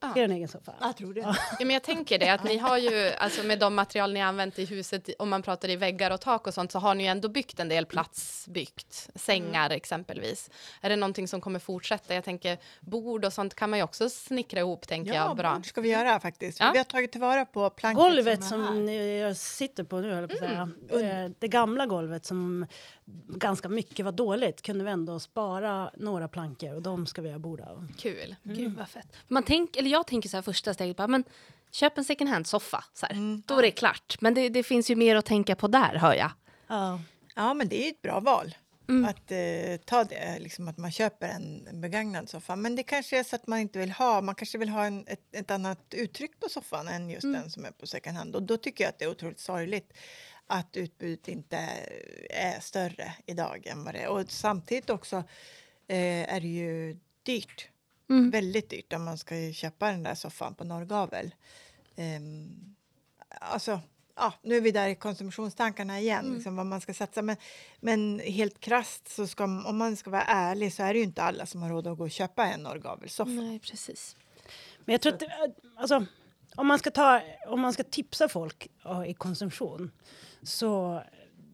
Ja. 0.00 0.12
Är 0.16 0.24
en 0.24 0.30
egen 0.30 0.48
soffa? 0.48 0.74
Jag 0.80 0.96
tror 0.96 1.14
det. 1.14 1.20
Ja. 1.20 1.36
men 1.58 1.70
jag 1.70 1.82
tänker 1.82 2.18
det, 2.18 2.28
att 2.28 2.44
ni 2.44 2.58
har 2.58 2.78
ju, 2.78 3.12
alltså 3.18 3.42
med 3.42 3.58
de 3.58 3.74
material 3.74 4.12
ni 4.12 4.22
använt 4.22 4.58
i 4.58 4.64
huset, 4.64 5.10
om 5.18 5.28
man 5.28 5.42
pratar 5.42 5.68
i 5.68 5.76
väggar 5.76 6.10
och 6.10 6.20
tak 6.20 6.46
och 6.46 6.54
sånt, 6.54 6.72
så 6.72 6.78
har 6.78 6.94
ni 6.94 7.04
ju 7.04 7.08
ändå 7.08 7.28
byggt 7.28 7.60
en 7.60 7.68
del 7.68 7.86
platsbyggt. 7.86 9.10
Sängar 9.14 9.66
mm. 9.66 9.76
exempelvis. 9.76 10.50
Är 10.80 10.88
det 10.88 10.96
någonting 10.96 11.28
som 11.28 11.40
kommer 11.40 11.58
fortsätta? 11.58 12.14
Jag 12.14 12.24
tänker 12.24 12.58
bord 12.80 13.24
och 13.24 13.32
sånt 13.32 13.54
kan 13.54 13.70
man 13.70 13.78
ju 13.78 13.82
också 13.82 14.10
snickra 14.10 14.60
ihop, 14.60 14.88
tänker 14.88 15.14
ja, 15.14 15.26
jag. 15.26 15.36
Bra. 15.36 15.54
bord 15.54 15.66
ska 15.66 15.80
vi 15.80 15.88
göra 15.88 16.20
faktiskt. 16.20 16.60
Ja. 16.60 16.70
Vi 16.72 16.78
har 16.78 16.84
tagit 16.84 17.12
tillvara 17.12 17.44
på 17.44 17.70
planket 17.70 18.02
Golvet 18.02 18.44
som, 18.44 18.66
som 18.66 18.94
jag 18.94 19.36
sitter 19.36 19.84
på 19.84 20.00
nu, 20.00 20.14
höll 20.14 20.28
på 20.28 20.34
att 20.34 20.38
säga. 20.38 20.70
Mm. 20.92 21.34
Det 21.38 21.48
gamla 21.48 21.86
golvet 21.86 22.24
som 22.24 22.66
ganska 23.28 23.68
mycket 23.68 24.04
var 24.04 24.12
dåligt 24.12 24.62
kunde 24.62 24.84
vi 24.84 24.90
ändå 24.90 25.20
spara 25.20 25.90
några 25.96 26.28
plankor 26.28 26.74
och 26.74 26.82
de 26.82 27.06
ska 27.06 27.22
vi 27.22 27.32
ha 27.32 27.38
bord 27.38 27.60
av. 27.60 27.88
Kul. 27.98 28.36
Mm. 28.44 28.56
Gud 28.56 28.74
vad 28.76 28.88
fett. 28.88 29.08
Man 29.28 29.42
tänk, 29.42 29.76
eller 29.76 29.90
jag 29.90 30.06
tänker 30.06 30.28
så 30.28 30.36
här 30.36 30.42
första 30.42 30.74
steget, 30.74 30.96
bara, 30.96 31.08
men 31.08 31.24
köp 31.70 31.98
en 31.98 32.04
second 32.04 32.30
hand 32.30 32.46
soffa, 32.46 32.84
så 32.94 33.06
mm. 33.06 33.42
då 33.46 33.58
är 33.58 33.62
det 33.62 33.70
klart. 33.70 34.16
Men 34.20 34.34
det, 34.34 34.48
det, 34.48 34.62
finns 34.62 34.90
ju 34.90 34.96
mer 34.96 35.16
att 35.16 35.26
tänka 35.26 35.56
på 35.56 35.68
där 35.68 35.94
hör 35.94 36.14
jag. 36.14 36.30
Ja, 36.66 37.00
ja 37.34 37.54
men 37.54 37.68
det 37.68 37.86
är 37.86 37.90
ett 37.90 38.02
bra 38.02 38.20
val. 38.20 38.54
Mm. 38.88 39.04
Att 39.04 39.32
eh, 39.32 39.76
ta 39.84 40.04
det, 40.04 40.38
liksom 40.38 40.68
att 40.68 40.78
man 40.78 40.92
köper 40.92 41.28
en, 41.28 41.66
en 41.66 41.80
begagnad 41.80 42.28
soffa. 42.28 42.56
Men 42.56 42.76
det 42.76 42.82
kanske 42.82 43.18
är 43.18 43.22
så 43.22 43.36
att 43.36 43.46
man 43.46 43.58
inte 43.58 43.78
vill 43.78 43.90
ha, 43.90 44.20
man 44.20 44.34
kanske 44.34 44.58
vill 44.58 44.68
ha 44.68 44.84
en, 44.84 45.06
ett, 45.06 45.34
ett 45.34 45.50
annat 45.50 45.94
uttryck 45.94 46.40
på 46.40 46.48
soffan 46.48 46.88
än 46.88 47.10
just 47.10 47.24
mm. 47.24 47.40
den 47.40 47.50
som 47.50 47.64
är 47.64 47.70
på 47.70 47.86
second 47.86 48.16
hand. 48.16 48.36
Och 48.36 48.42
då 48.42 48.56
tycker 48.56 48.84
jag 48.84 48.88
att 48.88 48.98
det 48.98 49.04
är 49.04 49.10
otroligt 49.10 49.40
sorgligt 49.40 49.92
att 50.46 50.76
utbudet 50.76 51.28
inte 51.28 51.56
är 52.30 52.60
större 52.60 53.14
idag 53.26 53.66
än 53.66 53.84
vad 53.84 53.94
det 53.94 54.00
är. 54.00 54.08
Och 54.08 54.30
samtidigt 54.30 54.90
också 54.90 55.16
eh, 55.86 56.34
är 56.34 56.40
det 56.40 56.46
ju 56.46 56.96
dyrt. 57.22 57.68
Mm. 58.10 58.30
Väldigt 58.30 58.70
dyrt 58.70 58.92
om 58.92 59.04
man 59.04 59.18
ska 59.18 59.52
köpa 59.52 59.90
den 59.90 60.02
där 60.02 60.14
soffan 60.14 60.54
på 60.54 60.64
Norrgavel. 60.64 61.34
Um, 61.96 62.76
alltså, 63.28 63.80
ja, 64.16 64.32
nu 64.42 64.56
är 64.56 64.60
vi 64.60 64.70
där 64.70 64.88
i 64.88 64.94
konsumtionstankarna 64.94 66.00
igen, 66.00 66.24
mm. 66.24 66.34
liksom, 66.34 66.56
vad 66.56 66.66
man 66.66 66.80
ska 66.80 66.94
satsa. 66.94 67.22
Men, 67.22 67.36
men 67.80 68.18
helt 68.18 68.60
krast 68.60 69.08
så 69.08 69.26
ska 69.26 69.44
om 69.44 69.76
man 69.76 69.96
ska 69.96 70.10
vara 70.10 70.22
ärlig 70.22 70.72
så 70.72 70.82
är 70.82 70.92
det 70.92 70.98
ju 70.98 71.04
inte 71.04 71.22
alla 71.22 71.46
som 71.46 71.62
har 71.62 71.70
råd 71.70 71.86
att 71.86 71.98
gå 71.98 72.04
och 72.04 72.10
köpa 72.10 72.46
en 72.46 72.60
Norrgavelsoffa. 72.60 73.30
Nej, 73.30 73.58
precis. 73.58 74.16
Men 74.84 74.92
jag 74.92 75.00
tror 75.00 75.14
att, 75.14 75.22
alltså, 75.76 76.06
om 76.56 76.66
man 76.66 76.78
ska, 76.78 76.90
ta, 76.90 77.22
om 77.46 77.60
man 77.60 77.72
ska 77.72 77.82
tipsa 77.82 78.28
folk 78.28 78.68
i 79.06 79.14
konsumtion 79.14 79.90
så 80.46 81.02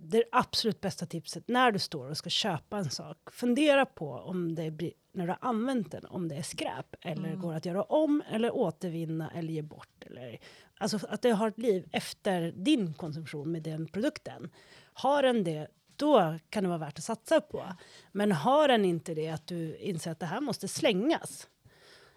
det 0.04 0.24
absolut 0.32 0.80
bästa 0.80 1.06
tipset 1.06 1.48
när 1.48 1.72
du 1.72 1.78
står 1.78 2.10
och 2.10 2.16
ska 2.16 2.30
köpa 2.30 2.78
en 2.78 2.90
sak, 2.90 3.18
fundera 3.32 3.86
på 3.86 4.10
om 4.12 4.54
det 4.54 4.70
blir, 4.70 4.92
när 5.12 5.26
du 5.26 5.30
har 5.30 5.48
använt 5.48 5.92
den, 5.92 6.04
om 6.04 6.28
det 6.28 6.34
är 6.34 6.42
skräp 6.42 6.94
eller 7.00 7.28
mm. 7.28 7.40
går 7.40 7.54
att 7.54 7.66
göra 7.66 7.82
om 7.82 8.22
eller 8.30 8.54
återvinna 8.54 9.30
eller 9.30 9.52
ge 9.52 9.62
bort. 9.62 10.04
Eller, 10.06 10.38
alltså 10.78 10.98
att 11.08 11.22
det 11.22 11.30
har 11.30 11.48
ett 11.48 11.58
liv 11.58 11.88
efter 11.92 12.52
din 12.56 12.94
konsumtion 12.94 13.52
med 13.52 13.62
den 13.62 13.86
produkten. 13.86 14.50
Har 14.92 15.22
den 15.22 15.44
det, 15.44 15.68
då 15.96 16.38
kan 16.50 16.62
det 16.62 16.68
vara 16.68 16.78
värt 16.78 16.98
att 16.98 17.04
satsa 17.04 17.40
på. 17.40 17.64
Men 18.12 18.32
har 18.32 18.68
den 18.68 18.84
inte 18.84 19.14
det, 19.14 19.28
att 19.28 19.46
du 19.46 19.76
inser 19.76 20.10
att 20.10 20.20
det 20.20 20.26
här 20.26 20.40
måste 20.40 20.68
slängas, 20.68 21.48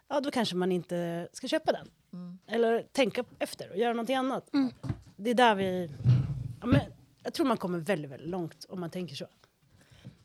ja 0.07 0.19
då 0.19 0.31
kanske 0.31 0.55
man 0.55 0.71
inte 0.71 1.27
ska 1.33 1.47
köpa 1.47 1.71
den. 1.71 1.89
Eller 2.47 2.83
tänka 2.91 3.23
efter 3.39 3.71
och 3.71 3.77
göra 3.77 3.93
någonting 3.93 4.15
annat. 4.15 4.49
Det 5.15 5.29
är 5.29 5.35
där 5.35 5.55
vi... 5.55 5.89
Ja, 6.61 6.67
men 6.67 6.81
jag 7.23 7.33
tror 7.33 7.45
man 7.45 7.57
kommer 7.57 7.79
väldigt, 7.79 8.11
väldigt 8.11 8.29
långt 8.29 8.65
om 8.69 8.79
man 8.79 8.89
tänker 8.89 9.15
så. 9.15 9.27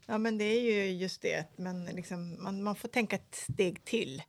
Ja, 0.06 0.18
men 0.18 0.38
det 0.38 0.44
är 0.44 0.60
ju 0.60 0.92
just 0.92 1.22
det. 1.22 1.38
att 1.38 1.58
Man, 1.58 1.84
liksom, 1.84 2.42
man, 2.42 2.62
man 2.62 2.74
får 2.74 2.88
tänka 2.88 3.16
ett 3.16 3.34
steg 3.34 3.84
till. 3.84 4.22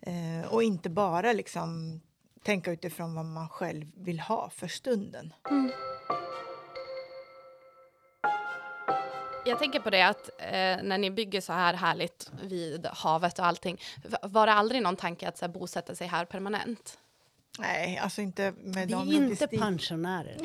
Eh, 0.00 0.52
och 0.52 0.62
inte 0.62 0.90
bara 0.90 1.32
liksom 1.32 2.00
tänka 2.42 2.72
utifrån 2.72 3.14
vad 3.14 3.24
man 3.24 3.48
själv 3.48 3.86
vill 3.94 4.20
ha 4.20 4.50
för 4.50 4.68
stunden. 4.68 5.32
Jag 9.46 9.58
tänker 9.58 9.80
på 9.80 9.90
det 9.90 10.02
att 10.02 10.28
eh, 10.38 10.82
när 10.82 10.98
ni 10.98 11.10
bygger 11.10 11.40
så 11.40 11.52
här 11.52 11.74
härligt 11.74 12.32
vid 12.42 12.86
havet 12.86 13.38
och 13.38 13.46
allting, 13.46 13.80
var 14.22 14.46
det 14.46 14.52
aldrig 14.52 14.82
någon 14.82 14.96
tanke 14.96 15.28
att 15.28 15.38
så 15.38 15.44
här, 15.44 15.52
bosätta 15.52 15.94
sig 15.94 16.06
här 16.06 16.24
permanent? 16.24 16.98
Nej, 17.58 17.98
alltså 17.98 18.20
inte 18.20 18.52
med 18.62 18.88
Vi 18.88 18.92
är 18.94 19.00
inte 19.02 19.46
logistik- 19.46 19.60
pensionärer. 19.60 20.36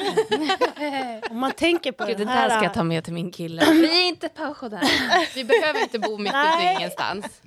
om 1.32 1.40
man 1.40 1.52
tänker 1.52 1.92
på 1.92 2.06
Gud, 2.06 2.18
det 2.18 2.26
den 2.26 2.28
där 2.36 2.50
ska 2.50 2.58
här... 2.58 2.64
jag 2.64 2.74
ta 2.74 2.84
med 2.84 3.04
till 3.04 3.14
min 3.14 3.32
kille. 3.32 3.66
Vi 3.72 4.04
är 4.04 4.08
inte 4.08 4.30
pensionärer. 4.30 5.36
Vi 5.36 5.44
behöver 5.44 5.82
inte 5.82 6.00
bo 6.00 6.18
mitt 6.18 6.34
ute 6.34 6.76
ingenstans. 6.80 7.42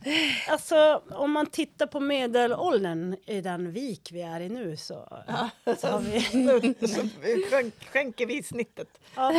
Alltså, 0.49 1.03
om 1.11 1.33
man 1.33 1.47
tittar 1.47 1.87
på 1.87 2.01
medelåldern 2.01 3.17
i 3.27 3.41
den 3.41 3.73
vik 3.73 4.09
vi 4.13 4.23
är 4.23 4.41
i 4.41 4.49
nu 4.49 4.77
så, 4.77 5.09
så 5.79 5.87
har 5.87 6.01
vi... 6.01 6.21
så 6.89 7.01
skänk- 7.51 7.85
skänker 7.93 8.27
vi 8.27 8.43
snittet. 8.43 8.89
Ja, 9.17 9.33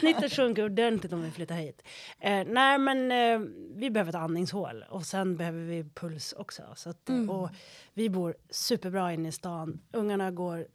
snittet 0.00 0.32
sjunker 0.32 0.64
ordentligt 0.64 1.12
om 1.12 1.22
vi 1.22 1.30
flyttar 1.30 1.54
hit. 1.54 1.82
Eh, 2.20 2.44
nej, 2.46 2.78
men 2.78 3.12
eh, 3.12 3.38
vi 3.74 3.90
behöver 3.90 4.10
ett 4.10 4.16
andningshål 4.16 4.84
och 4.90 5.02
sen 5.06 5.36
behöver 5.36 5.60
vi 5.60 5.84
puls 5.94 6.32
också. 6.32 6.62
Så 6.76 6.90
att, 6.90 7.10
och 7.30 7.48
vi 7.94 8.10
bor 8.10 8.36
superbra 8.50 9.12
inne 9.12 9.28
i 9.28 9.32
stan. 9.32 9.80
Ungarna 9.92 10.30
går 10.30 10.66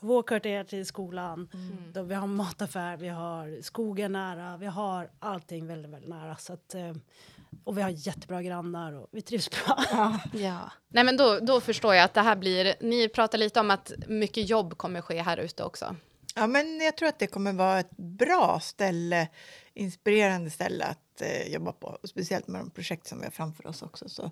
två 0.00 0.22
kvarter 0.22 0.64
till 0.64 0.86
skolan. 0.86 1.48
Då 1.92 2.02
vi 2.02 2.14
har 2.14 2.26
mataffär, 2.26 2.96
vi 2.96 3.08
har 3.08 3.62
skogen 3.62 4.12
nära, 4.12 4.56
vi 4.56 4.66
har 4.66 5.10
allting 5.18 5.66
väldigt, 5.66 5.92
väldigt 5.92 6.10
nära. 6.10 6.36
Så 6.36 6.52
att, 6.52 6.74
eh, 6.74 6.92
och 7.64 7.78
vi 7.78 7.82
har 7.82 7.90
jättebra 7.90 8.42
grannar 8.42 8.92
och 8.92 9.08
vi 9.10 9.22
trivs 9.22 9.50
bra. 9.50 9.84
Ja. 10.32 10.72
Nej, 10.88 11.04
men 11.04 11.16
då, 11.16 11.38
då 11.38 11.60
förstår 11.60 11.94
jag 11.94 12.04
att 12.04 12.14
det 12.14 12.20
här 12.20 12.36
blir... 12.36 12.74
Ni 12.80 13.08
pratar 13.08 13.38
lite 13.38 13.60
om 13.60 13.70
att 13.70 13.92
mycket 14.08 14.48
jobb 14.48 14.76
kommer 14.76 15.00
ske 15.00 15.22
här 15.22 15.36
ute 15.36 15.64
också. 15.64 15.96
Ja, 16.34 16.46
men 16.46 16.80
jag 16.80 16.96
tror 16.96 17.08
att 17.08 17.18
det 17.18 17.26
kommer 17.26 17.52
vara 17.52 17.80
ett 17.80 17.96
bra 17.96 18.60
ställe, 18.60 19.28
inspirerande 19.74 20.50
ställe 20.50 20.84
att 20.84 21.20
eh, 21.20 21.52
jobba 21.52 21.72
på. 21.72 21.86
Och 22.02 22.08
speciellt 22.08 22.46
med 22.46 22.60
de 22.60 22.70
projekt 22.70 23.06
som 23.06 23.18
vi 23.18 23.24
har 23.24 23.30
framför 23.30 23.66
oss 23.66 23.82
också 23.82 24.08
så, 24.08 24.30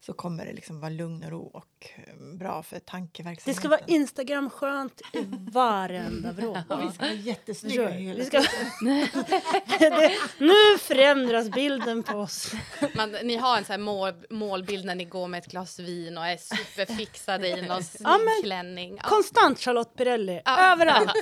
så 0.00 0.12
kommer 0.12 0.46
det 0.46 0.52
liksom 0.52 0.80
vara 0.80 0.90
lugn 0.90 1.24
och 1.24 1.30
ro 1.30 1.50
och 1.54 1.90
eh, 2.06 2.14
bra 2.38 2.62
för 2.62 2.78
tankeverksamheten. 2.78 3.52
Det 3.54 3.54
ska 3.54 3.68
vara 3.68 3.80
Instagram-skönt 3.86 5.00
i 5.12 5.24
varenda 5.52 6.32
vrå. 6.32 6.50
Och 6.68 6.82
vi 6.82 6.92
ska 6.92 7.02
vara 7.04 7.12
jättesnygga 7.12 7.88
hela 7.88 8.18
Vi 8.18 8.24
ska... 8.24 8.38
det, 9.78 10.12
nu 10.38 10.78
förändras 10.78 11.48
bilden 11.50 12.02
på 12.02 12.18
oss. 12.18 12.52
Man, 12.94 13.10
ni 13.10 13.36
har 13.36 13.58
en 13.58 13.64
så 13.64 13.72
här 13.72 13.78
mål, 13.78 14.12
målbild 14.30 14.84
när 14.84 14.94
ni 14.94 15.04
går 15.04 15.28
med 15.28 15.38
ett 15.38 15.46
glas 15.50 15.78
vin 15.78 16.18
och 16.18 16.26
är 16.26 16.36
superfixade 16.36 17.48
i 17.48 17.62
någon 17.62 17.84
snygg 17.84 18.02
Ja, 18.08 18.18
men- 18.18 18.42
klänning. 18.42 18.96
Ja. 19.02 19.08
Konstant 19.08 19.58
Charlotte 19.60 19.94
Perrelli, 19.96 20.40
Ja. 20.44 20.72
överallt. 20.72 21.12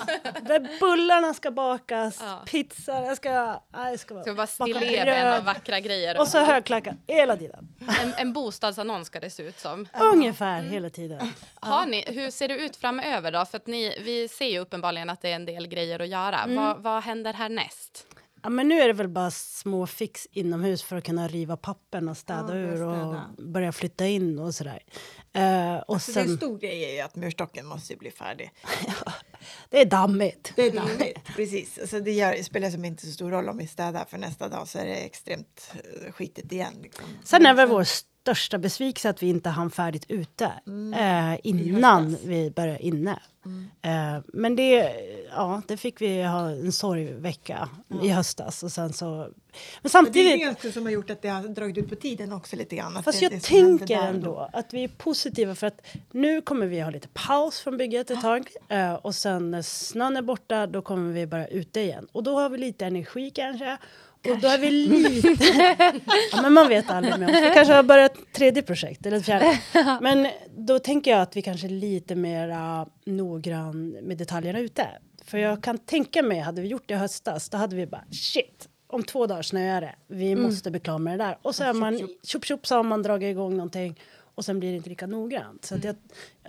Där 0.43 0.81
bullarna 0.81 1.35
ska 1.35 1.51
bakas, 1.51 2.19
Ja. 2.21 2.43
pizza, 2.47 3.01
det 3.01 3.17
ska... 3.17 3.61
Nej, 3.77 3.99
ska 3.99 4.15
vara 4.15 4.25
Ska 4.25 4.33
vara 4.35 4.47
stilleben 4.47 5.39
och 5.39 5.45
vackra 5.45 5.81
grejer. 5.81 6.21
Och 6.21 6.29
så 6.29 6.39
högklackat 6.39 6.95
hela 7.07 7.37
tiden. 7.37 7.69
en, 8.03 8.15
en 8.15 8.33
bostadsannons 8.67 9.07
ska 9.07 9.21
det 9.21 9.31
se 9.31 9.43
ut 9.43 9.59
som. 9.59 9.89
Ungefär 10.13 10.63
hela 10.63 10.91
tiden. 10.91 11.33
Har 11.55 11.87
ni, 11.87 12.05
hur 12.07 12.31
ser 12.31 12.49
det 12.49 12.55
ut 12.55 12.77
framöver 12.77 13.33
då? 13.33 13.45
För 13.45 13.57
att 13.57 13.67
ni, 13.67 14.03
vi 14.05 14.29
ser 14.29 14.47
ju 14.47 14.59
uppenbarligen 14.59 15.11
att 15.11 15.23
det 15.23 15.31
är 15.31 15.37
en 15.37 15.47
del 15.47 15.67
grejer 15.67 16.01
att 16.01 16.09
göra. 16.09 16.39
Mm. 16.39 16.57
Vad, 16.57 16.83
vad 16.83 17.03
händer 17.03 17.33
härnäst? 17.33 18.07
Ja, 18.43 18.51
men 18.51 18.69
nu 18.69 18.81
är 18.81 18.87
det 18.87 18.93
väl 18.93 19.09
bara 19.09 19.31
små 19.31 19.87
fix 19.87 20.27
inomhus 20.33 20.83
för 20.83 20.97
att 20.97 21.05
kunna 21.05 21.29
riva 21.29 21.57
pappen 21.57 22.09
och 22.09 22.17
städa 22.17 22.59
Ja, 22.59 22.61
ur 22.61 22.83
och 22.83 23.17
börja 23.39 23.73
flytta 23.73 24.07
in 24.07 24.39
och 24.39 24.55
sådär. 24.55 24.83
Eh, 25.33 25.77
och 25.77 26.03
Så 26.03 26.13
det 26.13 26.21
är 26.21 26.23
en 26.23 26.29
sen, 26.29 26.37
stor 26.37 26.59
grej 26.59 26.85
är 26.85 26.95
ju 26.95 27.01
att 27.01 27.17
murstocken 27.17 27.67
måste 27.67 27.93
ju 27.93 27.99
bli 27.99 28.11
färdig. 28.11 28.51
det 29.71 29.81
är 29.81 29.85
dammigt. 29.85 30.53
Det 30.57 30.63
är 30.63 30.73
dammigt. 30.73 31.25
Precis. 31.37 31.79
Alltså 31.79 32.01
det 32.01 32.13
gör, 32.13 32.43
spelar 32.43 32.71
som 32.71 32.85
inte 32.85 33.07
så 33.07 33.13
stor 33.13 33.31
roll 33.31 33.49
om 33.49 33.59
vi 33.59 33.67
städar 33.67 34.05
för 34.05 34.19
nästa 34.19 34.49
dag 34.49 34.69
så 34.69 34.79
är 34.79 34.85
det 34.85 34.95
extremt 34.95 35.73
eh, 35.75 36.13
skitigt 36.13 36.53
igen. 36.53 36.75
Liksom. 36.83 37.05
Sen 37.25 37.47
är 37.47 37.55
väl 37.55 37.69
vår 37.69 37.85
största 38.27 38.59
besvikelse 38.59 39.11
att 39.11 39.23
vi 39.23 39.29
inte 39.29 39.49
hann 39.51 39.71
färdigt 39.71 40.05
ute 40.09 40.45
eh, 40.99 41.39
innan 41.43 42.05
höstas. 42.11 42.25
vi 42.29 42.51
började 42.51 42.87
inne. 42.87 43.19
Eh, 43.83 44.19
men 44.27 44.57
det, 44.57 44.93
ja, 45.31 45.63
det 45.69 45.77
fick 45.77 46.01
vi 46.01 46.23
ha 46.23 46.51
en 46.51 46.73
sorgvecka 46.73 47.69
i 48.03 48.09
höstas. 48.09 48.63
Och 48.63 48.73
sen 48.73 48.93
så, 48.93 49.07
men 49.17 49.33
Men 49.83 49.91
samtidigt, 49.91 50.39
det 50.39 50.45
är 50.45 50.57
det 50.63 50.73
som 50.73 50.85
har 50.85 50.93
gjort 50.93 51.11
att 51.11 51.23
det 51.23 51.29
har 51.29 51.43
dragit 51.43 51.79
ut 51.79 51.89
på 51.89 51.95
tiden 51.95 52.33
också 52.33 52.57
lite 52.57 52.77
grann. 52.77 53.03
Fast 53.03 53.19
det- 53.21 53.25
jag 53.25 53.33
det 53.33 53.41
tänker 53.43 53.97
ändå 54.03 54.51
att 54.53 54.75
vi 54.75 54.85
är 54.85 54.89
positiva 54.89 55.55
för 55.55 55.67
att 55.67 55.81
nu 56.11 56.41
kommer 56.41 56.67
vi 56.67 56.81
ha 56.81 56.91
lite 56.91 57.09
paus 57.09 57.61
från 57.61 57.77
bygget 57.77 58.11
ett 58.11 58.21
tag 58.23 58.49
eh, 58.69 58.95
och 58.95 59.15
sen 59.15 59.51
när 59.51 59.63
snön 59.63 60.17
är 60.17 60.23
borta 60.23 60.67
då 60.67 60.83
kommer 60.83 61.13
vi 61.13 61.27
bara 61.27 61.47
ute 61.47 61.81
igen 61.81 62.07
och 62.13 62.23
då 62.23 62.39
har 62.41 62.49
vi 62.49 62.59
lite 62.59 62.87
energi 62.87 63.31
kanske 63.31 63.77
och 64.31 64.39
då 64.39 64.49
är 64.49 64.59
vi 64.59 64.71
lite... 64.71 65.45
ja, 66.33 66.43
men 66.43 66.53
man 66.53 66.69
vet 66.69 66.91
aldrig 66.91 67.19
med 67.19 67.29
oss. 67.31 67.43
Vi 67.43 67.51
kanske 67.55 67.75
har 67.75 67.83
börjat 67.83 68.19
ett 68.19 68.33
tredje 68.33 68.63
projekt 68.63 69.07
eller 69.07 69.17
ett 69.17 69.25
fjärde. 69.25 69.59
Men 70.01 70.29
då 70.57 70.79
tänker 70.79 71.11
jag 71.11 71.21
att 71.21 71.37
vi 71.37 71.43
kanske 71.43 71.67
är 71.67 71.71
lite 71.71 72.15
mer 72.15 72.55
noggrann 73.11 73.89
med 73.91 74.19
detaljerna 74.19 74.59
ute. 74.59 74.87
För 75.25 75.39
jag 75.39 75.63
kan 75.63 75.79
tänka 75.79 76.23
mig, 76.23 76.41
hade 76.41 76.63
vi 76.63 76.69
gjort 76.69 76.83
det 76.87 76.95
i 76.95 76.97
höstas, 76.97 77.49
då 77.49 77.57
hade 77.57 77.77
vi 77.77 77.87
bara 77.87 78.05
shit, 78.11 78.69
om 78.87 79.03
två 79.03 79.27
dagar 79.27 79.43
snöar 79.43 79.81
det. 79.81 79.95
Vi 80.09 80.37
måste 80.37 80.71
bli 80.71 80.81
klara 80.81 80.99
med 80.99 81.19
det 81.19 81.25
där. 81.25 81.39
Och 81.43 81.55
så 81.55 81.65
är 81.65 81.73
man, 81.73 82.09
tjopp 82.23 82.45
tjopp 82.45 82.67
så 82.67 82.77
har 82.77 82.83
man 82.83 83.03
dragit 83.03 83.31
igång 83.31 83.57
någonting 83.57 84.01
och 84.35 84.45
sen 84.45 84.61
blir 84.61 84.71
det 84.71 84.77
inte 84.77 84.89
lika 84.89 85.07
noggrant. 85.07 85.65
Så 85.65 85.75
att 85.75 85.85
jag, 85.85 85.97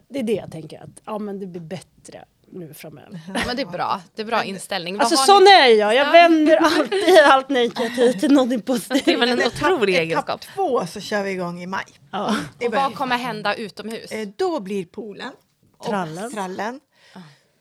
det 0.07 0.19
är 0.19 0.23
det 0.23 0.33
jag 0.33 0.51
tänker, 0.51 0.83
att 0.83 1.01
ja, 1.05 1.19
men 1.19 1.39
det 1.39 1.47
blir 1.47 1.61
bättre 1.61 2.25
nu 2.51 2.73
framöver. 2.73 3.19
Ja, 3.33 3.41
men 3.47 3.55
det 3.55 3.61
är 3.61 3.65
bra. 3.65 4.01
Det 4.15 4.21
är 4.21 4.25
bra 4.25 4.43
inställning. 4.43 4.97
Vad 4.97 5.01
Alltså 5.05 5.17
sån 5.25 5.47
är 5.47 5.67
jag, 5.67 5.95
jag 5.95 6.11
vänder 6.11 6.57
alltid 6.57 7.19
allt 7.25 7.49
negativt 7.49 8.19
till 8.19 8.31
någonting 8.31 8.59
Det 8.65 8.71
är 8.71 8.75
positivt. 8.75 9.19
väl 9.19 9.29
en 9.29 9.47
otrolig 9.47 9.93
Etapp 9.95 10.03
egenskap. 10.03 10.41
två 10.41 10.85
så 10.87 10.99
kör 10.99 11.23
vi 11.23 11.31
igång 11.31 11.61
i 11.61 11.67
maj. 11.67 11.85
Ja. 12.11 12.35
Och 12.65 12.73
vad 12.73 12.95
kommer 12.95 13.17
hända 13.17 13.55
utomhus? 13.55 14.11
Eh, 14.11 14.27
Då 14.37 14.59
blir 14.59 14.85
poolen 14.85 15.31
och 15.77 15.85
Trallen. 15.85 16.31
trallen. 16.31 16.79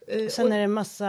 Eh, 0.09 0.29
Sen 0.29 0.47
och- 0.47 0.53
är 0.55 0.59
det 0.59 0.67
massa 0.69 1.05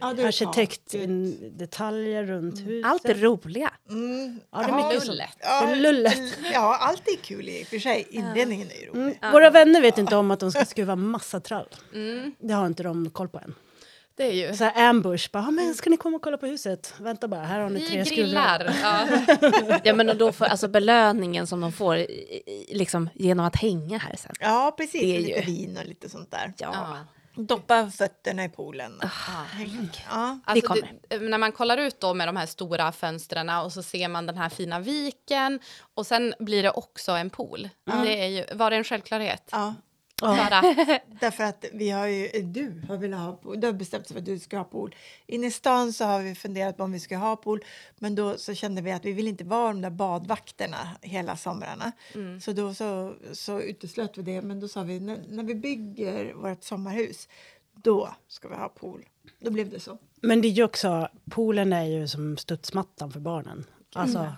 Ja, 0.00 0.12
det 0.16 0.22
är 0.22 0.26
arkitektdetaljer 0.26 2.24
runt 2.24 2.58
huset. 2.66 2.90
Allt 2.90 3.02
det 3.02 3.14
roliga. 3.14 3.70
Mm, 3.90 4.40
Ja, 4.52 4.58
det 4.58 4.64
är 4.64 4.68
ja, 4.68 4.88
mycket. 4.92 5.06
Lullet. 5.06 5.36
Ja, 5.40 5.66
Det 5.66 5.72
är 5.72 5.76
lullet. 5.76 6.18
Ja, 6.52 6.76
allt 6.80 7.08
är 7.08 7.16
kul 7.16 7.48
i 7.48 7.62
och 7.62 7.66
för 7.66 7.78
sig. 7.78 8.06
Inledningen 8.10 8.68
är 8.70 8.80
ju 8.80 8.86
rolig. 8.86 9.18
Mm. 9.22 9.32
Våra 9.32 9.50
vänner 9.50 9.80
vet 9.80 9.98
inte 9.98 10.16
om 10.16 10.30
att 10.30 10.40
de 10.40 10.52
ska 10.52 10.64
skruva 10.64 10.96
massa 10.96 11.40
trall. 11.40 11.68
Mm. 11.94 12.34
Det 12.38 12.54
har 12.54 12.66
inte 12.66 12.82
de 12.82 13.10
koll 13.10 13.28
på 13.28 13.38
än. 13.38 13.54
Det 14.16 14.24
är 14.24 14.32
ju... 14.32 14.56
Så 14.56 14.64
här 14.64 14.88
ambush, 14.88 15.30
bara, 15.32 15.42
"Ja, 15.42 15.50
men 15.50 15.74
ska 15.74 15.90
ni 15.90 15.96
komma 15.96 16.16
och 16.16 16.22
kolla 16.22 16.36
på 16.36 16.46
huset? 16.46 16.94
Vänta 17.00 17.28
bara, 17.28 17.40
här 17.44 17.60
har 17.60 17.70
ni 17.70 17.80
Vi 17.80 17.88
tre 17.88 18.04
skruvar. 18.04 18.74
Ja. 18.82 19.06
Ja, 19.84 19.94
men 19.94 20.08
och 20.08 20.16
då 20.16 20.32
får, 20.32 20.44
alltså 20.44 20.68
belöningen 20.68 21.46
som 21.46 21.60
de 21.60 21.72
får 21.72 21.96
i- 21.96 22.02
i- 22.46 22.74
liksom, 22.74 23.10
genom 23.14 23.46
att 23.46 23.56
hänga 23.56 23.98
här 23.98 24.16
sen. 24.16 24.32
Ja, 24.40 24.74
precis. 24.78 25.00
Det 25.00 25.16
är 25.16 25.20
lite 25.20 25.38
ju- 25.40 25.46
vin 25.46 25.78
och 25.82 25.86
lite 25.86 26.08
sånt 26.08 26.30
där. 26.30 26.52
Ja. 26.58 26.96
Doppa 27.36 27.90
fötterna 27.90 28.44
i 28.44 28.48
poolen. 28.48 29.00
Ah, 29.02 29.44
Ja. 30.10 30.38
Alltså, 30.44 30.74
det, 31.08 31.18
när 31.18 31.38
man 31.38 31.52
kollar 31.52 31.78
ut 31.78 32.00
då 32.00 32.14
med 32.14 32.28
de 32.28 32.36
här 32.36 32.46
stora 32.46 32.92
fönstren 32.92 33.48
och 33.50 33.72
så 33.72 33.82
ser 33.82 34.08
man 34.08 34.26
den 34.26 34.36
här 34.36 34.48
fina 34.48 34.80
viken 34.80 35.60
och 35.94 36.06
sen 36.06 36.34
blir 36.38 36.62
det 36.62 36.70
också 36.70 37.12
en 37.12 37.30
pool. 37.30 37.68
Det 37.84 38.24
är 38.24 38.28
ju, 38.28 38.44
var 38.56 38.70
det 38.70 38.76
en 38.76 38.84
självklarhet? 38.84 39.48
ja. 39.52 39.74
Bara, 40.22 40.60
Därför 41.20 41.44
att 41.44 41.64
vi 41.72 41.90
har 41.90 42.06
ju, 42.06 42.26
eh, 42.26 42.44
du 42.44 42.82
har 42.88 42.96
velat 42.96 43.20
ha 43.20 43.32
pool, 43.32 43.60
du 43.60 43.66
har 43.66 43.74
bestämt 43.74 44.04
dig 44.04 44.12
för 44.12 44.18
att 44.18 44.24
du 44.24 44.38
ska 44.38 44.56
ha 44.56 44.64
pool. 44.64 44.94
Inne 45.26 45.46
i 45.46 45.50
stan 45.50 45.92
så 45.92 46.04
har 46.04 46.22
vi 46.22 46.34
funderat 46.34 46.76
på 46.76 46.82
om 46.82 46.92
vi 46.92 47.00
ska 47.00 47.16
ha 47.16 47.36
pool, 47.36 47.64
men 47.98 48.14
då 48.14 48.38
så 48.38 48.54
kände 48.54 48.82
vi 48.82 48.92
att 48.92 49.04
vi 49.04 49.12
vill 49.12 49.28
inte 49.28 49.44
vara 49.44 49.68
de 49.68 49.82
där 49.82 49.90
badvakterna 49.90 50.88
hela 51.02 51.36
somrarna. 51.36 51.92
Så 52.40 52.52
då 52.52 52.74
så, 52.74 53.14
så 53.32 53.60
uteslöt 53.60 54.18
vi 54.18 54.22
det, 54.22 54.42
men 54.42 54.60
då 54.60 54.68
sa 54.68 54.82
vi 54.82 55.00
när, 55.00 55.18
när 55.28 55.44
vi 55.44 55.54
bygger 55.54 56.32
vårt 56.34 56.64
sommarhus, 56.64 57.28
då 57.74 58.14
ska 58.28 58.48
vi 58.48 58.54
ha 58.54 58.68
pool. 58.68 59.04
Då 59.40 59.50
blev 59.50 59.70
det 59.70 59.80
så. 59.80 59.98
Men 60.20 60.42
det 60.42 60.48
är 60.48 60.52
ju 60.52 60.64
också, 60.64 61.08
poolen 61.30 61.72
är 61.72 61.84
ju 61.84 62.08
som 62.08 62.36
studsmattan 62.36 63.12
för 63.12 63.20
barnen. 63.20 63.64
Alltså, 63.94 64.32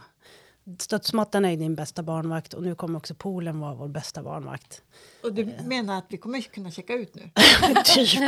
Studsmattan 0.79 1.45
är 1.45 1.57
din 1.57 1.75
bästa 1.75 2.03
barnvakt 2.03 2.55
och 2.55 2.63
nu 2.63 2.75
kommer 2.75 2.99
också 2.99 3.15
poolen 3.15 3.61
vara 3.61 3.75
vår 3.75 3.89
bästa 3.89 4.23
barnvakt. 4.23 4.83
Och 5.23 5.33
du 5.35 5.53
menar 5.65 5.99
att 5.99 6.05
vi 6.09 6.17
kommer 6.17 6.41
kunna 6.41 6.71
checka 6.71 6.95
ut 6.95 7.15
nu? 7.15 7.23
typ. 7.85 8.21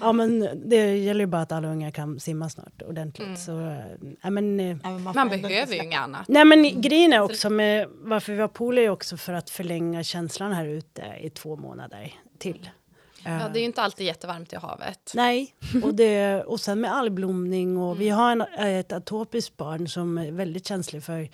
ja, 0.00 0.12
men 0.12 0.48
det 0.68 0.96
gäller 0.96 1.20
ju 1.20 1.26
bara 1.26 1.42
att 1.42 1.52
alla 1.52 1.68
unga 1.68 1.90
kan 1.90 2.20
simma 2.20 2.48
snart 2.48 2.82
ordentligt. 2.82 3.26
Mm. 3.26 3.36
Så, 3.36 3.52
men, 4.30 4.60
eh, 4.60 4.76
Ja, 4.82 4.90
men 4.90 5.02
Man 5.02 5.32
inte 5.32 5.48
behöver 5.48 5.74
ju 5.74 5.82
inget 5.82 6.00
annat. 6.00 6.28
nej, 6.28 6.44
men 6.44 6.80
grejen 6.80 7.12
är 7.12 7.20
också 7.20 7.50
med 7.50 7.88
varför 7.90 8.32
vi 8.32 8.40
har 8.40 8.48
pool 8.48 8.78
är 8.78 8.90
också 8.90 9.16
för 9.16 9.32
att 9.32 9.50
förlänga 9.50 10.04
känslan 10.04 10.52
här 10.52 10.66
ute 10.66 11.02
i 11.20 11.30
två 11.30 11.56
månader 11.56 12.14
till. 12.38 12.70
Ja, 13.24 13.48
det 13.48 13.58
är 13.58 13.60
ju 13.60 13.66
inte 13.66 13.82
alltid 13.82 14.06
jättevarmt 14.06 14.52
i 14.52 14.56
havet. 14.56 15.12
Nej, 15.14 15.54
och, 15.84 15.94
det, 15.94 16.42
och 16.44 16.60
sen 16.60 16.80
med 16.80 16.94
algblomning 16.94 17.76
och 17.78 18.00
vi 18.00 18.08
har 18.08 18.32
en, 18.32 18.40
ett 18.58 18.92
atopiskt 18.92 19.56
barn 19.56 19.88
som 19.88 20.18
är 20.18 20.32
väldigt 20.32 20.66
känslig 20.66 21.04
för 21.04 21.28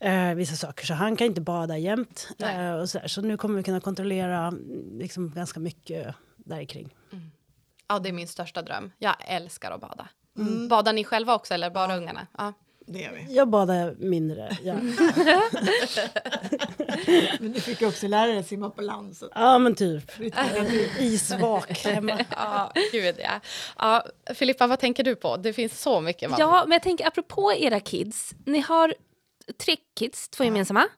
eh, 0.00 0.34
vissa 0.34 0.56
saker 0.56 0.86
så 0.86 0.94
han 0.94 1.16
kan 1.16 1.26
inte 1.26 1.40
bada 1.40 1.78
jämt. 1.78 2.28
Eh, 2.38 2.72
och 2.72 2.90
så, 2.90 2.98
där. 2.98 3.08
så 3.08 3.20
nu 3.20 3.36
kommer 3.36 3.56
vi 3.56 3.62
kunna 3.62 3.80
kontrollera 3.80 4.46
mm, 4.46 4.98
liksom, 4.98 5.30
ganska 5.30 5.60
mycket 5.60 6.14
där 6.36 6.64
kring. 6.64 6.94
Ja, 7.88 7.98
det 7.98 8.08
är 8.08 8.12
min 8.12 8.28
största 8.28 8.62
dröm. 8.62 8.92
Jag 8.98 9.14
älskar 9.20 9.70
att 9.70 9.80
bada. 9.80 10.08
Badar 10.68 10.92
ni 10.92 11.04
själva 11.04 11.34
också 11.34 11.54
eller 11.54 11.70
bara 11.70 11.96
ungarna? 11.96 12.26
Ja. 12.38 12.52
Det 12.88 12.98
gör 12.98 13.12
vi. 13.12 13.34
Jag 13.34 13.48
badar 13.48 13.94
mindre. 13.98 14.56
Ja, 14.64 14.74
Men 17.40 17.52
du 17.52 17.60
fick 17.60 17.82
också 17.82 18.08
lära 18.08 18.26
dig 18.26 18.38
att 18.38 18.46
simma 18.46 18.70
på 18.70 18.82
land. 18.82 19.16
Så. 19.16 19.28
ja 19.34 19.58
men 19.58 19.74
typ. 19.74 20.10
Isvak 21.00 21.78
hemma. 21.84 22.18
Ja, 22.30 22.72
gud 22.92 23.14
ja. 23.18 23.40
ja. 23.78 24.04
Filippa, 24.34 24.66
vad 24.66 24.78
tänker 24.80 25.04
du 25.04 25.16
på? 25.16 25.36
Det 25.36 25.52
finns 25.52 25.80
så 25.80 26.00
mycket. 26.00 26.30
man- 26.30 26.40
Ja, 26.40 26.62
men 26.66 26.72
jag 26.72 26.82
tänker 26.82 27.06
apropå 27.06 27.52
era 27.52 27.80
kids. 27.80 28.34
Ni 28.44 28.60
har 28.60 28.94
tre 29.58 29.76
kids, 29.98 30.28
två 30.28 30.44
gemensamma. 30.44 30.88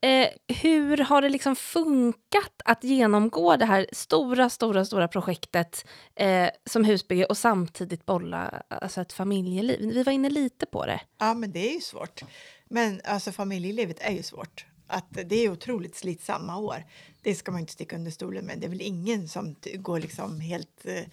Eh, 0.00 0.28
hur 0.56 0.96
har 0.96 1.22
det 1.22 1.28
liksom 1.28 1.56
funkat 1.56 2.62
att 2.64 2.84
genomgå 2.84 3.56
det 3.56 3.64
här 3.64 3.86
stora, 3.92 4.50
stora, 4.50 4.84
stora 4.84 5.08
projektet 5.08 5.86
eh, 6.14 6.48
som 6.66 6.84
husbygge 6.84 7.24
och 7.24 7.38
samtidigt 7.38 8.06
bolla 8.06 8.62
alltså 8.68 9.00
ett 9.00 9.12
familjeliv? 9.12 9.90
Vi 9.94 10.02
var 10.02 10.12
inne 10.12 10.30
lite 10.30 10.66
på 10.66 10.86
det. 10.86 11.00
Ja, 11.18 11.34
men 11.34 11.52
det 11.52 11.70
är 11.70 11.74
ju 11.74 11.80
svårt. 11.80 12.22
Men 12.68 13.00
alltså, 13.04 13.32
familjelivet 13.32 13.96
är 14.00 14.12
ju 14.12 14.22
svårt. 14.22 14.66
Att 14.86 15.08
det 15.24 15.36
är 15.36 15.50
otroligt 15.50 15.96
slitsamma 15.96 16.56
år. 16.56 16.84
Det 17.22 17.34
ska 17.34 17.52
man 17.52 17.60
inte 17.60 17.72
sticka 17.72 17.96
under 17.96 18.10
stolen 18.10 18.46
med. 18.46 18.58
Det 18.58 18.66
är 18.66 18.70
väl 18.70 18.80
ingen 18.82 19.28
som 19.28 19.56
går 19.74 20.00
liksom 20.00 20.40
helt 20.40 20.86
eh, 20.86 21.04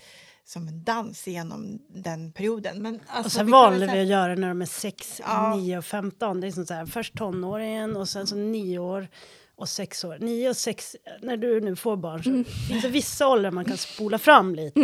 som 0.45 0.67
en 0.67 0.83
dans 0.83 1.27
genom 1.27 1.79
den 1.89 2.31
perioden. 2.31 2.81
Men 2.81 2.99
alltså, 3.07 3.27
Och 3.27 3.31
sen 3.31 3.45
vi 3.45 3.51
valde 3.51 3.85
vi 3.93 4.01
att 4.01 4.07
göra 4.07 4.35
när 4.35 4.47
de 4.47 4.61
är 4.61 4.65
6, 4.65 5.21
Ja. 5.25 5.55
9 5.55 5.77
och 5.77 5.85
15. 5.85 6.41
Det 6.41 6.47
är 6.47 6.51
som 6.51 6.65
så 6.65 6.73
här, 6.73 6.85
först 6.85 7.17
tonåringen 7.17 7.95
och 7.95 8.09
sen 8.09 8.27
så 8.27 8.35
9 8.35 8.79
år 8.79 9.07
och 9.55 9.69
6 9.69 10.03
år. 10.03 10.17
9 10.19 10.49
och 10.49 10.57
6, 10.57 10.95
när 11.21 11.37
du 11.37 11.61
nu 11.61 11.75
får 11.75 11.95
barn 11.95 12.23
så 12.23 12.29
Mm. 12.29 12.45
finns 12.69 12.81
det 12.81 12.87
vissa 12.89 13.27
åldrar 13.27 13.51
man 13.51 13.65
kan 13.65 13.77
spola 13.77 14.17
fram 14.17 14.55
lite. 14.55 14.79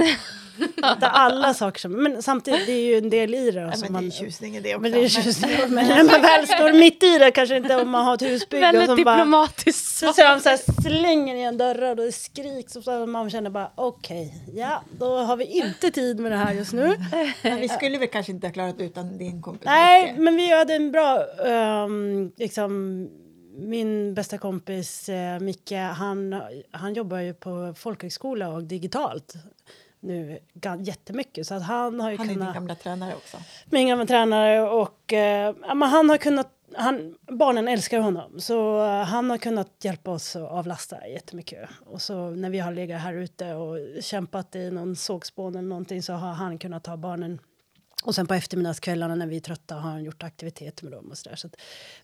Inte 0.78 1.08
alla 1.08 1.54
saker 1.54 1.80
som, 1.80 1.92
men 2.04 2.24
samtidigt 2.24 2.66
det 2.66 2.72
är 2.72 2.82
ju 2.86 2.98
en 2.98 3.10
del 3.10 3.36
i 3.36 3.52
det. 3.52 3.72
som 3.72 3.82
men 3.82 3.92
man, 3.94 4.02
det 4.02 4.08
är 4.08 4.12
tjusning 4.12 4.56
i 4.56 4.60
det 4.62 4.76
också. 4.76 4.82
men 4.82 4.92
det 4.92 5.04
är 5.06 5.08
tjusning. 5.10 5.52
Men 5.70 5.88
när 5.88 6.04
man 6.04 6.22
väl 6.22 6.48
står 6.48 6.74
mitt 6.80 7.04
i 7.04 7.18
det, 7.18 7.32
kanske 7.32 7.58
inte 7.58 7.76
om 7.82 7.90
man 7.90 8.06
har 8.06 8.14
ett 8.16 8.22
husbygge. 8.22 8.68
och 8.68 8.74
Väldigt 8.74 8.86
som 8.96 9.04
bara, 9.04 9.16
diplomatiskt. 9.16 9.98
så 9.98 10.14
ser 10.14 10.30
de 10.30 10.40
så 10.40 10.50
här, 10.50 10.82
slänger 10.82 11.36
igen 11.36 11.58
dörrar 11.58 11.90
och 11.90 11.96
det 11.96 12.12
skriks 12.12 12.76
och 12.76 12.84
så 12.84 13.06
man 13.06 13.30
känner 13.30 13.50
bara 13.50 13.72
okej, 13.76 14.34
ja 14.54 14.84
då 15.00 15.18
har 15.18 15.38
vi 15.38 15.46
inte 15.46 15.92
tid 15.92 16.20
med 16.20 16.32
det 16.32 16.38
här 16.38 16.54
just 16.54 16.74
nu. 16.74 16.96
Men 17.42 17.58
vi 17.62 17.70
skulle 17.70 17.98
väl 17.98 18.08
kanske 18.08 18.32
inte 18.32 18.48
ha 18.48 18.52
klarat 18.54 18.76
utan 18.80 19.18
din 19.18 19.42
kompis 19.42 19.66
Nej, 19.66 20.16
men 20.18 20.36
vi 20.36 20.52
hade 20.58 20.74
en 20.74 20.92
bra... 20.92 21.24
ehm, 21.48 22.32
liksom, 22.38 23.08
min 23.60 24.14
bästa 24.14 24.38
kompis 24.38 25.10
eh, 25.10 25.40
Micke, 25.40 25.72
han, 25.72 26.42
han 26.72 26.94
jobbar 26.94 27.18
ju 27.18 27.34
på 27.34 27.74
folkhögskola 27.78 28.50
och 28.50 28.64
digitalt 28.64 29.34
nu 30.00 30.40
jättemycket. 30.80 31.48
Så 31.48 31.56
att 31.56 31.64
han 31.64 32.00
har 32.00 32.12
ju 32.12 32.18
Han 32.18 32.26
är 32.26 32.30
din 32.30 32.40
kunnat... 32.40 32.54
gamla 32.54 32.76
tränare 32.76 33.16
också. 33.16 33.38
Min 33.66 33.88
gamla 33.88 34.06
tränare 34.06 34.62
och 34.62 35.14
eh, 35.14 35.56
han 35.64 36.10
har 36.10 36.18
kunnat... 36.18 36.56
Han, 36.76 37.16
barnen 37.28 37.68
älskar 37.68 38.00
honom, 38.00 38.40
så 38.40 38.86
eh, 38.86 39.04
han 39.04 39.30
har 39.30 39.38
kunnat 39.38 39.72
hjälpa 39.82 40.12
oss 40.12 40.36
att 40.36 40.52
avlasta 40.52 41.08
jättemycket. 41.08 41.70
Och 41.86 42.02
så 42.02 42.30
när 42.30 42.50
vi 42.50 42.60
har 42.60 42.72
legat 42.72 43.02
här 43.02 43.14
ute 43.14 43.54
och 43.54 44.04
kämpat 44.04 44.56
i 44.56 44.72
någon 44.72 44.96
sågspån 44.96 45.56
eller 45.56 45.68
någonting 45.68 46.04
så 46.04 46.14
har 46.14 46.34
han 46.34 46.58
kunnat 46.58 46.84
ta 46.84 46.98
barnen 46.98 47.40
och 48.04 48.16
sen 48.16 48.28
på 48.28 48.34
eftermiddagskvällarna 48.34 49.16
när 49.16 49.28
vi 49.28 49.36
är 49.36 49.40
trötta 49.42 49.76
har 49.76 49.90
han 49.92 50.04
gjort 50.04 50.24
aktiviteter 50.24 50.84
med 50.84 50.94
dem 50.94 51.12
och 51.12 51.18
sådär. 51.18 51.36
Så 51.36 51.48
att 51.48 51.56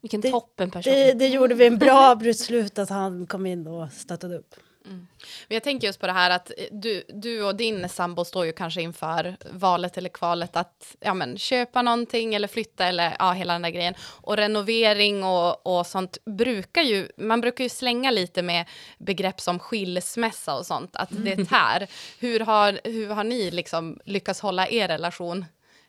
Vilken 0.02 0.22
Det- 0.22 0.32
toppen 0.32 0.72
person. 0.72 0.94
det, 0.94 1.14
det 1.14 1.28
gjorde 1.28 1.56
vi 1.56 1.68
en 1.68 1.78
bra 1.78 2.16
beslut 2.16 2.80
att 2.80 2.90
han 2.90 3.28
kom 3.28 3.46
in 3.46 3.68
och 3.68 3.92
stöttade 3.92 4.38
upp. 4.38 4.56
Men 4.88 5.08
jag 5.56 5.64
tänker 5.64 5.88
just 5.88 6.00
på 6.00 6.08
det 6.08 6.14
här 6.14 6.30
att 6.30 6.52
du, 6.72 7.04
du 7.08 7.44
och 7.44 7.56
din 7.56 7.90
sambo 7.90 8.26
står 8.26 8.46
ju 8.46 8.52
kanske 8.54 8.82
inför 8.82 9.36
valet 9.52 9.98
eller 9.98 10.10
kvalet 10.10 10.56
att 10.56 10.96
ja, 11.00 11.14
men, 11.14 11.38
köpa 11.38 11.82
någonting 11.82 12.36
eller 12.36 12.48
flytta 12.48 12.86
eller 12.86 13.16
ja, 13.20 13.32
hela 13.32 13.54
den 13.54 13.62
där 13.62 13.70
grejen. 13.70 13.94
Och 14.02 14.38
renovering 14.38 15.24
och, 15.24 15.78
och 15.80 15.88
sånt 15.88 16.18
brukar 16.26 16.82
ju, 16.82 17.08
man 17.18 17.42
brukar 17.42 17.64
ju 17.64 17.70
slänga 17.70 18.12
lite 18.12 18.42
med 18.42 18.66
begrepp 18.98 19.42
som 19.42 19.60
skilsmässa 19.60 20.56
och 20.56 20.66
sånt, 20.66 20.96
att 20.96 21.10
det 21.12 21.46
tär. 21.46 21.88
Hur 22.20 22.40
har, 22.40 22.80
hur 22.84 23.10
har 23.10 23.24
ni 23.24 23.52
liksom 23.52 24.00
lyckats 24.06 24.40
hålla 24.40 24.68
er 24.70 24.88
relation 24.88 25.46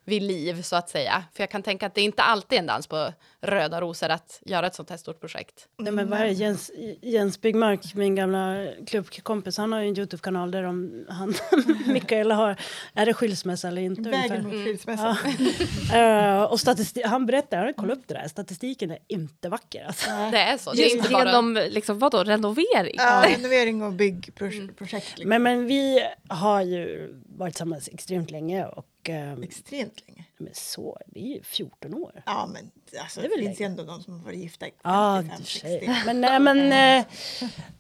vid 0.07 0.23
liv 0.23 0.63
så 0.63 0.77
att 0.77 0.89
säga? 0.89 1.25
För 1.35 1.43
jag 1.43 1.51
kan 1.51 1.63
tänka 1.63 1.87
att 1.87 1.95
det 1.95 2.01
är 2.01 2.05
inte 2.05 2.23
alltid 2.23 2.59
en 2.59 2.67
dans 2.67 2.87
på 2.87 3.13
röda 3.41 3.81
rosor 3.81 4.09
att 4.09 4.41
göra 4.45 4.67
ett 4.67 4.75
sånt 4.75 4.91
här 4.91 4.97
stort 4.97 5.21
projekt. 5.21 5.69
Nej, 5.79 5.93
men 5.93 6.11
vad 6.11 6.21
är 6.21 6.25
det? 6.25 6.33
Jens, 6.33 6.71
Jens 7.03 7.41
Byggmark, 7.41 7.95
min 7.95 8.15
gamla 8.15 8.67
klubbkompis, 8.87 9.59
han 9.59 9.73
har 9.73 9.81
ju 9.81 9.89
en 9.89 9.99
Youtube-kanal 9.99 10.51
där 10.51 10.63
de, 10.63 11.05
han, 11.09 11.35
Mikael 11.87 12.31
har, 12.31 12.57
är 12.95 13.07
det 13.07 13.15
skilsmässa 13.15 13.69
eller 13.69 13.83
inte? 13.83 14.11
Vägen 14.11 14.43
mot 14.43 14.53
skilsmässa. 14.53 15.17
Eh, 15.95 16.43
och 16.43 16.61
statistik, 16.61 17.07
han 17.07 17.27
berättar, 17.27 17.57
han 17.57 17.67
har 17.67 17.73
kollat 17.73 17.99
upp 17.99 18.09
det 18.09 18.15
där, 18.15 18.29
statistiken 18.29 18.91
är 18.91 18.99
inte 19.09 19.49
vacker 19.49 19.85
alltså. 19.85 20.11
Det 20.11 20.39
är 20.39 20.59
så. 20.59 20.73
Det 20.73 20.83
är 20.83 20.97
inte 20.97 21.11
bara... 21.11 21.25
genom 21.25 21.55
liksom, 21.71 21.99
vadå, 21.99 22.25
renovering? 22.25 22.95
Ja, 22.97 23.25
renovering 23.37 23.83
och 23.83 23.93
byggprojekt. 23.93 24.93
Liksom. 24.93 25.29
Men, 25.29 25.43
men 25.43 25.67
vi 25.67 26.09
har 26.29 26.63
ju 26.63 27.15
varit 27.37 27.55
tillsammans 27.55 27.89
extremt 27.93 28.31
länge 28.31 28.67
och 28.67 29.11
eh, 29.11 29.39
Extremt 29.39 30.03
länge 30.07 30.26
men 30.39 30.55
så, 30.55 30.99
det 31.07 31.21
är 31.21 31.35
ju 31.35 31.43
14 31.43 31.95
år. 31.95 32.23
Ja, 32.27 32.47
men 32.53 32.71
alltså, 33.03 33.21
Det 33.21 33.27
är 33.27 33.31
det, 33.31 33.37
väl 33.37 33.47
finns 33.47 33.61
ju 33.61 33.65
ändå 33.65 33.83
de 33.83 34.03
som 34.03 34.19
har 34.19 34.25
varit 34.25 34.39
gifta 34.39 34.67
i 34.67 34.73
Ja, 34.83 35.23
55, 35.29 35.39
i 35.39 35.43
och 35.43 35.47
för 35.47 35.53
60. 35.53 35.69
sig. 35.69 36.03
Men, 36.07 36.21
nej, 36.21 36.41
men, 36.41 36.59
eh, 37.01 37.05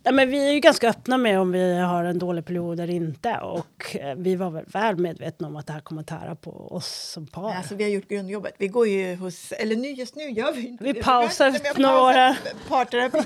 nej, 0.04 0.12
men 0.14 0.30
vi 0.30 0.48
är 0.48 0.52
ju 0.52 0.60
ganska 0.60 0.88
öppna 0.90 1.16
med 1.18 1.40
om 1.40 1.52
vi 1.52 1.78
har 1.78 2.04
en 2.04 2.18
dålig 2.18 2.44
period 2.44 2.80
eller 2.80 2.94
inte. 2.94 3.34
Och 3.38 3.96
eh, 3.96 4.14
vi 4.16 4.36
var 4.36 4.50
väl 4.50 4.64
väl 4.66 4.96
medvetna 4.96 5.46
om 5.48 5.56
att 5.56 5.66
det 5.66 5.72
här 5.72 5.80
kommer 5.80 6.00
att 6.00 6.06
tära 6.08 6.34
på 6.34 6.50
oss 6.50 7.10
som 7.12 7.26
par. 7.26 7.54
Alltså, 7.54 7.74
vi 7.74 7.84
har 7.84 7.90
gjort 7.90 8.08
grundjobbet. 8.08 8.54
Vi 8.58 8.68
går 8.68 8.86
ju 8.88 9.16
hos, 9.16 9.52
eller 9.52 9.76
nu, 9.76 9.88
just 9.88 10.16
nu 10.16 10.30
gör 10.30 10.52
vi 10.52 10.66
inte 10.68 10.84
Vi 10.84 10.92
det. 10.92 11.02
pausar 11.02 11.50
Vi 11.50 11.58
har 11.58 11.64
efter 11.66 11.82
några 11.82 12.36
Parterapi. 12.68 13.18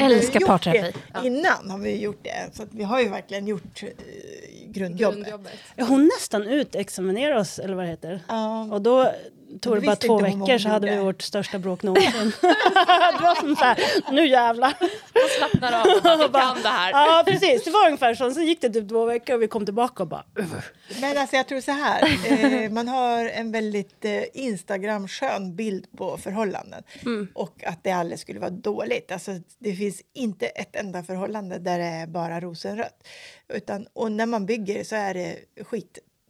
Älskar 0.00 0.40
parterapi. 0.40 0.92
det. 1.14 1.26
Innan 1.26 1.70
har 1.70 1.78
vi 1.78 1.96
gjort 2.02 2.24
det. 2.24 2.50
Så 2.52 2.62
att 2.62 2.68
vi 2.74 2.82
har 2.84 3.00
ju 3.00 3.08
verkligen 3.08 3.46
gjort 3.46 3.82
eh, 3.82 3.88
grundjobbet. 4.66 5.18
Grundjobbet. 5.18 5.52
Hon 5.88 6.04
nästan 6.18 6.42
utexaminerade 6.46 7.40
oss, 7.40 7.58
eller 7.58 7.74
vad 7.74 7.84
det 7.84 7.88
heter. 7.90 8.20
Ja. 8.28 8.68
Och 8.70 8.82
då 8.82 9.12
tog 9.60 9.74
det 9.74 9.80
bara 9.80 9.96
två 9.96 10.18
veckor 10.18 10.58
så 10.58 10.68
hade 10.68 10.90
vi 10.90 10.96
vårt 10.96 11.22
största 11.22 11.58
bråk 11.58 11.82
någonsin. 11.82 12.32
det 12.42 13.22
var 13.22 13.40
som 13.40 13.56
så 13.56 13.64
här, 13.64 13.78
nu 14.12 14.26
jävlar. 14.26 14.74
slappnar 15.38 15.72
av 15.72 15.86
och 15.86 16.02
bara, 16.02 16.26
vi 16.28 16.32
kan 16.32 16.62
det 16.62 16.68
här. 16.68 16.90
Ja, 16.90 17.22
precis. 17.26 17.64
Det 17.64 17.70
var 17.70 17.86
ungefär 17.86 18.14
så. 18.14 18.30
Sen 18.30 18.46
gick 18.46 18.60
det 18.60 18.70
typ 18.70 18.88
två 18.88 19.04
veckor 19.04 19.34
och 19.34 19.42
vi 19.42 19.48
kom 19.48 19.64
tillbaka 19.64 20.02
och 20.02 20.08
bara... 20.08 20.24
Men 21.00 21.18
alltså 21.18 21.36
jag 21.36 21.48
tror 21.48 21.60
så 21.60 21.72
här, 21.72 22.02
eh, 22.26 22.70
man 22.70 22.88
har 22.88 23.26
en 23.26 23.52
väldigt 23.52 24.04
eh, 24.04 24.22
Instagram-skön 24.32 25.56
bild 25.56 25.86
på 25.96 26.16
förhållanden 26.16 26.82
och 27.34 27.64
att 27.66 27.84
det 27.84 27.90
aldrig 27.90 28.18
skulle 28.18 28.40
vara 28.40 28.50
dåligt. 28.50 29.12
Alltså, 29.12 29.32
det 29.58 29.72
finns 29.72 30.02
inte 30.14 30.46
ett 30.46 30.76
enda 30.76 31.02
förhållande 31.02 31.58
där 31.58 31.78
det 31.78 31.84
är 31.84 32.06
bara 32.06 32.40
rosenrött. 32.40 33.06
Utan, 33.48 33.86
och 33.92 34.12
när 34.12 34.26
man 34.26 34.46
bygger 34.46 34.84
så 34.84 34.96
är 34.96 35.14
det 35.14 35.36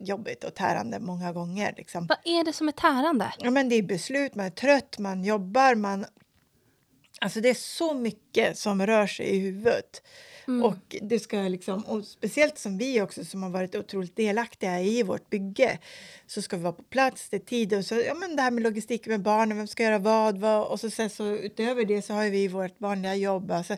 skitjobbigt 0.00 0.44
och 0.44 0.54
tärande 0.54 0.98
många 1.00 1.32
gånger. 1.32 1.74
Liksom. 1.76 2.06
Vad 2.06 2.18
är 2.24 2.44
det 2.44 2.52
som 2.52 2.68
är 2.68 2.72
tärande? 2.72 3.32
Ja, 3.38 3.50
men 3.50 3.68
det 3.68 3.74
är 3.74 3.82
beslut, 3.82 4.34
man 4.34 4.46
är 4.46 4.50
trött, 4.50 4.98
man 4.98 5.24
jobbar, 5.24 5.74
man... 5.74 6.06
Alltså 7.20 7.40
det 7.40 7.48
är 7.48 7.54
så 7.54 7.94
mycket 7.94 8.58
som 8.58 8.86
rör 8.86 9.06
sig 9.06 9.26
i 9.26 9.38
huvudet. 9.38 10.02
Och, 10.64 10.96
det 11.02 11.18
ska 11.18 11.36
liksom, 11.36 11.82
och 11.84 12.04
speciellt 12.04 12.58
som 12.58 12.78
vi 12.78 13.00
också 13.00 13.24
som 13.24 13.42
har 13.42 13.50
varit 13.50 13.74
otroligt 13.74 14.16
delaktiga 14.16 14.80
i 14.80 15.02
vårt 15.02 15.30
bygge 15.30 15.78
så 16.26 16.42
ska 16.42 16.56
vi 16.56 16.62
vara 16.62 16.72
på 16.72 16.82
plats, 16.82 17.28
det 17.28 17.36
är 17.36 17.40
tid 17.40 17.72
och 17.72 17.84
så, 17.84 17.94
ja, 17.94 18.14
men 18.14 18.36
det 18.36 18.42
här 18.42 18.50
med 18.50 18.62
logistik 18.62 19.06
med 19.06 19.22
barnen, 19.22 19.56
vem 19.56 19.66
ska 19.66 19.82
göra 19.82 19.98
vad, 19.98 20.38
vad 20.38 20.66
och 20.66 20.80
så, 20.80 20.90
sen 20.90 21.10
så 21.10 21.26
utöver 21.26 21.84
det 21.84 22.02
så 22.02 22.14
har 22.14 22.30
vi 22.30 22.48
vårt 22.48 22.80
vanliga 22.80 23.14
jobb. 23.14 23.50
Alltså, 23.50 23.76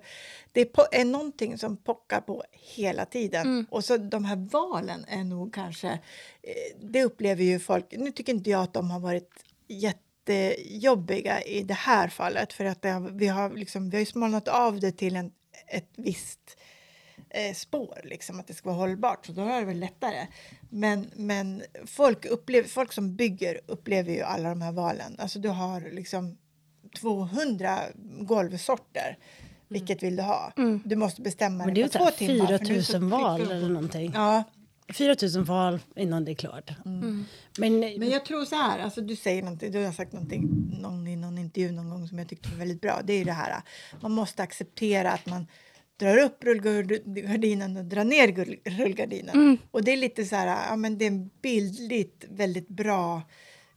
det 0.53 0.61
är, 0.61 0.65
på, 0.65 0.87
är 0.93 1.05
någonting 1.05 1.59
som 1.59 1.77
pockar 1.77 2.21
på 2.21 2.45
hela 2.53 3.05
tiden. 3.05 3.67
Och 3.71 3.85
så 3.85 3.97
de 3.97 4.25
här 4.25 4.49
valen 4.53 5.05
är 5.09 5.25
nog 5.25 5.55
kanske, 5.55 5.89
eh, 5.89 6.79
det 6.81 7.05
upplever 7.05 7.45
ju 7.45 7.59
folk, 7.59 7.87
nu 7.91 8.11
tycker 8.11 8.33
inte 8.33 8.51
jag 8.51 8.63
att 8.63 8.75
de 8.75 8.91
har 8.91 9.01
varit 9.01 9.31
jätte 9.69 9.99
jättejobbiga 10.29 11.43
i 11.43 11.63
det 11.63 11.75
här 11.75 12.09
fallet 12.09 12.53
för 12.53 12.65
att 12.65 12.83
det, 12.83 13.09
vi 13.13 13.29
har 13.29 13.51
liksom, 13.51 13.91
vi 13.91 13.99
har 13.99 14.05
smalnat 14.05 14.49
av 14.49 14.81
det 14.81 14.93
till 14.93 15.17
en, 15.17 15.33
ett 15.67 15.91
visst 15.97 16.57
eh, 17.31 17.55
spår, 17.55 18.01
liksom, 18.05 18.41
att 18.41 18.47
det 18.47 18.55
ska 18.55 18.69
vara 18.69 18.79
hållbart. 18.79 19.27
Så 19.27 19.33
då 19.33 19.43
är 19.43 19.61
det 19.61 19.67
väl 19.67 19.81
lättare. 19.81 20.27
Men, 20.71 21.11
men 21.17 21.63
folk, 21.87 22.25
upplever, 22.25 22.69
folk 22.69 22.93
som 22.93 23.17
bygger 23.17 23.61
upplever 23.67 24.13
ju 24.13 24.23
alla 24.23 24.49
de 24.49 24.63
här 24.63 24.73
valen. 24.73 25.17
Alltså 25.19 25.39
du 25.39 25.49
har 25.49 25.91
liksom 25.93 26.39
200 27.01 27.79
golvsorter. 28.21 29.19
Vilket 29.69 30.03
vill 30.03 30.17
du 30.17 30.23
ha? 30.23 30.53
Du 30.85 30.97
måste 30.97 31.23
bestämma 31.23 31.65
Men 31.65 31.75
det 31.75 31.81
är 31.81 31.89
dig 31.89 31.93
på 31.93 31.99
två 31.99 32.11
timmar. 32.11 32.47
4 32.47 32.59
för 32.59 32.65
nu 32.65 32.83
så 32.83 32.99
000 32.99 33.11
val 33.11 33.41
eller 33.41 33.69
någonting. 33.69 34.13
Ja, 34.15 34.45
4 34.89 35.17
000 35.35 35.45
val 35.45 35.81
innan 35.97 36.25
det 36.25 36.33
är 36.33 36.35
klart. 36.35 36.71
Men, 37.59 37.81
men 37.81 38.11
jag 38.11 38.25
tror 38.25 38.45
så 38.45 38.57
här, 38.57 38.79
alltså 38.79 39.01
du 39.01 39.17
säger 39.17 39.43
någonting, 39.43 39.73
du 39.73 39.85
har 39.85 39.93
sagt 39.93 40.13
någonting 40.13 40.49
någon, 40.81 41.09
i 41.09 41.17
någon 41.17 41.39
intervju 41.39 41.73
någon 41.73 41.91
gång 41.91 42.09
som 42.09 42.19
jag 42.19 42.29
tyckte 42.29 42.49
var 42.49 42.57
väldigt 42.57 42.81
bra. 42.81 43.01
Det 43.05 43.13
är 43.13 43.19
ju 43.19 43.25
det 43.25 43.33
här, 43.33 43.63
man 44.01 44.13
måste 44.13 44.43
acceptera 44.43 45.13
att 45.13 45.27
man 45.27 45.47
drar 45.97 46.19
upp 46.19 46.45
rullgardinen 46.45 47.77
och 47.77 47.85
drar 47.85 48.05
ner 48.05 48.29
rullgardinen. 48.71 49.59
Och 49.71 49.85
det 49.85 49.93
är 49.93 49.97
lite 49.97 50.25
så 50.25 50.37
här, 50.37 50.71
ja 50.71 50.77
men 50.77 50.99
det 50.99 51.07
är 51.07 51.29
bildligt 51.43 52.25
väldigt 52.29 52.69
bra 52.69 53.23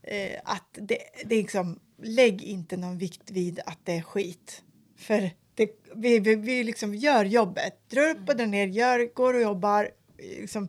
eh, 0.02 0.40
att 0.44 0.68
det, 0.72 0.98
det 1.24 1.34
är 1.34 1.42
liksom, 1.42 1.80
lägg 2.02 2.42
inte 2.42 2.76
någon 2.76 2.98
vikt 2.98 3.30
vid 3.30 3.60
att 3.66 3.78
det 3.84 3.92
är 3.92 4.02
skit. 4.02 4.62
För 4.96 5.30
det, 5.54 5.70
vi, 5.94 6.18
vi, 6.18 6.34
vi 6.34 6.64
liksom 6.64 6.94
gör 6.94 7.24
jobbet, 7.24 7.90
drar 7.90 8.10
upp 8.10 8.28
och 8.28 8.36
drar 8.36 8.46
ner, 8.46 8.66
gör, 8.66 9.14
går 9.14 9.34
och 9.34 9.40
jobbar, 9.40 9.90
liksom 10.18 10.68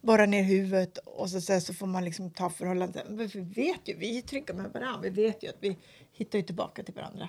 borrar 0.00 0.26
ner 0.26 0.42
huvudet 0.42 0.98
och 0.98 1.30
så, 1.30 1.40
sen 1.40 1.60
så 1.60 1.74
får 1.74 1.86
man 1.86 2.04
liksom 2.04 2.30
ta 2.30 2.50
förhållandet. 2.50 3.04
Men 3.08 3.26
vi 3.28 3.40
vet 3.40 3.80
ju, 3.84 3.96
vi 3.96 4.18
är 4.18 4.22
trygga 4.22 4.54
med 4.54 4.72
varandra, 4.72 5.00
vi 5.02 5.10
vet 5.10 5.42
ju 5.42 5.48
att 5.48 5.56
vi 5.60 5.76
hittar 6.12 6.38
ju 6.38 6.44
tillbaka 6.44 6.82
till 6.82 6.94
varandra. 6.94 7.28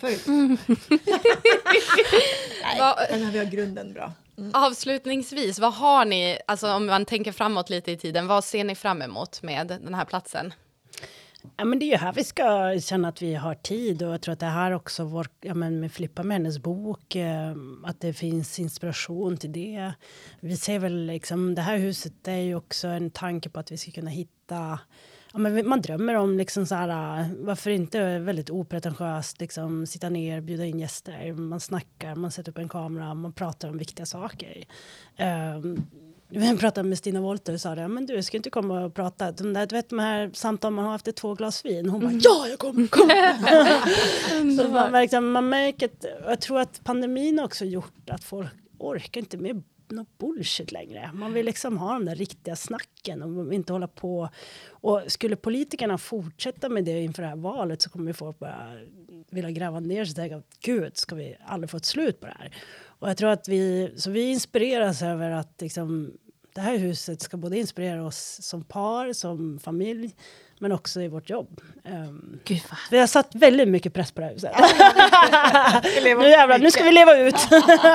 Förut. 0.00 0.26
Vad- 2.78 2.96
Men 3.10 3.30
vi 3.30 3.38
har 3.38 3.44
grunden 3.44 3.92
bra. 3.92 4.12
Avslutningsvis, 4.52 5.58
vad 5.58 5.74
har 5.74 6.04
ni, 6.04 6.38
alltså 6.46 6.72
om 6.72 6.86
man 6.86 7.04
tänker 7.04 7.32
framåt 7.32 7.70
lite 7.70 7.90
i 7.92 7.96
tiden, 7.96 8.26
vad 8.26 8.44
ser 8.44 8.64
ni 8.64 8.74
fram 8.74 9.02
emot 9.02 9.42
med 9.42 9.66
den 9.66 9.94
här 9.94 10.04
platsen? 10.04 10.54
Ja, 11.56 11.64
men 11.64 11.78
det 11.78 11.84
är 11.84 11.90
ju 11.90 11.96
här 11.96 12.12
vi 12.12 12.24
ska 12.24 12.80
känna 12.80 13.08
att 13.08 13.22
vi 13.22 13.34
har 13.34 13.54
tid 13.54 14.02
och 14.02 14.12
jag 14.12 14.20
tror 14.20 14.32
att 14.32 14.40
det 14.40 14.46
här 14.46 14.70
också 14.70 15.04
vår, 15.04 15.26
ja, 15.40 15.54
men 15.54 15.80
med 15.80 15.92
Flippa 15.92 16.22
med 16.22 16.36
hennes 16.36 16.58
bok, 16.58 17.16
eh, 17.16 17.54
att 17.84 18.00
det 18.00 18.12
finns 18.12 18.58
inspiration 18.58 19.36
till 19.36 19.52
det. 19.52 19.92
Vi 20.40 20.56
ser 20.56 20.78
väl 20.78 21.06
liksom, 21.06 21.54
det 21.54 21.62
här 21.62 21.78
huset 21.78 22.28
är 22.28 22.36
ju 22.36 22.54
också 22.54 22.88
en 22.88 23.10
tanke 23.10 23.48
på 23.48 23.60
att 23.60 23.72
vi 23.72 23.76
ska 23.76 23.90
kunna 23.90 24.10
hitta 24.10 24.78
Ja, 25.32 25.38
men 25.38 25.68
man 25.68 25.80
drömmer 25.80 26.14
om 26.14 26.38
liksom 26.38 26.66
så 26.66 26.74
här, 26.74 27.20
eh, 27.20 27.26
varför 27.38 27.70
inte 27.70 28.18
väldigt 28.18 28.50
opretentiöst 28.50 29.40
liksom, 29.40 29.86
sitta 29.86 30.08
ner, 30.08 30.40
bjuda 30.40 30.64
in 30.64 30.78
gäster, 30.78 31.32
man 31.32 31.60
snackar, 31.60 32.14
man 32.14 32.30
sätter 32.30 32.52
upp 32.52 32.58
en 32.58 32.68
kamera, 32.68 33.14
man 33.14 33.32
pratar 33.32 33.68
om 33.68 33.78
viktiga 33.78 34.06
saker. 34.06 34.64
Eh, 35.16 35.60
vi 36.30 36.56
pratade 36.56 36.88
med 36.88 36.98
Stina 36.98 37.20
Wolter 37.20 37.52
och 37.52 37.60
sa 37.60 37.74
det, 37.74 37.88
men 37.88 38.06
du 38.06 38.22
ska 38.22 38.36
inte 38.36 38.50
komma 38.50 38.84
och 38.84 38.94
prata. 38.94 39.32
De, 39.32 39.52
där, 39.52 39.66
du 39.66 39.76
vet 39.76 39.88
de 39.88 39.98
här 39.98 40.30
samtal 40.34 40.72
man 40.72 40.84
har 40.84 40.94
efter 40.94 41.12
två 41.12 41.34
glas 41.34 41.64
vin. 41.64 41.88
Hon 41.88 42.00
bara, 42.00 42.12
ja 42.12 42.46
jag 42.48 42.58
kommer, 42.58 42.86
kommer. 42.86 44.56
så 44.56 44.68
man, 44.68 44.92
verkligen, 44.92 45.30
man 45.30 45.48
märker 45.48 45.86
att, 45.86 46.04
jag 46.24 46.40
tror 46.40 46.60
att 46.60 46.84
pandemin 46.84 47.40
också 47.40 47.64
gjort 47.64 48.10
att 48.10 48.24
folk 48.24 48.48
orkar 48.78 49.20
inte 49.20 49.36
med 49.36 49.62
något 49.92 50.18
bullshit 50.18 50.72
längre. 50.72 51.10
Man 51.14 51.32
vill 51.32 51.46
liksom 51.46 51.78
ha 51.78 51.92
de 51.92 52.04
där 52.04 52.14
riktiga 52.14 52.56
snacken 52.56 53.22
och 53.22 53.54
inte 53.54 53.72
hålla 53.72 53.88
på. 53.88 54.28
Och 54.70 55.02
skulle 55.06 55.36
politikerna 55.36 55.98
fortsätta 55.98 56.68
med 56.68 56.84
det 56.84 57.00
inför 57.00 57.22
det 57.22 57.28
här 57.28 57.36
valet 57.36 57.82
så 57.82 57.90
kommer 57.90 58.12
folk 58.12 58.38
bara 58.38 58.72
vilja 59.30 59.50
gräva 59.50 59.80
ner 59.80 60.04
sig 60.04 60.12
och 60.12 60.16
tänka 60.16 60.42
gud, 60.60 60.96
ska 60.96 61.14
vi 61.14 61.36
aldrig 61.46 61.70
få 61.70 61.76
ett 61.76 61.84
slut 61.84 62.20
på 62.20 62.26
det 62.26 62.36
här? 62.38 62.56
Och 63.00 63.08
jag 63.08 63.16
tror 63.16 63.30
att 63.30 63.48
vi, 63.48 63.92
så 63.96 64.10
vi 64.10 64.30
inspireras 64.30 65.02
över 65.02 65.30
att 65.30 65.60
liksom, 65.60 66.12
det 66.54 66.60
här 66.60 66.76
huset 66.76 67.22
ska 67.22 67.36
både 67.36 67.58
inspirera 67.58 68.06
oss 68.06 68.38
som 68.42 68.64
par, 68.64 69.12
som 69.12 69.58
familj, 69.58 70.14
men 70.58 70.72
också 70.72 71.00
i 71.00 71.08
vårt 71.08 71.30
jobb. 71.30 71.60
Um, 71.84 72.40
Gud 72.44 72.62
vad 72.70 72.78
vi 72.90 72.98
har 72.98 73.06
satt 73.06 73.34
väldigt 73.34 73.68
mycket 73.68 73.94
press 73.94 74.12
på 74.12 74.20
det 74.20 74.26
här 74.26 74.34
huset. 74.34 74.52
nu 76.18 76.28
jävlar, 76.28 76.58
nu 76.58 76.70
ska 76.70 76.84
vi 76.84 76.92
leva 76.92 77.18
ut. 77.18 77.34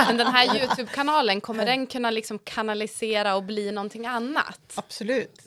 Men 0.07 0.17
den 0.17 0.27
här 0.27 0.59
Youtube-kanalen, 0.59 1.41
kommer 1.41 1.65
den 1.65 1.87
kunna 1.87 2.11
liksom 2.11 2.39
kanalisera 2.39 3.35
och 3.35 3.43
bli 3.43 3.71
någonting 3.71 4.05
annat? 4.05 4.73
Absolut. 4.75 5.41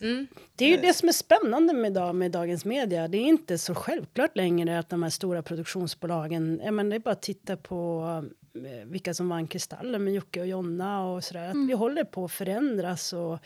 Det 0.56 0.64
är 0.64 0.68
ju 0.68 0.76
det 0.76 0.94
som 0.94 1.08
är 1.08 1.12
spännande 1.12 1.72
med, 1.72 1.92
dag, 1.92 2.14
med 2.14 2.30
dagens 2.30 2.64
media. 2.64 3.08
Det 3.08 3.18
är 3.18 3.26
inte 3.26 3.58
så 3.58 3.74
självklart 3.74 4.36
längre 4.36 4.78
att 4.78 4.88
de 4.88 5.02
här 5.02 5.10
stora 5.10 5.42
produktionsbolagen, 5.42 6.60
ja, 6.64 6.70
men 6.70 6.90
det 6.90 6.96
är 6.96 7.00
bara 7.00 7.10
att 7.10 7.22
titta 7.22 7.56
på 7.56 8.04
vilka 8.86 9.14
som 9.14 9.28
vann 9.28 9.46
Kristallen 9.46 10.04
med 10.04 10.14
Jocke 10.14 10.40
och 10.40 10.46
Jonna 10.46 11.06
och 11.10 11.24
sådär. 11.24 11.48
Att 11.48 11.68
vi 11.68 11.72
håller 11.72 12.04
på 12.04 12.24
att 12.24 12.32
förändras 12.32 13.12
och 13.12 13.38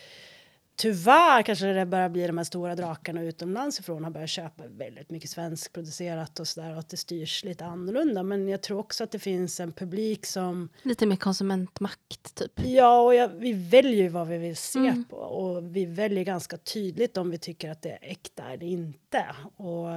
tyvärr 0.76 1.42
kanske 1.42 1.66
det 1.66 1.86
börjar 1.86 2.08
bli 2.08 2.26
de 2.26 2.38
här 2.38 2.44
stora 2.44 2.74
drakarna 2.74 3.22
utomlands 3.22 3.80
ifrån 3.80 4.04
har 4.04 4.10
börjat 4.10 4.30
köpa 4.30 4.62
väldigt 4.66 5.10
mycket 5.10 5.30
svenskproducerat 5.30 6.40
och 6.40 6.48
sådär 6.48 6.72
och 6.72 6.78
att 6.78 6.88
det 6.88 6.96
styrs 6.96 7.44
lite 7.44 7.64
annorlunda. 7.64 8.22
Men 8.22 8.48
jag 8.48 8.62
tror 8.62 8.78
också 8.78 9.04
att 9.04 9.10
det 9.10 9.18
finns 9.18 9.60
en 9.60 9.72
publik 9.72 10.26
som 10.26 10.68
Lite 10.82 11.06
mer 11.06 11.16
konsumentmakt 11.16 12.34
typ. 12.34 12.52
Ja, 12.64 13.00
och 13.00 13.14
jag, 13.14 13.28
vi 13.28 13.52
väljer 13.52 14.02
ju 14.02 14.08
vad 14.08 14.28
vi 14.28 14.38
vill 14.38 14.56
se 14.56 15.04
på 15.10 15.16
och 15.16 15.76
vi 15.76 15.84
väljer 15.84 16.24
ganska 16.24 16.56
tydligt 16.56 17.16
om 17.16 17.30
vi 17.30 17.38
tycker 17.38 17.70
att 17.70 17.82
det 17.82 17.90
är 17.90 17.98
äkta 18.02 18.52
eller 18.52 18.66
inte. 18.66 19.26
Och 19.56 19.88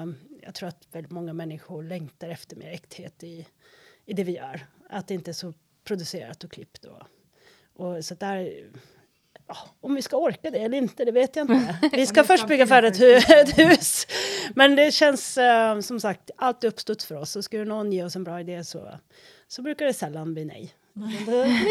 jag 0.42 0.54
tror 0.54 0.70
att 0.70 0.88
väldigt 0.92 1.12
många 1.12 1.34
människor 1.34 1.84
längtar 1.84 2.30
efter 2.30 2.56
mer 2.56 2.70
äkthet 2.72 3.24
i, 3.24 3.48
i 4.06 4.14
det 4.14 4.24
vi 4.24 4.36
gör. 4.36 4.62
Att 4.90 5.08
det 5.08 5.14
inte 5.14 5.32
är 5.32 5.34
så 5.34 5.54
producerat 5.84 6.44
och 6.44 6.52
klippt. 6.52 6.86
Och, 6.86 7.02
och 7.86 8.06
så 8.06 8.16
där, 8.16 8.54
ja, 9.48 9.58
om 9.82 9.96
vi 9.96 10.02
ska 10.02 10.18
orka 10.18 10.52
det 10.52 10.58
eller 10.60 10.78
inte, 10.78 11.06
det 11.06 11.12
vet 11.12 11.36
jag 11.36 11.44
inte. 11.52 11.76
Vi 11.92 12.06
ska 12.08 12.24
först 12.24 12.48
bygga 12.48 12.68
färdigt 12.68 13.02
ett 13.30 13.58
hus. 13.58 14.08
Men 14.56 14.76
det 14.76 14.92
känns 14.94 15.38
eh, 15.38 15.80
som 15.80 16.00
sagt 16.00 16.32
alltid 16.38 16.68
uppstuds 16.68 17.06
för 17.06 17.16
oss. 17.16 17.36
Och 17.36 17.44
skulle 17.44 17.66
någon 17.66 17.92
ge 17.92 18.04
oss 18.04 18.16
en 18.16 18.24
bra 18.24 18.40
idé 18.40 18.64
så, 18.64 19.00
så 19.48 19.62
brukar 19.62 19.86
det 19.86 19.94
sällan 19.94 20.34
bli 20.34 20.46
nej. 20.46 20.74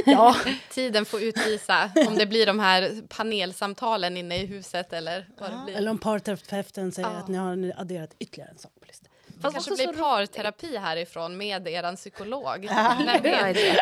Jag. 0.07 0.35
Tiden 0.71 1.05
får 1.05 1.23
utvisa 1.23 1.91
om 2.09 2.15
det 2.15 2.27
blir 2.27 2.47
de 2.47 2.59
här 2.59 3.03
panelsamtalen 3.09 4.17
inne 4.17 4.37
i 4.43 4.47
huset 4.47 4.93
eller 4.93 5.29
vad 5.39 5.51
det 5.51 5.62
blir. 5.65 5.75
Eller 5.75 5.91
om 5.91 5.99
parterapeuten 5.99 6.93
säger 6.93 7.09
Ja. 7.11 7.17
att 7.17 7.29
ni 7.29 7.39
har 7.39 7.73
adderat 7.77 8.15
ytterligare 8.19 8.51
en 8.51 8.59
sak 8.59 8.73
på 8.81 8.87
listan. 8.87 9.09
Det 9.49 9.53
kanske 9.53 9.74
blir 9.76 9.92
parterapi 10.03 10.76
härifrån 10.76 11.36
med 11.36 11.68
er 11.68 11.97
psykolog. 11.97 12.59
Vem 12.68 13.22
Bra 13.22 13.30
vet? 13.42 13.57
idé. 13.57 13.76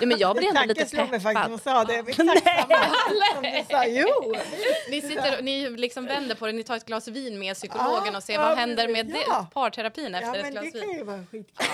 Ja, 0.00 0.06
men 0.06 0.18
jag 0.18 0.36
blir 0.36 0.48
ändå 0.48 0.58
Tanken 0.60 0.76
lite 0.76 0.90
slog 0.90 1.10
mig 1.10 1.20
faktiskt, 1.20 1.34
peppad. 1.34 1.50
hon 1.50 1.58
sa 1.58 1.84
det. 1.84 1.94
Exakt 1.94 2.18
samma 2.18 3.34
som 3.34 3.42
du 3.42 3.64
sa. 3.70 3.84
Jo! 3.86 4.34
Ni, 4.90 5.00
sitter, 5.02 5.38
och- 5.38 5.44
ni 5.44 5.70
liksom 5.70 6.06
vänder 6.06 6.34
på 6.34 6.46
det, 6.46 6.52
ni 6.52 6.62
tar 6.62 6.76
ett 6.76 6.86
glas 6.86 7.08
vin 7.08 7.38
med 7.38 7.54
psykologen 7.54 8.12
Ja, 8.12 8.16
och 8.16 8.22
ser 8.22 8.34
ja, 8.34 8.40
vad 8.48 8.58
händer 8.58 8.88
med 8.88 9.06
det, 9.06 9.24
Ja. 9.28 9.46
parterapin 9.54 10.12
Ja, 10.12 10.18
efter 10.20 10.34
ett 10.38 10.42
men 10.42 10.52
glas 10.52 10.64
det 10.72 10.78
kan 10.80 10.88
vin. 10.88 10.98
ju 10.98 11.04
vara 11.04 11.24
skitkul. 11.30 11.66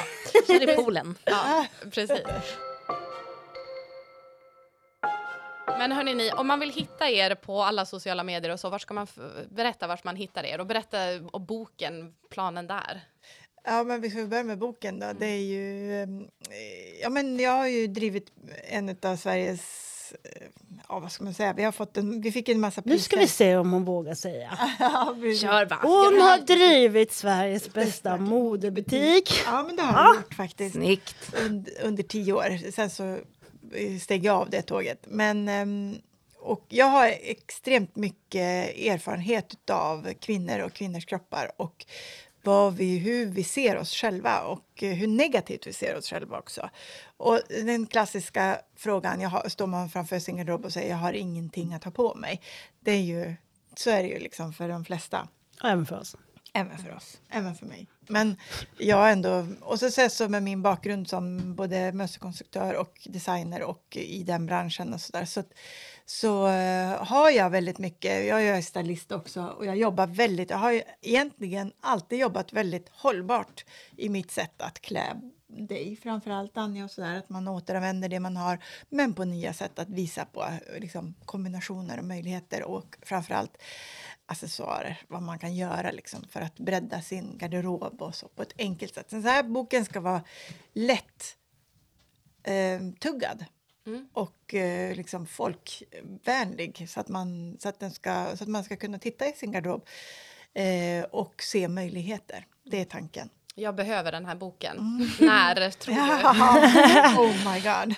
Kör 0.47 0.70
i 0.70 0.76
poolen. 0.76 1.14
Ja, 1.24 1.66
precis. 1.91 2.20
Men 5.83 5.93
hörni, 5.93 6.14
ni, 6.14 6.30
om 6.33 6.47
man 6.47 6.61
vill 6.61 6.72
hitta 6.72 7.11
er 7.11 7.35
på 7.35 7.62
alla 7.62 7.87
sociala 7.87 8.22
medier 8.24 8.53
och 8.53 8.61
så, 8.61 8.68
var 8.70 8.78
ska 8.78 8.95
man 8.95 9.07
berätta 9.51 9.87
vart 9.87 10.05
man 10.05 10.16
hittar 10.16 10.45
er 10.47 10.61
och 10.61 10.66
berätta 10.66 10.99
om 11.33 11.47
boken, 11.47 12.14
planen 12.30 12.66
där. 12.66 13.01
Ja, 13.64 13.85
men 13.85 14.01
vi 14.01 14.11
får 14.11 14.26
börja 14.26 14.45
med 14.45 14.59
boken 14.59 14.99
då. 15.01 15.12
Det 15.18 15.26
är 15.26 15.41
ju... 15.43 15.93
eh, 16.03 16.09
Ja, 17.03 17.09
men 17.09 17.39
jag 17.41 17.51
har 17.51 17.66
ju 17.66 17.87
drivit 17.87 18.33
en 18.68 18.97
av 19.03 19.16
Sveriges... 19.16 19.62
eh, 20.24 20.43
Ja, 20.89 20.99
vad 20.99 21.12
ska 21.12 21.24
man 21.24 21.35
säga? 21.35 21.53
Vi, 21.53 21.62
har 21.64 21.72
fått 21.72 21.97
en, 21.97 22.20
vi 22.20 22.33
fick 22.33 22.49
en 22.49 22.61
massa 22.61 22.83
priser. 22.83 22.95
Nu 22.97 23.03
ska 23.03 23.16
vi 23.16 23.28
se 23.28 23.57
om 23.57 23.72
hon 23.72 23.85
vågar 23.85 24.14
säga. 24.14 24.59
Ja. 24.80 25.14
Kör 25.41 25.66
va. 25.66 25.78
Hon 25.83 26.20
har 26.20 26.39
drivit 26.47 27.12
Sveriges 27.12 27.72
bästa 27.72 28.16
modebutik. 28.16 29.33
Ja, 29.47 29.62
men 29.66 29.76
det 29.76 29.83
har 29.83 30.05
jag 30.05 30.16
gjort 30.16 30.35
faktiskt. 30.35 30.74
Snyggt. 30.74 31.35
under, 31.47 31.72
under 31.83 32.03
tio 32.03 32.33
år. 32.33 32.70
Sen 32.72 32.91
så 32.91 33.18
steg 34.01 34.25
jag 34.25 34.37
av 34.37 34.51
det 34.51 34.62
tåget. 34.62 35.05
Men, 35.09 35.49
ehm, 35.49 35.99
och 36.39 36.64
jag 36.68 36.87
har 36.87 37.07
extremt 37.20 37.97
mycket 37.97 38.79
erfarenhet 38.79 39.70
av 39.70 40.14
kvinnor 40.20 40.59
och 40.59 40.73
kvinnors 40.73 41.07
kroppar 41.07 41.53
och 41.57 41.87
vad 42.43 42.75
vi, 42.75 42.99
hur 42.99 43.27
vi 43.27 43.45
ser 43.45 43.77
oss 43.77 43.95
själva 43.95 44.41
och 44.41 44.64
hur 44.81 45.07
negativt 45.07 45.66
vi 45.66 45.73
ser 45.73 45.97
oss 45.97 46.09
själva 46.11 46.39
också. 46.39 46.70
Och 47.16 47.41
den 47.49 47.87
klassiska 47.87 48.61
frågan, 48.77 49.20
jag 49.20 49.29
har, 49.29 49.49
står 49.49 49.66
man 49.66 49.91
framför 49.91 50.18
sin 50.18 50.37
garderob 50.37 50.64
och 50.64 50.73
säger 50.73 50.91
jag 50.91 50.97
har 50.97 51.12
ingenting 51.12 51.75
att 51.75 51.85
ha 51.85 51.91
på 51.91 52.14
mig. 52.14 52.41
Det 52.81 52.91
är 52.91 53.01
ju, 53.01 53.35
så 53.75 53.91
är 53.91 54.03
det 54.03 54.09
ju 54.09 54.18
liksom 54.18 54.53
för 54.53 54.68
de 54.68 54.85
flesta. 54.85 55.29
Även 55.64 55.87
för 55.87 55.99
oss. 55.99 56.16
Även 56.55 56.79
för 56.79 56.97
oss, 56.97 57.21
även 57.31 57.55
för 57.55 57.67
mig. 57.67 57.87
Men 58.09 58.37
jag 58.79 59.13
ändå, 59.13 59.47
och 59.61 59.79
så 59.79 59.87
ses 59.87 60.17
så 60.17 60.29
med 60.29 60.43
min 60.43 60.63
bakgrund 60.63 61.09
som 61.09 61.55
både 61.55 61.93
mönsterkonstruktör 61.93 62.75
och 62.75 63.09
designer 63.11 63.63
och 63.63 63.97
i 63.97 64.23
den 64.23 64.47
branschen 64.47 64.95
och 64.95 65.01
så 65.01 65.13
där. 65.13 65.25
Så, 65.25 65.43
så 66.05 66.47
uh, 66.47 67.05
har 67.05 67.31
jag 67.31 67.51
väldigt 67.51 67.79
mycket, 67.79 68.27
jag 68.27 68.43
är 68.43 68.63
stylist 68.63 69.13
också 69.13 69.43
och 69.43 69.67
jag 69.67 69.77
jobbar 69.77 70.07
väldigt, 70.07 70.51
jag 70.51 70.59
har 70.59 70.83
egentligen 71.03 71.73
alltid 71.81 72.19
jobbat 72.19 72.53
väldigt 72.53 72.89
hållbart 72.89 73.65
i 73.97 74.09
mitt 74.09 74.31
sätt 74.31 74.63
att 74.63 74.81
klä 74.81 75.17
dig 75.57 75.97
framförallt 75.97 76.57
Anja 76.57 76.85
och 76.85 76.91
sådär, 76.91 77.19
att 77.19 77.29
man 77.29 77.49
återanvänder 77.49 78.09
det 78.09 78.21
man 78.21 78.37
har 78.37 78.59
men 78.89 79.15
på 79.15 79.25
nya 79.25 79.53
sätt 79.53 79.79
att 79.79 79.91
visa 79.91 80.25
på 80.25 80.45
liksom, 80.79 81.15
kombinationer 81.25 81.99
och 81.99 82.05
möjligheter 82.05 82.63
och 82.63 82.97
framförallt 83.03 83.63
accessoarer, 84.33 85.01
vad 85.09 85.22
man 85.22 85.39
kan 85.39 85.55
göra 85.55 85.91
liksom, 85.91 86.24
för 86.30 86.41
att 86.41 86.59
bredda 86.59 87.03
sin 87.03 87.39
garderob 87.39 88.03
och 88.03 88.14
så 88.14 88.28
på 88.28 88.43
ett 88.43 88.55
enkelt 88.59 88.95
sätt. 88.95 89.09
Den 89.09 89.24
här 89.24 89.43
boken 89.43 89.85
ska 89.85 90.01
vara 90.01 90.22
lätt 90.72 91.37
eh, 92.43 92.80
tuggad 93.01 93.45
mm. 93.87 94.09
och 94.12 94.55
eh, 94.55 94.95
liksom 94.95 95.26
folkvänlig 95.26 96.87
så 96.89 97.01
att, 97.01 97.09
man, 97.09 97.57
så, 97.61 97.68
att 97.68 97.80
den 97.80 97.91
ska, 97.91 98.37
så 98.37 98.45
att 98.45 98.51
man 98.51 98.64
ska 98.64 98.76
kunna 98.76 98.99
titta 98.99 99.26
i 99.26 99.33
sin 99.33 99.53
garderob 99.53 99.87
eh, 100.55 101.05
och 101.05 101.43
se 101.43 101.68
möjligheter. 101.68 102.47
Det 102.64 102.80
är 102.80 102.85
tanken. 102.85 103.28
Jag 103.55 103.74
behöver 103.74 104.12
den 104.12 104.26
här 104.26 104.35
boken. 104.35 104.78
Mm. 104.78 105.09
När 105.20 105.70
tror 105.70 105.95
du? 105.95 106.01
oh 107.20 107.53
my 107.53 107.61
god. 107.61 107.95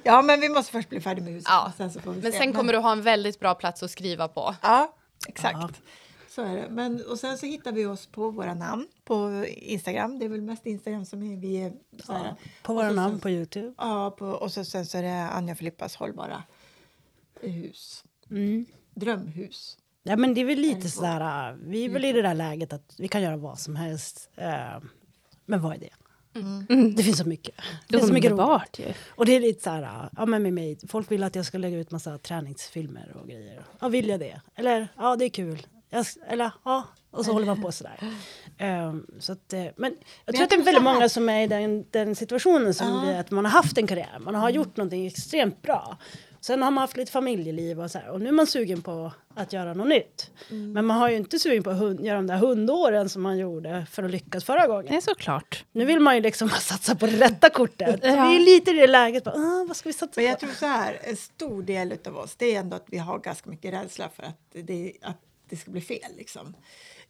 ja, 0.04 0.22
men 0.22 0.40
vi 0.40 0.48
måste 0.48 0.72
först 0.72 0.88
bli 0.88 1.00
färdiga 1.00 1.24
med 1.24 1.32
huset. 1.32 1.48
Ja. 1.50 1.72
Sen 1.76 1.90
men 2.22 2.32
sen 2.32 2.52
kommer 2.52 2.72
du 2.72 2.78
ha 2.78 2.92
en 2.92 3.02
väldigt 3.02 3.40
bra 3.40 3.54
plats 3.54 3.82
att 3.82 3.90
skriva 3.90 4.28
på. 4.28 4.54
Ja, 4.62 4.94
exakt. 5.28 5.58
Ja. 5.60 5.70
Så 6.28 6.42
är 6.42 6.56
det. 6.56 6.68
Men, 6.70 7.04
och 7.06 7.18
sen 7.18 7.38
så 7.38 7.46
hittar 7.46 7.72
vi 7.72 7.86
oss 7.86 8.06
på 8.06 8.30
våra 8.30 8.54
namn 8.54 8.88
på 9.04 9.44
Instagram. 9.48 10.18
Det 10.18 10.24
är 10.24 10.28
väl 10.28 10.42
mest 10.42 10.66
Instagram 10.66 11.04
som 11.04 11.22
är, 11.22 11.36
vi 11.36 11.56
är 11.56 11.72
så. 12.02 12.12
Ja, 12.12 12.36
på 12.62 12.74
våra 12.74 12.90
namn 12.90 13.20
på 13.20 13.30
Youtube. 13.30 13.74
Ja, 13.78 14.10
på, 14.18 14.26
och 14.26 14.52
så, 14.52 14.64
sen 14.64 14.86
så 14.86 14.98
är 14.98 15.02
det 15.02 15.28
Anja 15.28 15.54
Filippas 15.54 15.96
hållbara 15.96 16.42
hus. 17.40 18.04
Mm. 18.30 18.66
Drömhus. 18.94 19.78
Ja, 20.02 20.16
men 20.16 20.34
det 20.34 20.40
är 20.40 20.44
väl 20.44 20.58
lite 20.58 20.90
sådär, 20.90 21.58
vi 21.62 21.84
är 21.84 21.88
väl 21.88 22.04
i 22.04 22.12
det 22.12 22.22
där 22.22 22.34
läget 22.34 22.72
att 22.72 22.94
vi 22.98 23.08
kan 23.08 23.22
göra 23.22 23.36
vad 23.36 23.58
som 23.58 23.76
helst. 23.76 24.30
Uh, 24.38 24.88
men 25.44 25.62
vad 25.62 25.74
är 25.74 25.78
det? 25.78 25.90
Mm. 26.34 26.94
Det 26.94 27.02
finns 27.02 27.18
så 27.18 27.28
mycket. 27.28 27.54
Det 27.88 27.96
finns 27.96 28.08
så 28.08 28.12
mycket 28.12 28.30
roligt. 28.30 28.78
Ju. 28.78 28.84
Och 29.08 29.26
det 29.26 29.36
är 29.36 29.40
lite 29.40 29.62
så 29.62 29.70
här, 29.70 30.08
ja 30.16 30.26
men 30.26 30.42
med 30.42 30.52
mig, 30.52 30.78
folk 30.88 31.10
vill 31.10 31.22
att 31.22 31.34
jag 31.34 31.46
ska 31.46 31.58
lägga 31.58 31.78
ut 31.78 31.90
massa 31.90 32.18
träningsfilmer 32.18 33.16
och 33.20 33.28
grejer. 33.28 33.62
Ja, 33.80 33.88
vill 33.88 34.08
jag 34.08 34.20
det? 34.20 34.40
Eller, 34.54 34.88
ja 34.96 35.16
det 35.16 35.24
är 35.24 35.28
kul. 35.28 35.66
Jag, 35.90 36.06
eller, 36.28 36.50
ja, 36.64 36.84
och 37.10 37.24
så 37.24 37.32
håller 37.32 37.46
man 37.46 37.62
på 37.62 37.72
sådär. 37.72 37.98
Um, 38.60 39.06
så 39.18 39.32
att, 39.32 39.52
eh, 39.52 39.64
men 39.76 39.96
jag 40.24 40.34
tror 40.34 40.44
att 40.44 40.50
det 40.50 40.56
är 40.56 40.62
väldigt 40.62 40.82
många 40.82 41.08
som 41.08 41.28
är 41.28 41.42
i 41.42 41.46
den, 41.46 41.84
den 41.90 42.14
situationen 42.14 42.74
som 42.74 42.86
uh. 42.86 43.06
vi, 43.06 43.14
att 43.14 43.30
man 43.30 43.44
har 43.44 43.52
haft 43.52 43.78
en 43.78 43.86
karriär, 43.86 44.18
man 44.20 44.34
har 44.34 44.50
gjort 44.50 44.76
någonting 44.76 45.06
extremt 45.06 45.62
bra. 45.62 45.98
Sen 46.40 46.62
har 46.62 46.70
man 46.70 46.82
haft 46.82 46.96
lite 46.96 47.12
familjeliv 47.12 47.80
och 47.80 47.90
så 47.90 47.98
här, 47.98 48.10
och 48.10 48.20
nu 48.20 48.28
är 48.28 48.32
man 48.32 48.46
sugen 48.46 48.82
på 48.82 49.12
att 49.34 49.52
göra 49.52 49.74
något 49.74 49.88
nytt. 49.88 50.30
Mm. 50.50 50.72
Men 50.72 50.86
man 50.86 50.96
har 50.96 51.10
ju 51.10 51.16
inte 51.16 51.38
sugen 51.38 51.62
på 51.62 51.70
att 51.70 51.78
hund, 51.78 52.06
göra 52.06 52.16
de 52.16 52.26
där 52.26 52.36
hundåren 52.36 53.08
som 53.08 53.22
man 53.22 53.38
gjorde 53.38 53.86
för 53.90 54.02
att 54.02 54.10
lyckas 54.10 54.44
förra 54.44 54.66
gången. 54.66 54.94
Är 54.94 55.00
såklart. 55.00 55.64
Nu 55.72 55.84
vill 55.84 56.00
man 56.00 56.14
ju 56.14 56.20
liksom 56.20 56.48
satsa 56.48 56.94
på 56.94 57.06
det 57.06 57.20
rätta 57.20 57.50
kortet. 57.50 58.00
ja. 58.02 58.28
Vi 58.28 58.36
är 58.36 58.40
lite 58.40 58.70
i 58.70 58.74
det 58.74 58.86
läget, 58.86 59.24
bara, 59.24 59.34
ah, 59.34 59.64
vad 59.68 59.76
ska 59.76 59.88
vi 59.88 59.92
satsa 59.92 60.20
Men 60.20 60.30
jag 60.30 60.40
tror 60.40 60.50
så 60.50 60.66
här, 60.66 60.98
en 61.02 61.16
stor 61.16 61.62
del 61.62 61.98
av 62.06 62.16
oss, 62.16 62.36
det 62.36 62.54
är 62.54 62.60
ändå 62.60 62.76
att 62.76 62.86
vi 62.86 62.98
har 62.98 63.18
ganska 63.18 63.50
mycket 63.50 63.72
rädsla 63.72 64.08
för 64.08 64.22
att 64.22 64.40
det, 64.52 64.92
att 65.02 65.20
det 65.48 65.56
ska 65.56 65.70
bli 65.70 65.80
fel. 65.80 66.12
Liksom. 66.16 66.54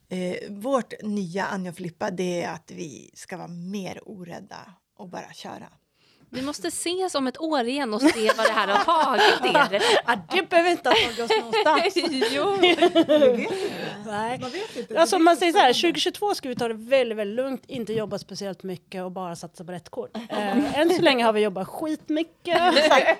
Eh, 0.09 0.35
vårt 0.49 0.93
nya 1.01 1.45
Anja 1.45 1.71
och 1.71 1.77
Filippa, 1.77 2.11
det 2.11 2.43
är 2.43 2.53
att 2.53 2.71
vi 2.71 3.11
ska 3.13 3.37
vara 3.37 3.47
mer 3.47 3.99
orädda 4.05 4.73
och 4.97 5.09
bara 5.09 5.33
köra. 5.33 5.67
Vi 6.33 6.41
måste 6.41 6.67
ses 6.67 7.15
om 7.15 7.27
ett 7.27 7.39
år 7.41 7.63
igen 7.63 7.93
och 7.93 8.01
se 8.01 8.31
vad 8.37 8.45
det 8.45 8.51
här 8.51 8.67
har 8.67 8.83
tagit 8.83 9.55
er. 9.55 9.81
Ja, 10.07 10.15
det 10.31 10.49
behöver 10.49 10.71
inte 10.71 10.89
ha 10.89 10.95
tagit 10.95 11.19
oss 11.19 11.31
någonstans. 11.39 11.95
jo. 12.31 12.57
Nej. 14.05 14.39
Man 14.39 14.49
vet 14.49 14.77
inte. 14.77 14.99
Alltså, 14.99 15.19
man 15.19 15.37
säger 15.37 15.51
så 15.51 15.57
här, 15.59 15.73
2022 15.73 16.35
ska 16.35 16.49
vi 16.49 16.55
ta 16.55 16.67
det 16.67 16.73
väldigt, 16.73 17.17
väldigt 17.17 17.35
lugnt, 17.35 17.63
inte 17.67 17.93
jobba 17.93 18.17
speciellt 18.19 18.63
mycket 18.63 19.03
och 19.03 19.11
bara 19.11 19.35
satsa 19.35 19.63
på 19.63 19.71
rätt 19.71 19.89
kort. 19.89 20.17
Eh, 20.29 20.79
än 20.79 20.89
så 20.89 21.01
länge 21.01 21.23
har 21.23 21.33
vi 21.33 21.41
jobbat 21.41 21.67
skitmycket. 21.67 22.61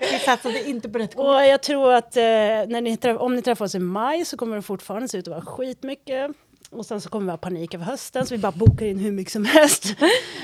vi 0.12 0.18
satsade 0.18 0.68
inte 0.68 0.88
på 0.88 0.98
rätt 0.98 1.14
kort. 1.16 1.26
Och 1.26 1.46
jag 1.46 1.62
tror 1.62 1.92
att 1.92 2.16
eh, 2.16 2.22
när 2.22 2.80
ni 2.80 2.96
träff- 2.96 3.16
om 3.18 3.36
ni 3.36 3.42
träffar 3.42 3.64
oss 3.64 3.74
i 3.74 3.78
maj 3.78 4.24
så 4.24 4.36
kommer 4.36 4.56
det 4.56 4.62
fortfarande 4.62 5.08
se 5.08 5.18
ut 5.18 5.28
att 5.28 5.34
vara 5.34 5.44
skitmycket. 5.44 6.30
Och 6.70 6.86
sen 6.86 7.00
så 7.00 7.08
kommer 7.08 7.24
vi 7.26 7.30
ha 7.30 7.36
panik 7.38 7.74
över 7.74 7.84
hösten 7.84 8.26
så 8.26 8.34
vi 8.34 8.38
bara 8.38 8.52
bokar 8.52 8.86
in 8.86 8.98
hur 8.98 9.12
mycket 9.12 9.32
som 9.32 9.44
helst. 9.44 9.84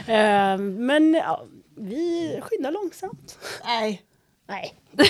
eh, 0.06 0.58
men 0.58 1.14
ja, 1.14 1.44
vi 1.78 2.40
skyndar 2.42 2.70
långsamt. 2.70 3.38
Nej. 3.64 4.02
Nej. 4.46 4.74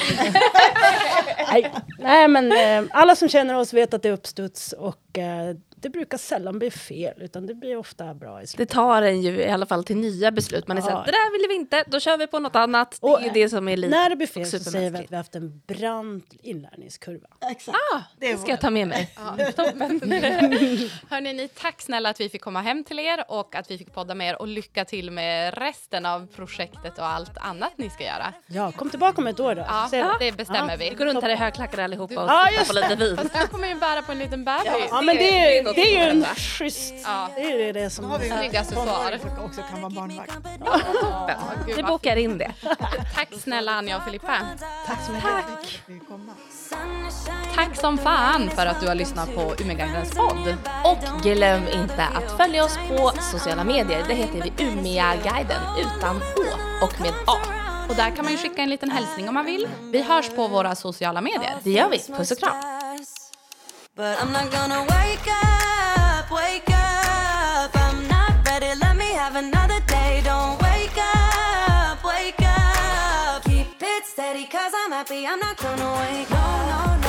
Nej. 1.52 1.74
Nej, 1.98 2.28
men 2.28 2.52
eh, 2.52 2.90
alla 2.90 3.16
som 3.16 3.28
känner 3.28 3.56
oss 3.56 3.72
vet 3.72 3.94
att 3.94 4.02
det 4.02 4.08
är 4.08 4.12
uppstuds 4.12 4.72
och 4.72 5.18
eh, 5.18 5.56
det 5.80 5.88
brukar 5.88 6.18
sällan 6.18 6.58
bli 6.58 6.70
fel, 6.70 7.22
utan 7.22 7.46
det 7.46 7.54
blir 7.54 7.76
ofta 7.76 8.14
bra 8.14 8.42
i 8.42 8.46
slutet. 8.46 8.68
Det 8.68 8.74
tar 8.74 9.02
en 9.02 9.22
ju 9.22 9.40
i 9.40 9.48
alla 9.48 9.66
fall 9.66 9.84
till 9.84 9.96
nya 9.96 10.30
beslut. 10.30 10.68
Man 10.68 10.76
är 10.76 10.82
ja. 10.82 10.86
såhär, 10.86 11.04
det 11.04 11.10
där 11.10 11.32
vill 11.32 11.48
vi 11.48 11.54
inte, 11.54 11.84
då 11.86 12.00
kör 12.00 12.16
vi 12.16 12.26
på 12.26 12.38
något 12.38 12.56
annat. 12.56 12.98
Och, 13.00 13.20
det 13.20 13.28
är 13.28 13.32
det 13.32 13.48
som 13.48 13.68
är 13.68 13.76
lite 13.76 13.96
När 13.96 14.10
det 14.10 14.16
blir 14.16 14.26
fel 14.26 14.46
så 14.46 14.58
säger 14.58 14.90
vi 14.90 14.98
att 14.98 15.10
vi 15.10 15.14
har 15.14 15.16
haft 15.16 15.34
en 15.34 15.62
brant 15.66 16.32
inlärningskurva. 16.42 17.28
Exakt. 17.50 17.78
Ah, 17.94 18.02
det, 18.18 18.32
det 18.32 18.38
ska 18.38 18.50
jag 18.50 18.60
ta 18.60 18.70
med 18.70 18.88
mig. 18.88 19.14
Ja, 19.16 19.52
toppen. 19.52 20.00
Hörni, 21.10 21.32
ni, 21.32 21.48
tack 21.48 21.80
snälla 21.80 22.08
att 22.08 22.20
vi 22.20 22.28
fick 22.28 22.42
komma 22.42 22.60
hem 22.60 22.84
till 22.84 22.98
er 22.98 23.24
och 23.28 23.54
att 23.54 23.70
vi 23.70 23.78
fick 23.78 23.94
podda 23.94 24.14
med 24.14 24.28
er 24.28 24.40
och 24.40 24.48
lycka 24.48 24.84
till 24.84 25.10
med 25.10 25.58
resten 25.58 26.06
av 26.06 26.26
projektet 26.26 26.98
och 26.98 27.06
allt 27.06 27.38
annat 27.38 27.72
ni 27.76 27.90
ska 27.90 28.04
göra. 28.04 28.34
Ja, 28.46 28.72
kom 28.72 28.90
tillbaka 28.90 29.20
om 29.20 29.26
ett 29.26 29.40
år 29.40 29.54
då. 29.54 29.64
Ja, 29.68 29.88
ja. 29.92 30.16
det 30.20 30.32
bestämmer 30.32 30.76
vi. 30.76 30.88
Vi 30.90 30.94
går 30.94 31.04
runt 31.04 31.22
här 31.22 31.30
i 31.30 31.34
högklackar 31.34 31.78
allihopa 31.78 32.22
och 32.22 32.30
ja, 32.30 32.48
på 32.66 32.72
lite 32.72 32.96
vin. 32.96 33.16
Fast 33.16 33.34
jag 33.34 33.50
kommer 33.50 33.68
ju 33.68 33.74
bära 33.74 34.02
på 34.02 34.12
en 34.12 34.18
liten 34.18 34.44
bebis. 34.44 34.88
Ja, 34.90 35.00
men 35.00 35.16
det 35.16 35.58
är 35.58 35.67
det 35.74 35.96
är 35.96 36.04
ju 36.04 36.10
en 36.10 36.24
schysst... 36.24 36.94
Ja. 37.04 37.28
Det 37.36 37.68
är 37.68 37.72
det 37.72 37.90
som... 37.90 38.04
Då 38.04 38.10
har 38.10 38.18
vi 38.18 38.28
snygga 38.28 38.60
accessoarer. 38.60 39.20
också 39.44 39.60
kan 39.70 39.80
vara 39.80 39.90
barnvakt. 39.90 40.32
Ja, 40.64 40.80
toppen. 41.00 41.76
Vi 41.76 41.82
bokar 41.82 42.16
in 42.16 42.38
det. 42.38 42.52
Tack 43.14 43.28
snälla 43.42 43.72
Anja 43.72 43.96
och 43.96 44.04
Filippa. 44.04 44.38
Tack 44.86 44.98
så 45.06 45.12
mycket. 45.12 45.30
Tack. 45.30 45.82
Tack 47.54 47.76
som 47.76 47.98
fan 47.98 48.50
för 48.50 48.66
att 48.66 48.80
du 48.80 48.86
har 48.86 48.94
lyssnat 48.94 49.34
på 49.34 49.54
Umeåguidens 49.58 50.14
podd. 50.14 50.56
Och 50.84 51.22
glöm 51.22 51.62
inte 51.68 52.04
att 52.04 52.36
följa 52.36 52.64
oss 52.64 52.78
på 52.88 53.12
sociala 53.32 53.64
medier. 53.64 54.04
Det 54.08 54.14
heter 54.14 54.42
vi 54.42 54.64
Umeåguiden 54.64 55.62
utan 55.78 56.16
H 56.16 56.42
och 56.82 57.00
med 57.00 57.12
A. 57.26 57.36
Och 57.88 57.94
där 57.96 58.10
kan 58.16 58.24
man 58.24 58.32
ju 58.32 58.38
skicka 58.38 58.62
en 58.62 58.70
liten 58.70 58.90
hälsning 58.90 59.28
om 59.28 59.34
man 59.34 59.44
vill. 59.44 59.68
Vi 59.92 60.02
hörs 60.02 60.28
på 60.28 60.48
våra 60.48 60.74
sociala 60.74 61.20
medier. 61.20 61.54
Det 61.62 61.70
gör 61.70 61.88
vi. 61.88 61.98
Puss 62.16 62.30
och 62.30 62.38
kram. 62.38 62.56
But 63.98 64.16
I'm 64.20 64.30
not 64.30 64.48
gonna 64.52 64.82
wake 64.82 65.26
up, 65.26 66.30
wake 66.30 66.70
up. 66.70 67.70
I'm 67.74 68.06
not 68.06 68.46
ready, 68.46 68.78
let 68.78 68.96
me 68.96 69.10
have 69.14 69.34
another 69.34 69.80
day. 69.88 70.20
Don't 70.22 70.54
wake 70.62 70.96
up, 70.96 72.04
wake 72.04 72.40
up. 72.40 73.42
Keep 73.42 73.82
it 73.82 74.06
steady, 74.06 74.44
cause 74.46 74.70
I'm 74.72 74.92
happy. 74.92 75.26
I'm 75.26 75.40
not 75.40 75.56
gonna 75.56 75.90
wake 75.98 76.30
up. 76.30 76.38
No, 76.70 76.94
no, 76.94 77.00
not 77.00 77.07